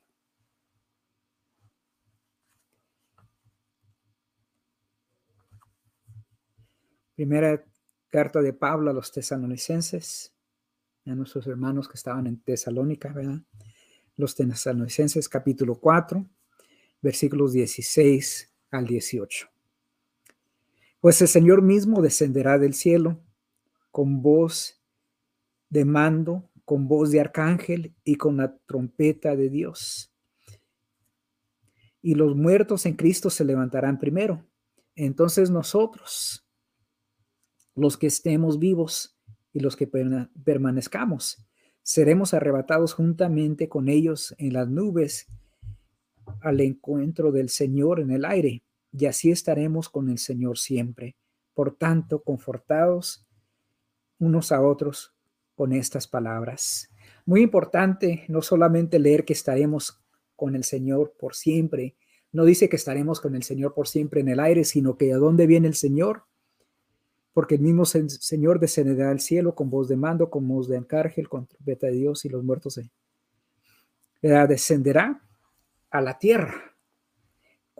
Primera 7.22 7.64
carta 8.10 8.42
de 8.42 8.52
Pablo 8.52 8.90
a 8.90 8.94
los 8.94 9.12
tesalonicenses, 9.12 10.34
a 11.06 11.14
nuestros 11.14 11.46
hermanos 11.46 11.88
que 11.88 11.94
estaban 11.94 12.26
en 12.26 12.42
Tesalónica, 12.42 13.14
¿verdad? 13.14 13.44
Los 14.18 14.34
tesalonicenses 14.34 15.30
capítulo 15.30 15.76
4, 15.76 16.28
versículos 17.00 17.54
16 17.54 18.52
al 18.72 18.88
18. 18.88 19.48
Pues 21.00 21.22
el 21.22 21.28
Señor 21.28 21.62
mismo 21.62 22.02
descenderá 22.02 22.58
del 22.58 22.74
cielo 22.74 23.24
con 23.92 24.24
voz 24.24 24.82
de 25.70 25.86
mando, 25.86 26.50
con 26.66 26.88
voz 26.88 27.12
de 27.12 27.20
arcángel 27.20 27.94
y 28.04 28.16
con 28.16 28.38
la 28.38 28.58
trompeta 28.66 29.36
de 29.36 29.50
Dios. 29.50 30.12
Y 32.02 32.16
los 32.16 32.36
muertos 32.36 32.88
en 32.88 32.96
Cristo 32.96 33.30
se 33.30 33.46
levantarán 33.46 34.00
primero. 34.00 34.44
Entonces 34.96 35.52
nosotros, 35.52 36.48
los 37.76 37.98
que 37.98 38.08
estemos 38.08 38.60
vivos 38.60 39.18
y 39.54 39.60
los 39.60 39.76
que 39.76 39.88
permanezcamos, 39.88 41.46
seremos 41.84 42.34
arrebatados 42.34 42.94
juntamente 42.94 43.70
con 43.70 43.90
ellos 43.90 44.36
en 44.38 44.54
las 44.54 44.70
nubes 44.70 45.28
al 46.42 46.62
encuentro 46.62 47.32
del 47.32 47.50
Señor 47.50 48.00
en 48.00 48.12
el 48.12 48.26
aire 48.26 48.64
y 48.92 49.06
así 49.06 49.32
estaremos 49.32 49.90
con 49.90 50.10
el 50.10 50.18
Señor 50.18 50.58
siempre. 50.58 51.16
Por 51.54 51.76
tanto, 51.76 52.24
confortados 52.24 53.28
unos 54.20 54.52
a 54.52 54.62
otros 54.62 55.14
con 55.56 55.74
estas 55.74 56.08
palabras. 56.08 56.90
Muy 57.26 57.42
importante 57.42 58.26
no 58.28 58.42
solamente 58.42 59.00
leer 59.00 59.26
que 59.26 59.34
estaremos 59.34 60.02
con 60.36 60.56
el 60.56 60.64
Señor 60.64 61.14
por 61.20 61.36
siempre, 61.36 61.96
no 62.32 62.46
dice 62.46 62.70
que 62.70 62.78
estaremos 62.78 63.20
con 63.20 63.36
el 63.36 63.44
Señor 63.44 63.74
por 63.74 63.88
siempre 63.88 64.22
en 64.22 64.30
el 64.30 64.40
aire, 64.40 64.64
sino 64.64 64.98
que 64.98 65.14
a 65.14 65.18
dónde 65.18 65.48
viene 65.48 65.68
el 65.68 65.76
Señor, 65.76 66.24
porque 67.34 67.56
el 67.56 67.62
mismo 67.62 67.86
Señor 67.86 68.60
descenderá 68.60 69.12
al 69.12 69.20
cielo 69.20 69.56
con 69.56 69.70
voz 69.70 69.88
de 69.88 69.96
mando, 69.96 70.30
con 70.30 70.48
voz 70.48 70.68
de 70.68 70.78
encárgel, 70.78 71.30
con 71.30 71.48
trompeta 71.48 71.88
de 71.88 71.94
Dios 71.94 72.26
y 72.26 72.30
los 72.30 72.44
muertos 72.44 72.74
se, 72.74 72.90
descenderá 74.22 75.22
a 75.90 76.02
la 76.02 76.20
tierra 76.20 76.72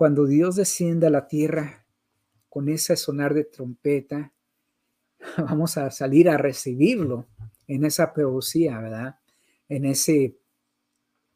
cuando 0.02 0.26
Dios 0.26 0.56
descienda 0.56 1.10
a 1.10 1.12
la 1.12 1.28
tierra 1.28 1.86
con 2.50 2.70
ese 2.70 2.96
sonar 2.96 3.36
de 3.36 3.44
trompeta, 3.44 4.34
vamos 5.38 5.78
a 5.78 5.92
salir 5.92 6.28
a 6.28 6.38
recibirlo 6.38 7.28
en 7.68 7.86
esa 7.86 8.12
peosía, 8.12 8.80
¿verdad? 8.80 9.20
En 9.70 9.86
ese 9.86 10.38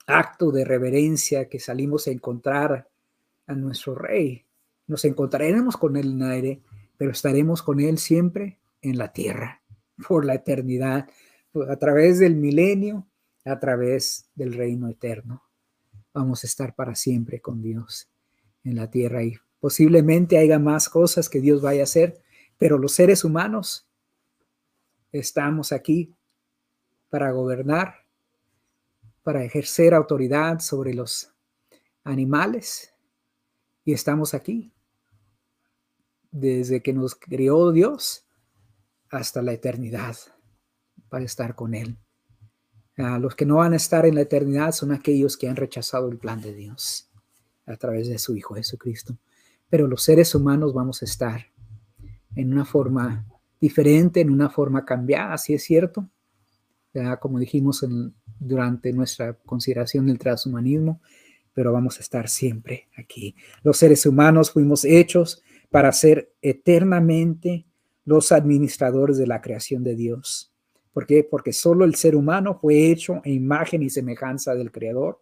acto 0.07 0.51
de 0.51 0.66
reverencia 0.66 1.47
que 1.47 1.59
salimos 1.59 2.07
a 2.07 2.11
encontrar 2.11 2.89
a 3.45 3.53
nuestro 3.53 3.93
rey. 3.93 4.45
Nos 4.88 5.05
encontraremos 5.05 5.78
con 5.78 5.95
él 5.95 6.13
en 6.13 6.24
aire, 6.24 6.61
pero 6.98 7.12
estaremos 7.12 7.62
con 7.62 7.80
él 7.80 7.98
siempre 7.98 8.60
en 8.82 8.98
la 8.98 9.12
tierra, 9.12 9.62
por 10.08 10.26
la 10.26 10.36
eternidad, 10.36 11.10
a 11.70 11.76
través 11.78 12.20
del 12.20 12.36
milenio, 12.36 13.08
a 13.46 13.60
través 13.60 14.30
del 14.36 14.54
reino 14.54 14.89
eterno. 14.89 15.43
Vamos 16.14 16.43
a 16.43 16.48
estar 16.48 16.76
para 16.76 16.96
siempre 16.96 17.41
con 17.41 17.62
Dios 17.62 18.10
en 18.64 18.76
la 18.76 18.89
tierra 18.89 19.24
y 19.24 19.38
posiblemente 19.60 20.38
haya 20.38 20.60
más 20.60 20.89
cosas 20.89 21.30
que 21.30 21.39
Dios 21.39 21.62
vaya 21.62 21.82
a 21.82 21.84
hacer, 21.84 22.22
pero 22.58 22.78
los 22.78 22.93
seres 22.93 23.24
humanos 23.24 23.88
estamos 25.12 25.72
aquí 25.72 26.14
para 27.10 27.32
gobernar, 27.32 28.06
para 29.24 29.43
ejercer 29.43 29.93
autoridad 29.93 30.60
sobre 30.60 30.93
los 30.93 31.34
animales 32.04 32.93
y 33.84 33.93
estamos 33.93 34.34
aquí 34.34 34.74
desde 36.36 36.81
que 36.81 36.91
nos 36.91 37.15
creó 37.15 37.71
Dios 37.71 38.25
hasta 39.09 39.41
la 39.41 39.53
eternidad 39.53 40.17
para 41.07 41.23
estar 41.23 41.55
con 41.55 41.73
Él. 41.73 41.97
los 42.97 43.36
que 43.36 43.45
no 43.45 43.55
van 43.57 43.71
a 43.73 43.77
estar 43.77 44.05
en 44.05 44.15
la 44.15 44.21
eternidad 44.21 44.73
son 44.73 44.91
aquellos 44.91 45.38
que 45.38 45.47
han 45.47 45.55
rechazado 45.55 46.09
el 46.09 46.17
plan 46.17 46.41
de 46.41 46.53
Dios 46.53 47.09
a 47.65 47.77
través 47.77 48.09
de 48.09 48.19
su 48.19 48.36
Hijo 48.36 48.55
Jesucristo. 48.55 49.17
Pero 49.69 49.88
los 49.88 50.03
seres 50.03 50.36
humanos 50.36 50.73
vamos 50.73 51.01
a 51.01 51.05
estar 51.05 51.45
en 52.36 52.51
una 52.51 52.65
forma 52.65 53.25
diferente, 53.61 54.19
en 54.19 54.29
una 54.29 54.49
forma 54.49 54.83
cambiada, 54.83 55.33
así 55.33 55.53
es 55.53 55.63
cierto. 55.63 56.09
Ya, 56.93 57.17
como 57.17 57.39
dijimos 57.39 57.86
durante 58.39 58.91
nuestra 58.91 59.33
consideración 59.33 60.07
del 60.07 60.19
transhumanismo, 60.19 61.01
pero 61.53 61.71
vamos 61.71 61.97
a 61.97 62.01
estar 62.01 62.27
siempre 62.27 62.89
aquí. 62.97 63.36
Los 63.63 63.77
seres 63.77 64.05
humanos 64.05 64.51
fuimos 64.51 64.83
hechos 64.83 65.41
para 65.70 65.91
ser 65.91 66.34
eternamente 66.41 67.66
los 68.05 68.32
administradores 68.32 69.18
de 69.18 69.28
la 69.28 69.41
creación 69.41 69.84
de 69.84 69.95
Dios. 69.95 70.53
¿Por 70.93 71.05
qué? 71.05 71.24
Porque 71.24 71.53
solo 71.53 71.86
el 71.86 71.95
ser 71.95 72.16
humano 72.16 72.57
fue 72.59 72.91
hecho 72.91 73.22
en 73.24 73.34
imagen 73.34 73.84
y 73.84 73.89
semejanza 73.89 74.55
del 74.55 74.72
Creador 74.72 75.20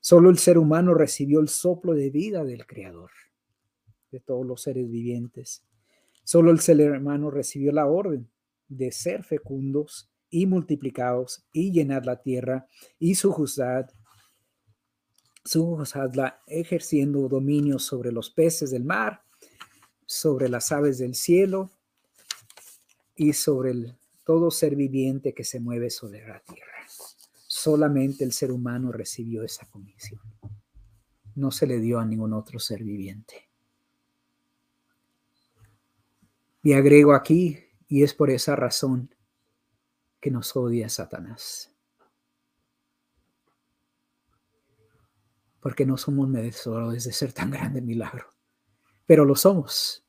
Solo 0.00 0.30
el 0.30 0.38
ser 0.38 0.56
humano 0.56 0.94
recibió 0.94 1.40
el 1.40 1.48
soplo 1.48 1.92
de 1.92 2.08
vida 2.08 2.42
del 2.42 2.66
Creador, 2.66 3.10
de 4.10 4.20
todos 4.20 4.46
los 4.46 4.62
seres 4.62 4.90
vivientes. 4.90 5.62
Solo 6.24 6.50
el 6.50 6.60
ser 6.60 6.90
humano 6.90 7.30
recibió 7.30 7.70
la 7.70 7.86
orden 7.86 8.30
de 8.68 8.92
ser 8.92 9.24
fecundos 9.24 10.10
y 10.30 10.46
multiplicados 10.46 11.44
y 11.52 11.70
llenar 11.70 12.06
la 12.06 12.22
tierra 12.22 12.66
y 12.98 13.14
su 13.16 13.30
justad, 13.30 13.90
su 15.44 15.82
la 16.14 16.40
ejerciendo 16.46 17.28
dominio 17.28 17.78
sobre 17.78 18.10
los 18.10 18.30
peces 18.30 18.70
del 18.70 18.84
mar, 18.84 19.22
sobre 20.10 20.48
las 20.48 20.72
aves 20.72 20.98
del 20.98 21.14
cielo 21.14 21.70
y 23.14 23.32
sobre 23.32 23.70
el, 23.70 23.96
todo 24.24 24.50
ser 24.50 24.74
viviente 24.74 25.34
que 25.34 25.44
se 25.44 25.60
mueve 25.60 25.88
sobre 25.88 26.26
la 26.26 26.40
tierra. 26.40 26.66
Solamente 27.46 28.24
el 28.24 28.32
ser 28.32 28.50
humano 28.50 28.90
recibió 28.90 29.44
esa 29.44 29.66
comisión. 29.66 30.20
No 31.36 31.52
se 31.52 31.68
le 31.68 31.78
dio 31.78 32.00
a 32.00 32.04
ningún 32.04 32.32
otro 32.32 32.58
ser 32.58 32.82
viviente. 32.82 33.48
Y 36.64 36.72
agrego 36.72 37.14
aquí, 37.14 37.60
y 37.86 38.02
es 38.02 38.12
por 38.12 38.30
esa 38.30 38.56
razón 38.56 39.14
que 40.20 40.32
nos 40.32 40.56
odia 40.56 40.88
Satanás. 40.88 41.70
porque 45.60 45.84
no 45.84 45.96
somos 45.96 46.28
merecedores 46.28 47.04
de 47.04 47.12
ser 47.12 47.32
tan 47.32 47.50
grande 47.50 47.82
milagro, 47.82 48.29
pero 49.10 49.24
lo 49.24 49.34
somos. 49.34 50.06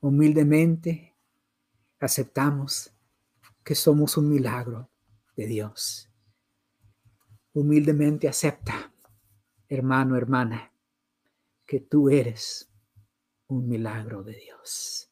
Humildemente 0.00 1.14
aceptamos 2.00 2.90
que 3.62 3.74
somos 3.74 4.16
un 4.16 4.30
milagro 4.30 4.88
de 5.36 5.46
Dios. 5.46 6.10
Humildemente 7.52 8.26
acepta, 8.26 8.90
hermano, 9.68 10.16
hermana, 10.16 10.72
que 11.66 11.80
tú 11.80 12.08
eres 12.08 12.70
un 13.48 13.68
milagro 13.68 14.22
de 14.22 14.36
Dios. 14.36 15.10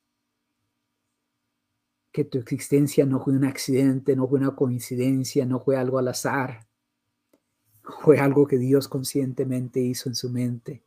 Que 2.11 2.25
tu 2.25 2.39
existencia 2.39 3.05
no 3.05 3.23
fue 3.23 3.35
un 3.35 3.45
accidente, 3.45 4.17
no 4.17 4.27
fue 4.27 4.39
una 4.39 4.57
coincidencia, 4.57 5.45
no 5.45 5.61
fue 5.61 5.77
algo 5.77 5.99
al 5.99 6.09
azar. 6.09 6.67
Fue 8.03 8.19
algo 8.19 8.47
que 8.47 8.57
Dios 8.57 8.89
conscientemente 8.89 9.79
hizo 9.81 10.09
en 10.09 10.15
su 10.15 10.31
mente. 10.31 10.86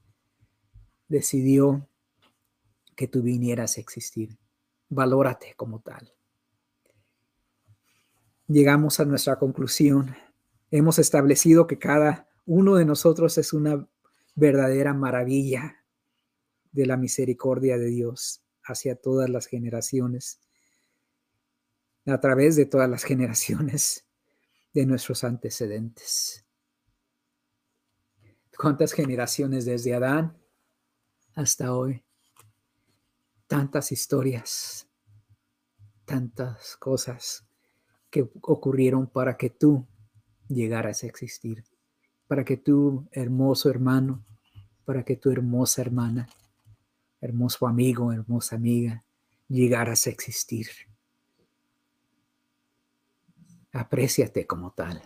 Decidió 1.10 1.90
que 2.96 3.08
tú 3.08 3.22
vinieras 3.22 3.78
a 3.78 3.82
existir. 3.82 4.38
Valórate 4.88 5.54
como 5.56 5.82
tal. 5.82 6.14
Llegamos 8.48 9.00
a 9.00 9.06
nuestra 9.06 9.38
conclusión. 9.38 10.16
Hemos 10.72 10.98
establecido 10.98 11.68
que 11.68 11.78
cada 11.78 12.28
uno 12.46 12.76
de 12.76 12.86
nosotros 12.86 13.38
es 13.38 13.54
una 13.54 13.88
verdadera 14.36 14.94
maravilla 14.94 15.84
de 16.72 16.86
la 16.86 16.98
misericordia 16.98 17.78
de 17.78 17.88
Dios 17.88 18.42
hacia 18.64 18.96
todas 18.96 19.30
las 19.30 19.48
generaciones, 19.48 20.40
a 22.06 22.20
través 22.20 22.56
de 22.56 22.66
todas 22.66 22.90
las 22.90 23.04
generaciones 23.04 24.08
de 24.74 24.86
nuestros 24.86 25.24
antecedentes. 25.24 26.46
¿Cuántas 28.58 28.94
generaciones 28.94 29.66
desde 29.66 29.94
Adán 29.94 30.39
hasta 31.40 31.74
hoy? 31.74 32.04
Tantas 33.48 33.94
historias, 33.94 34.88
tantas 36.06 36.76
cosas 36.76 37.46
que 38.10 38.30
ocurrieron 38.42 39.08
para 39.08 39.38
que 39.38 39.50
tú 39.50 39.88
llegaras 40.50 41.04
a 41.04 41.08
existir, 41.08 41.64
para 42.28 42.44
que 42.44 42.58
tú, 42.58 43.08
hermoso 43.12 43.70
hermano, 43.70 44.26
para 44.84 45.04
que 45.04 45.16
tu 45.16 45.32
hermosa 45.32 45.82
hermana, 45.82 46.28
hermoso 47.22 47.68
amigo, 47.68 48.12
hermosa 48.12 48.58
amiga, 48.58 49.06
llegaras 49.48 50.08
a 50.08 50.10
existir. 50.10 50.68
Apréciate 53.72 54.46
como 54.46 54.72
tal. 54.72 55.02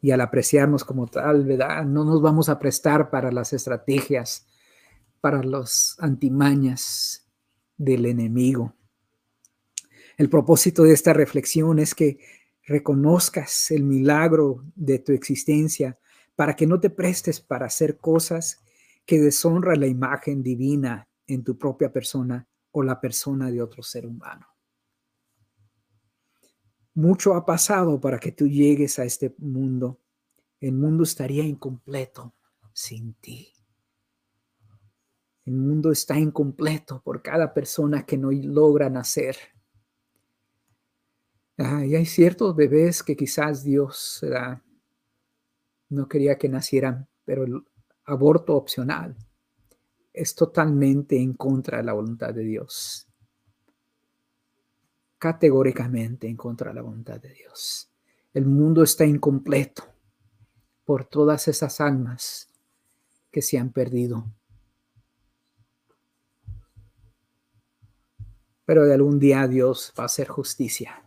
Y 0.00 0.10
al 0.10 0.20
apreciarnos 0.20 0.84
como 0.84 1.06
tal. 1.06 1.46
No 1.86 2.04
nos 2.04 2.20
vamos 2.20 2.48
a 2.48 2.58
prestar 2.58 3.08
para 3.10 3.30
las 3.30 3.52
estrategias, 3.52 4.46
para 5.20 5.42
los 5.42 5.96
antimañas 5.98 7.26
del 7.76 8.06
enemigo. 8.06 8.74
El 10.16 10.30
propósito 10.30 10.82
de 10.82 10.92
esta 10.92 11.12
reflexión 11.12 11.78
es 11.78 11.94
que 11.94 12.18
reconozcas 12.64 13.70
el 13.70 13.82
milagro 13.84 14.64
de 14.74 14.98
tu 14.98 15.12
existencia 15.12 15.98
para 16.34 16.56
que 16.56 16.66
no 16.66 16.80
te 16.80 16.90
prestes 16.90 17.40
para 17.40 17.66
hacer 17.66 17.98
cosas 17.98 18.62
que 19.04 19.20
deshonran 19.20 19.80
la 19.80 19.86
imagen 19.86 20.42
divina 20.42 21.08
en 21.26 21.44
tu 21.44 21.56
propia 21.56 21.92
persona 21.92 22.46
o 22.72 22.82
la 22.82 23.00
persona 23.00 23.50
de 23.50 23.62
otro 23.62 23.82
ser 23.82 24.06
humano. 24.06 24.46
Mucho 26.94 27.34
ha 27.34 27.44
pasado 27.44 28.00
para 28.00 28.18
que 28.18 28.32
tú 28.32 28.48
llegues 28.48 28.98
a 28.98 29.04
este 29.04 29.34
mundo. 29.38 30.00
El 30.60 30.72
mundo 30.72 31.04
estaría 31.04 31.44
incompleto 31.44 32.34
sin 32.72 33.14
ti. 33.14 33.55
El 35.46 35.54
mundo 35.54 35.90
está 35.90 36.18
incompleto 36.18 37.00
por 37.02 37.22
cada 37.22 37.54
persona 37.54 38.04
que 38.04 38.18
no 38.18 38.30
logra 38.30 38.90
nacer 38.90 39.36
y 41.58 41.94
hay 41.94 42.04
ciertos 42.04 42.54
bebés 42.54 43.02
que 43.02 43.16
quizás 43.16 43.64
Dios 43.64 44.22
no 45.88 46.06
quería 46.06 46.36
que 46.36 46.50
nacieran, 46.50 47.08
pero 47.24 47.44
el 47.44 47.64
aborto 48.04 48.54
opcional 48.54 49.16
es 50.12 50.34
totalmente 50.34 51.18
en 51.18 51.32
contra 51.32 51.78
de 51.78 51.84
la 51.84 51.94
voluntad 51.94 52.34
de 52.34 52.42
Dios. 52.42 53.08
Categóricamente 55.18 56.28
en 56.28 56.36
contra 56.36 56.70
de 56.70 56.74
la 56.74 56.82
voluntad 56.82 57.20
de 57.20 57.32
Dios. 57.32 57.90
El 58.34 58.44
mundo 58.44 58.82
está 58.82 59.06
incompleto 59.06 59.82
por 60.84 61.06
todas 61.06 61.48
esas 61.48 61.80
almas 61.80 62.50
que 63.30 63.40
se 63.40 63.58
han 63.58 63.72
perdido. 63.72 64.26
Pero 68.66 68.84
de 68.84 68.92
algún 68.92 69.18
día 69.18 69.48
Dios 69.48 69.94
va 69.98 70.02
a 70.02 70.06
hacer 70.06 70.28
justicia 70.28 71.02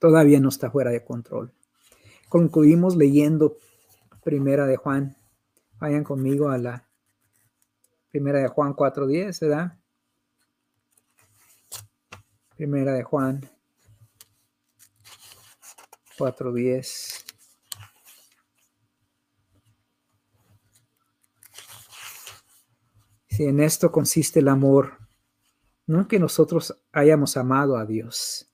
todavía 0.00 0.40
no 0.40 0.48
está 0.48 0.70
fuera 0.70 0.90
de 0.90 1.04
control. 1.04 1.52
Concluimos 2.28 2.96
leyendo 2.96 3.56
Primera 4.24 4.66
de 4.66 4.76
Juan. 4.76 5.16
Vayan 5.78 6.02
conmigo 6.02 6.48
a 6.48 6.58
la 6.58 6.88
Primera 8.10 8.40
de 8.40 8.48
Juan 8.48 8.74
4.10, 8.74 9.40
¿verdad? 9.40 9.78
Primera 12.56 12.92
de 12.92 13.02
Juan 13.04 13.48
4.10. 16.18 17.24
Si 23.28 23.44
en 23.44 23.60
esto 23.60 23.90
consiste 23.92 24.40
el 24.40 24.48
amor, 24.48 24.99
no 25.90 26.06
que 26.06 26.20
nosotros 26.20 26.80
hayamos 26.92 27.36
amado 27.36 27.76
a 27.76 27.84
Dios, 27.84 28.48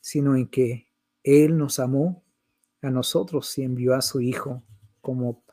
sino 0.00 0.34
en 0.34 0.48
que 0.48 0.88
Él 1.22 1.56
nos 1.56 1.78
amó 1.78 2.24
a 2.82 2.90
nosotros 2.90 3.56
y 3.56 3.62
envió 3.62 3.94
a 3.94 4.02
su 4.02 4.20
Hijo 4.20 4.64
como 5.00 5.44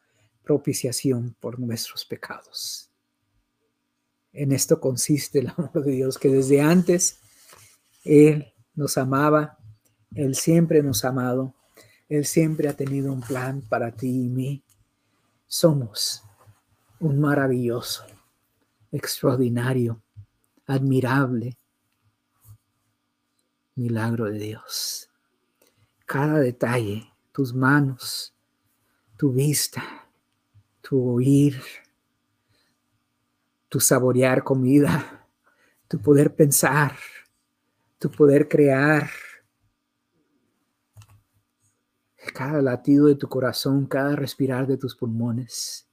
propiciación 0.43 1.36
por 1.39 1.59
nuestros 1.59 2.03
pecados. 2.03 2.89
En 4.32 4.51
esto 4.51 4.80
consiste 4.80 5.38
el 5.38 5.49
amor 5.49 5.84
de 5.84 5.91
Dios, 5.91 6.18
que 6.18 6.30
desde 6.30 6.61
antes 6.61 7.20
Él 8.03 8.51
nos 8.74 8.97
amaba, 8.97 9.59
Él 10.16 10.34
siempre 10.34 10.82
nos 10.82 11.05
ha 11.05 11.09
amado, 11.09 11.53
Él 12.09 12.26
siempre 12.26 12.68
ha 12.70 12.74
tenido 12.74 13.14
un 13.14 13.22
plan 13.22 13.61
para 13.61 13.91
ti 13.91 14.07
y 14.07 14.30
mí. 14.30 14.64
Somos 15.45 16.24
un 16.99 17.20
maravilloso, 17.20 18.03
extraordinario, 18.91 20.03
admirable, 20.68 21.57
milagro 23.76 24.26
de 24.26 24.39
Dios. 24.39 25.09
Cada 26.05 26.39
detalle, 26.39 27.11
tus 27.32 27.53
manos, 27.53 28.34
tu 29.18 29.32
vista, 29.32 29.84
tu 30.82 31.01
oír, 31.01 31.61
tu 33.70 33.80
saborear 33.80 34.43
comida, 34.43 35.28
tu 35.88 35.99
poder 35.99 36.36
pensar, 36.36 36.95
tu 37.97 38.11
poder 38.11 38.47
crear. 38.47 39.09
Cada 42.34 42.61
latido 42.61 43.07
de 43.07 43.16
tu 43.16 43.28
corazón, 43.28 43.86
cada 43.86 44.16
respirar 44.16 44.66
de 44.66 44.78
tus 44.78 44.95
pulmones, 44.95 45.88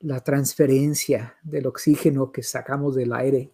la 0.00 0.20
transferencia 0.20 1.36
del 1.42 1.66
oxígeno 1.66 2.32
que 2.32 2.42
sacamos 2.42 2.94
del 2.94 3.12
aire 3.12 3.52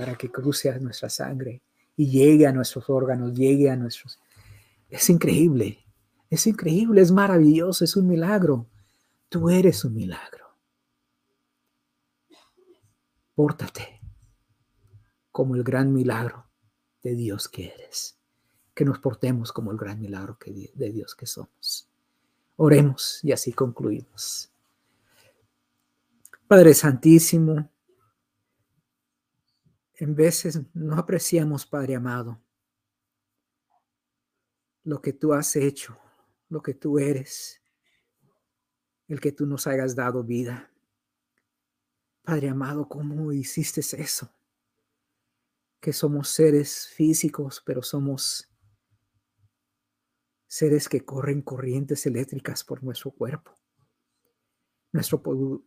para 0.00 0.16
que 0.16 0.30
cruce 0.30 0.70
a 0.70 0.78
nuestra 0.78 1.10
sangre 1.10 1.60
y 1.94 2.08
llegue 2.10 2.46
a 2.46 2.52
nuestros 2.52 2.88
órganos, 2.88 3.34
llegue 3.34 3.68
a 3.68 3.76
nuestros... 3.76 4.18
Es 4.88 5.10
increíble, 5.10 5.84
es 6.30 6.46
increíble, 6.46 7.02
es 7.02 7.12
maravilloso, 7.12 7.84
es 7.84 7.94
un 7.96 8.08
milagro. 8.08 8.66
Tú 9.28 9.50
eres 9.50 9.84
un 9.84 9.94
milagro. 9.94 10.56
Pórtate 13.34 14.00
como 15.30 15.54
el 15.54 15.62
gran 15.62 15.92
milagro 15.92 16.46
de 17.02 17.14
Dios 17.14 17.46
que 17.46 17.66
eres. 17.66 18.16
Que 18.72 18.86
nos 18.86 19.00
portemos 19.00 19.52
como 19.52 19.70
el 19.70 19.76
gran 19.76 20.00
milagro 20.00 20.38
de 20.46 20.92
Dios 20.92 21.14
que 21.14 21.26
somos. 21.26 21.90
Oremos 22.56 23.20
y 23.22 23.32
así 23.32 23.52
concluimos. 23.52 24.50
Padre 26.48 26.72
Santísimo, 26.72 27.69
en 30.00 30.14
veces 30.14 30.60
no 30.72 30.96
apreciamos, 30.96 31.66
Padre 31.66 31.94
amado, 31.94 32.42
lo 34.82 35.02
que 35.02 35.12
tú 35.12 35.34
has 35.34 35.54
hecho, 35.56 35.98
lo 36.48 36.62
que 36.62 36.72
tú 36.72 36.98
eres, 36.98 37.62
el 39.08 39.20
que 39.20 39.30
tú 39.30 39.44
nos 39.44 39.66
hayas 39.66 39.94
dado 39.94 40.24
vida. 40.24 40.72
Padre 42.22 42.48
amado, 42.48 42.88
¿cómo 42.88 43.30
hiciste 43.30 43.80
eso? 43.80 44.34
Que 45.80 45.92
somos 45.92 46.30
seres 46.30 46.88
físicos, 46.88 47.62
pero 47.64 47.82
somos 47.82 48.50
seres 50.46 50.88
que 50.88 51.04
corren 51.04 51.42
corrientes 51.42 52.06
eléctricas 52.06 52.64
por 52.64 52.82
nuestro 52.82 53.10
cuerpo. 53.10 53.54
Nuestro 54.92 55.22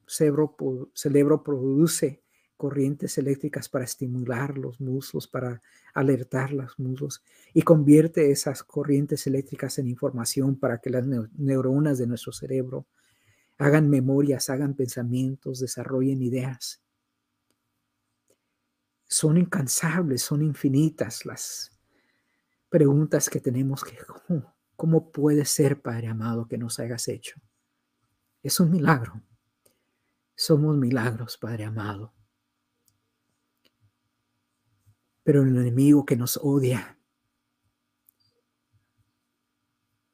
cerebro, 0.07 0.57
cerebro 0.95 1.43
produce 1.43 2.22
corrientes 2.57 3.17
eléctricas 3.17 3.69
para 3.69 3.85
estimular 3.85 4.57
los 4.57 4.79
muslos, 4.79 5.27
para 5.27 5.61
alertar 5.93 6.51
los 6.51 6.77
muslos 6.79 7.23
y 7.53 7.61
convierte 7.61 8.31
esas 8.31 8.63
corrientes 8.63 9.27
eléctricas 9.27 9.79
en 9.79 9.87
información 9.87 10.55
para 10.55 10.79
que 10.79 10.89
las 10.89 11.05
neuronas 11.05 11.97
de 11.97 12.07
nuestro 12.07 12.31
cerebro 12.31 12.87
hagan 13.57 13.89
memorias, 13.89 14.49
hagan 14.49 14.75
pensamientos, 14.75 15.59
desarrollen 15.59 16.21
ideas. 16.21 16.81
Son 19.07 19.37
incansables, 19.37 20.21
son 20.21 20.41
infinitas 20.41 21.25
las 21.25 21.71
preguntas 22.69 23.29
que 23.29 23.39
tenemos 23.39 23.83
que, 23.83 23.97
¿cómo, 24.27 24.55
cómo 24.75 25.11
puede 25.11 25.45
ser, 25.45 25.81
Padre 25.81 26.07
amado, 26.07 26.47
que 26.47 26.57
nos 26.57 26.79
hayas 26.79 27.07
hecho? 27.07 27.39
Es 28.41 28.59
un 28.59 28.71
milagro. 28.71 29.21
Somos 30.35 30.75
milagros, 30.75 31.37
Padre 31.37 31.65
amado. 31.65 32.13
Pero 35.23 35.41
el 35.41 35.55
enemigo 35.55 36.05
que 36.05 36.15
nos 36.15 36.37
odia, 36.37 36.97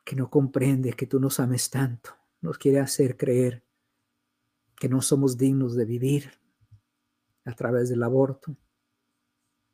que 0.06 0.16
no 0.16 0.30
comprende 0.30 0.94
que 0.94 1.08
tú 1.08 1.20
nos 1.20 1.40
ames 1.40 1.70
tanto, 1.70 2.12
nos 2.42 2.58
quiere 2.58 2.80
hacer 2.80 3.18
creer 3.18 3.64
que 4.80 4.90
no 4.90 5.02
somos 5.02 5.38
dignos 5.38 5.76
de 5.76 5.86
vivir 5.86 6.32
a 7.46 7.54
través 7.54 7.90
del 7.90 8.02
aborto, 8.04 8.56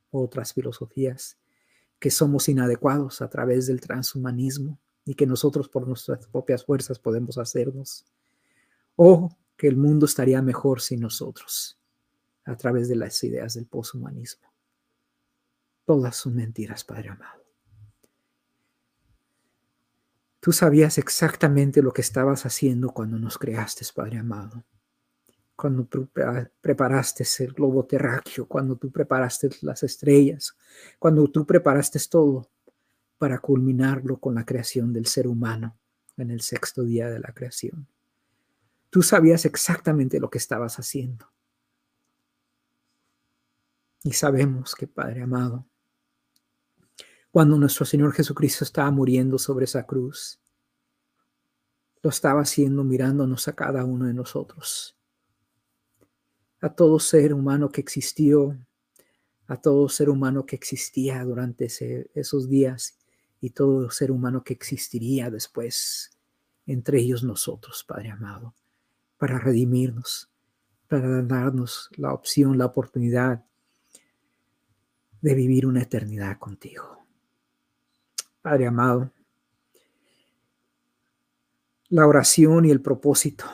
otras 0.10 0.54
filosofías, 0.54 1.38
que 2.00 2.10
somos 2.10 2.50
inadecuados 2.50 3.22
a 3.22 3.30
través 3.30 3.68
del 3.68 3.82
transhumanismo 3.82 4.80
y 5.06 5.14
que 5.14 5.28
nosotros 5.28 5.70
por 5.70 5.88
nuestras 5.88 6.28
propias 6.28 6.66
fuerzas 6.66 7.00
podemos 7.00 7.38
hacernos, 7.38 8.06
o 8.96 9.30
que 9.56 9.68
el 9.68 9.78
mundo 9.78 10.06
estaría 10.06 10.42
mejor 10.42 10.82
sin 10.82 11.02
nosotros 11.02 11.80
a 12.46 12.56
través 12.56 12.90
de 12.90 12.96
las 12.96 13.24
ideas 13.24 13.54
del 13.54 13.68
poshumanismo. 13.68 14.55
Todas 15.86 16.16
son 16.16 16.36
mentiras, 16.36 16.84
Padre 16.84 17.10
amado. 17.10 17.46
Tú 20.40 20.52
sabías 20.52 20.98
exactamente 20.98 21.82
lo 21.82 21.92
que 21.92 22.02
estabas 22.02 22.46
haciendo 22.46 22.90
cuando 22.90 23.18
nos 23.18 23.38
creaste, 23.38 23.86
Padre 23.96 24.20
amado. 24.20 24.64
Cuando 25.56 25.88
preparaste 26.62 27.24
el 27.40 27.54
globo 27.54 27.86
terráqueo, 27.86 28.46
cuando 28.48 28.76
tú 28.76 28.92
preparaste 28.92 29.50
las 29.62 29.84
estrellas, 29.84 30.56
cuando 31.00 31.28
tú 31.30 31.46
preparaste 31.46 32.00
todo 32.10 32.50
para 33.18 33.40
culminarlo 33.40 34.20
con 34.20 34.36
la 34.36 34.46
creación 34.46 34.92
del 34.92 35.06
ser 35.06 35.28
humano 35.28 35.78
en 36.18 36.32
el 36.32 36.42
sexto 36.42 36.84
día 36.84 37.10
de 37.10 37.20
la 37.20 37.34
creación. 37.34 37.88
Tú 38.90 39.02
sabías 39.02 39.46
exactamente 39.46 40.20
lo 40.20 40.30
que 40.30 40.38
estabas 40.38 40.78
haciendo. 40.78 41.32
Y 44.04 44.14
sabemos 44.14 44.76
que, 44.76 44.88
Padre 44.88 45.24
amado, 45.24 45.66
cuando 47.36 47.58
nuestro 47.58 47.86
Señor 47.86 48.14
Jesucristo 48.14 48.64
estaba 48.64 48.90
muriendo 48.92 49.38
sobre 49.38 49.66
esa 49.66 49.86
cruz. 49.86 50.40
Lo 52.02 52.10
estaba 52.10 52.40
haciendo 52.40 52.86
mirándonos 52.86 53.50
a 53.50 53.54
cada 53.54 53.84
uno 53.84 54.06
de 54.06 54.14
nosotros, 54.14 54.96
a 56.62 56.70
todo 56.74 56.98
ser 56.98 57.34
humano 57.34 57.70
que 57.70 57.82
existió, 57.82 58.58
a 59.48 59.58
todo 59.58 59.90
ser 59.90 60.10
humano 60.10 60.46
que 60.46 60.56
existía 60.56 61.26
durante 61.26 61.68
esos 62.14 62.48
días 62.48 62.98
y 63.42 63.50
todo 63.50 63.90
ser 63.90 64.12
humano 64.12 64.42
que 64.42 64.54
existiría 64.54 65.30
después, 65.30 66.18
entre 66.66 67.00
ellos 67.00 67.26
nosotros, 67.26 67.84
Padre 67.86 68.12
amado, 68.12 68.56
para 69.18 69.40
redimirnos, 69.40 70.30
para 70.88 71.22
darnos 71.22 71.90
la 71.98 72.14
opción, 72.14 72.58
la 72.58 72.68
oportunidad 72.68 73.44
de 75.20 75.34
vivir 75.36 75.66
una 75.66 75.82
eternidad 75.82 76.40
contigo. 76.40 77.05
Padre 78.46 78.68
amado, 78.68 79.12
la 81.90 82.06
oración 82.06 82.66
y 82.66 82.70
el 82.70 82.80
propósito, 82.80 83.46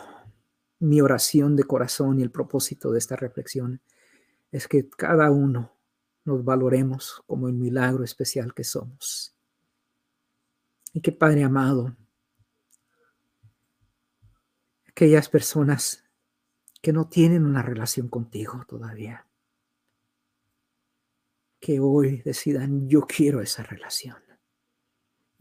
mi 0.80 1.00
oración 1.00 1.56
de 1.56 1.64
corazón 1.64 2.20
y 2.20 2.24
el 2.24 2.30
propósito 2.30 2.92
de 2.92 3.00
esta 3.00 3.16
reflexión 3.16 3.82
es 4.52 4.68
que 4.68 4.90
cada 4.90 5.32
uno 5.32 5.72
nos 6.26 6.44
valoremos 6.44 7.24
como 7.26 7.48
el 7.48 7.54
milagro 7.54 8.04
especial 8.04 8.54
que 8.54 8.66
somos. 8.66 9.34
Y 10.92 11.00
que 11.00 11.14
Padre 11.14 11.46
amado, 11.46 11.96
aquellas 14.90 15.30
personas 15.30 16.04
que 16.82 16.92
no 16.92 17.08
tienen 17.08 17.46
una 17.46 17.62
relación 17.62 18.10
contigo 18.10 18.66
todavía, 18.68 19.26
que 21.62 21.80
hoy 21.80 22.22
decidan, 22.24 22.90
yo 22.90 23.04
quiero 23.08 23.40
esa 23.40 23.64
relación. 23.64 24.21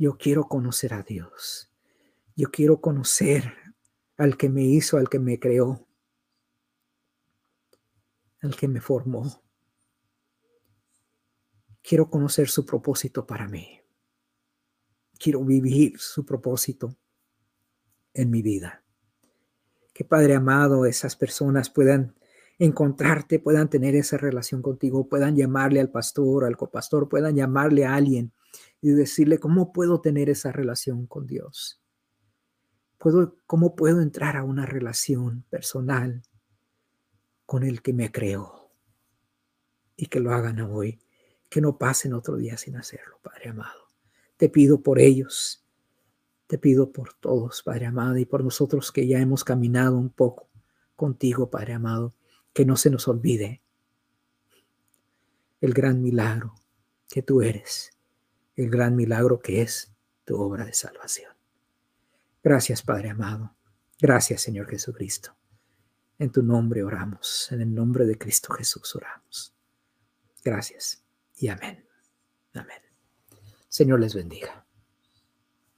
Yo 0.00 0.16
quiero 0.16 0.48
conocer 0.48 0.94
a 0.94 1.02
Dios. 1.02 1.70
Yo 2.34 2.50
quiero 2.50 2.80
conocer 2.80 3.52
al 4.16 4.38
que 4.38 4.48
me 4.48 4.62
hizo, 4.62 4.96
al 4.96 5.10
que 5.10 5.18
me 5.18 5.38
creó, 5.38 5.86
al 8.40 8.56
que 8.56 8.66
me 8.66 8.80
formó. 8.80 9.42
Quiero 11.82 12.08
conocer 12.08 12.48
su 12.48 12.64
propósito 12.64 13.26
para 13.26 13.46
mí. 13.46 13.78
Quiero 15.18 15.44
vivir 15.44 15.98
su 15.98 16.24
propósito 16.24 16.96
en 18.14 18.30
mi 18.30 18.40
vida. 18.40 18.82
Que 19.92 20.06
Padre 20.06 20.34
amado, 20.34 20.86
esas 20.86 21.14
personas 21.14 21.68
puedan 21.68 22.16
encontrarte, 22.58 23.38
puedan 23.38 23.68
tener 23.68 23.94
esa 23.94 24.16
relación 24.16 24.62
contigo, 24.62 25.10
puedan 25.10 25.36
llamarle 25.36 25.78
al 25.78 25.90
pastor, 25.90 26.46
al 26.46 26.56
copastor, 26.56 27.06
puedan 27.06 27.36
llamarle 27.36 27.84
a 27.84 27.96
alguien 27.96 28.32
y 28.80 28.90
decirle, 28.90 29.38
¿cómo 29.38 29.72
puedo 29.72 30.00
tener 30.00 30.30
esa 30.30 30.52
relación 30.52 31.06
con 31.06 31.26
Dios? 31.26 31.80
¿Puedo, 32.98 33.36
¿Cómo 33.46 33.76
puedo 33.76 34.00
entrar 34.00 34.36
a 34.36 34.44
una 34.44 34.66
relación 34.66 35.44
personal 35.50 36.22
con 37.46 37.62
el 37.62 37.82
que 37.82 37.92
me 37.92 38.10
creó? 38.10 38.70
Y 39.96 40.06
que 40.06 40.20
lo 40.20 40.32
hagan 40.32 40.60
hoy, 40.60 41.00
que 41.48 41.60
no 41.60 41.76
pasen 41.76 42.14
otro 42.14 42.36
día 42.36 42.56
sin 42.56 42.76
hacerlo, 42.76 43.18
Padre 43.22 43.50
amado. 43.50 43.88
Te 44.36 44.48
pido 44.48 44.82
por 44.82 44.98
ellos, 44.98 45.66
te 46.46 46.58
pido 46.58 46.90
por 46.90 47.12
todos, 47.14 47.62
Padre 47.62 47.86
amado, 47.86 48.16
y 48.16 48.24
por 48.24 48.42
nosotros 48.42 48.92
que 48.92 49.06
ya 49.06 49.18
hemos 49.18 49.44
caminado 49.44 49.98
un 49.98 50.10
poco 50.10 50.48
contigo, 50.96 51.50
Padre 51.50 51.74
amado, 51.74 52.14
que 52.52 52.64
no 52.64 52.76
se 52.76 52.90
nos 52.90 53.08
olvide 53.08 53.62
el 55.60 55.74
gran 55.74 56.02
milagro 56.02 56.54
que 57.08 57.22
tú 57.22 57.42
eres 57.42 57.92
el 58.60 58.68
gran 58.68 58.94
milagro 58.94 59.40
que 59.40 59.62
es 59.62 59.90
tu 60.26 60.38
obra 60.38 60.66
de 60.66 60.74
salvación. 60.74 61.32
Gracias, 62.42 62.82
Padre 62.82 63.08
amado. 63.08 63.56
Gracias, 63.98 64.42
Señor 64.42 64.68
Jesucristo. 64.68 65.34
En 66.18 66.30
tu 66.30 66.42
nombre 66.42 66.82
oramos, 66.82 67.50
en 67.52 67.62
el 67.62 67.74
nombre 67.74 68.04
de 68.04 68.18
Cristo 68.18 68.52
Jesús 68.52 68.94
oramos. 68.94 69.54
Gracias 70.44 71.02
y 71.36 71.48
amén. 71.48 71.86
Amén. 72.52 72.82
Señor 73.68 74.00
les 74.00 74.14
bendiga. 74.14 74.66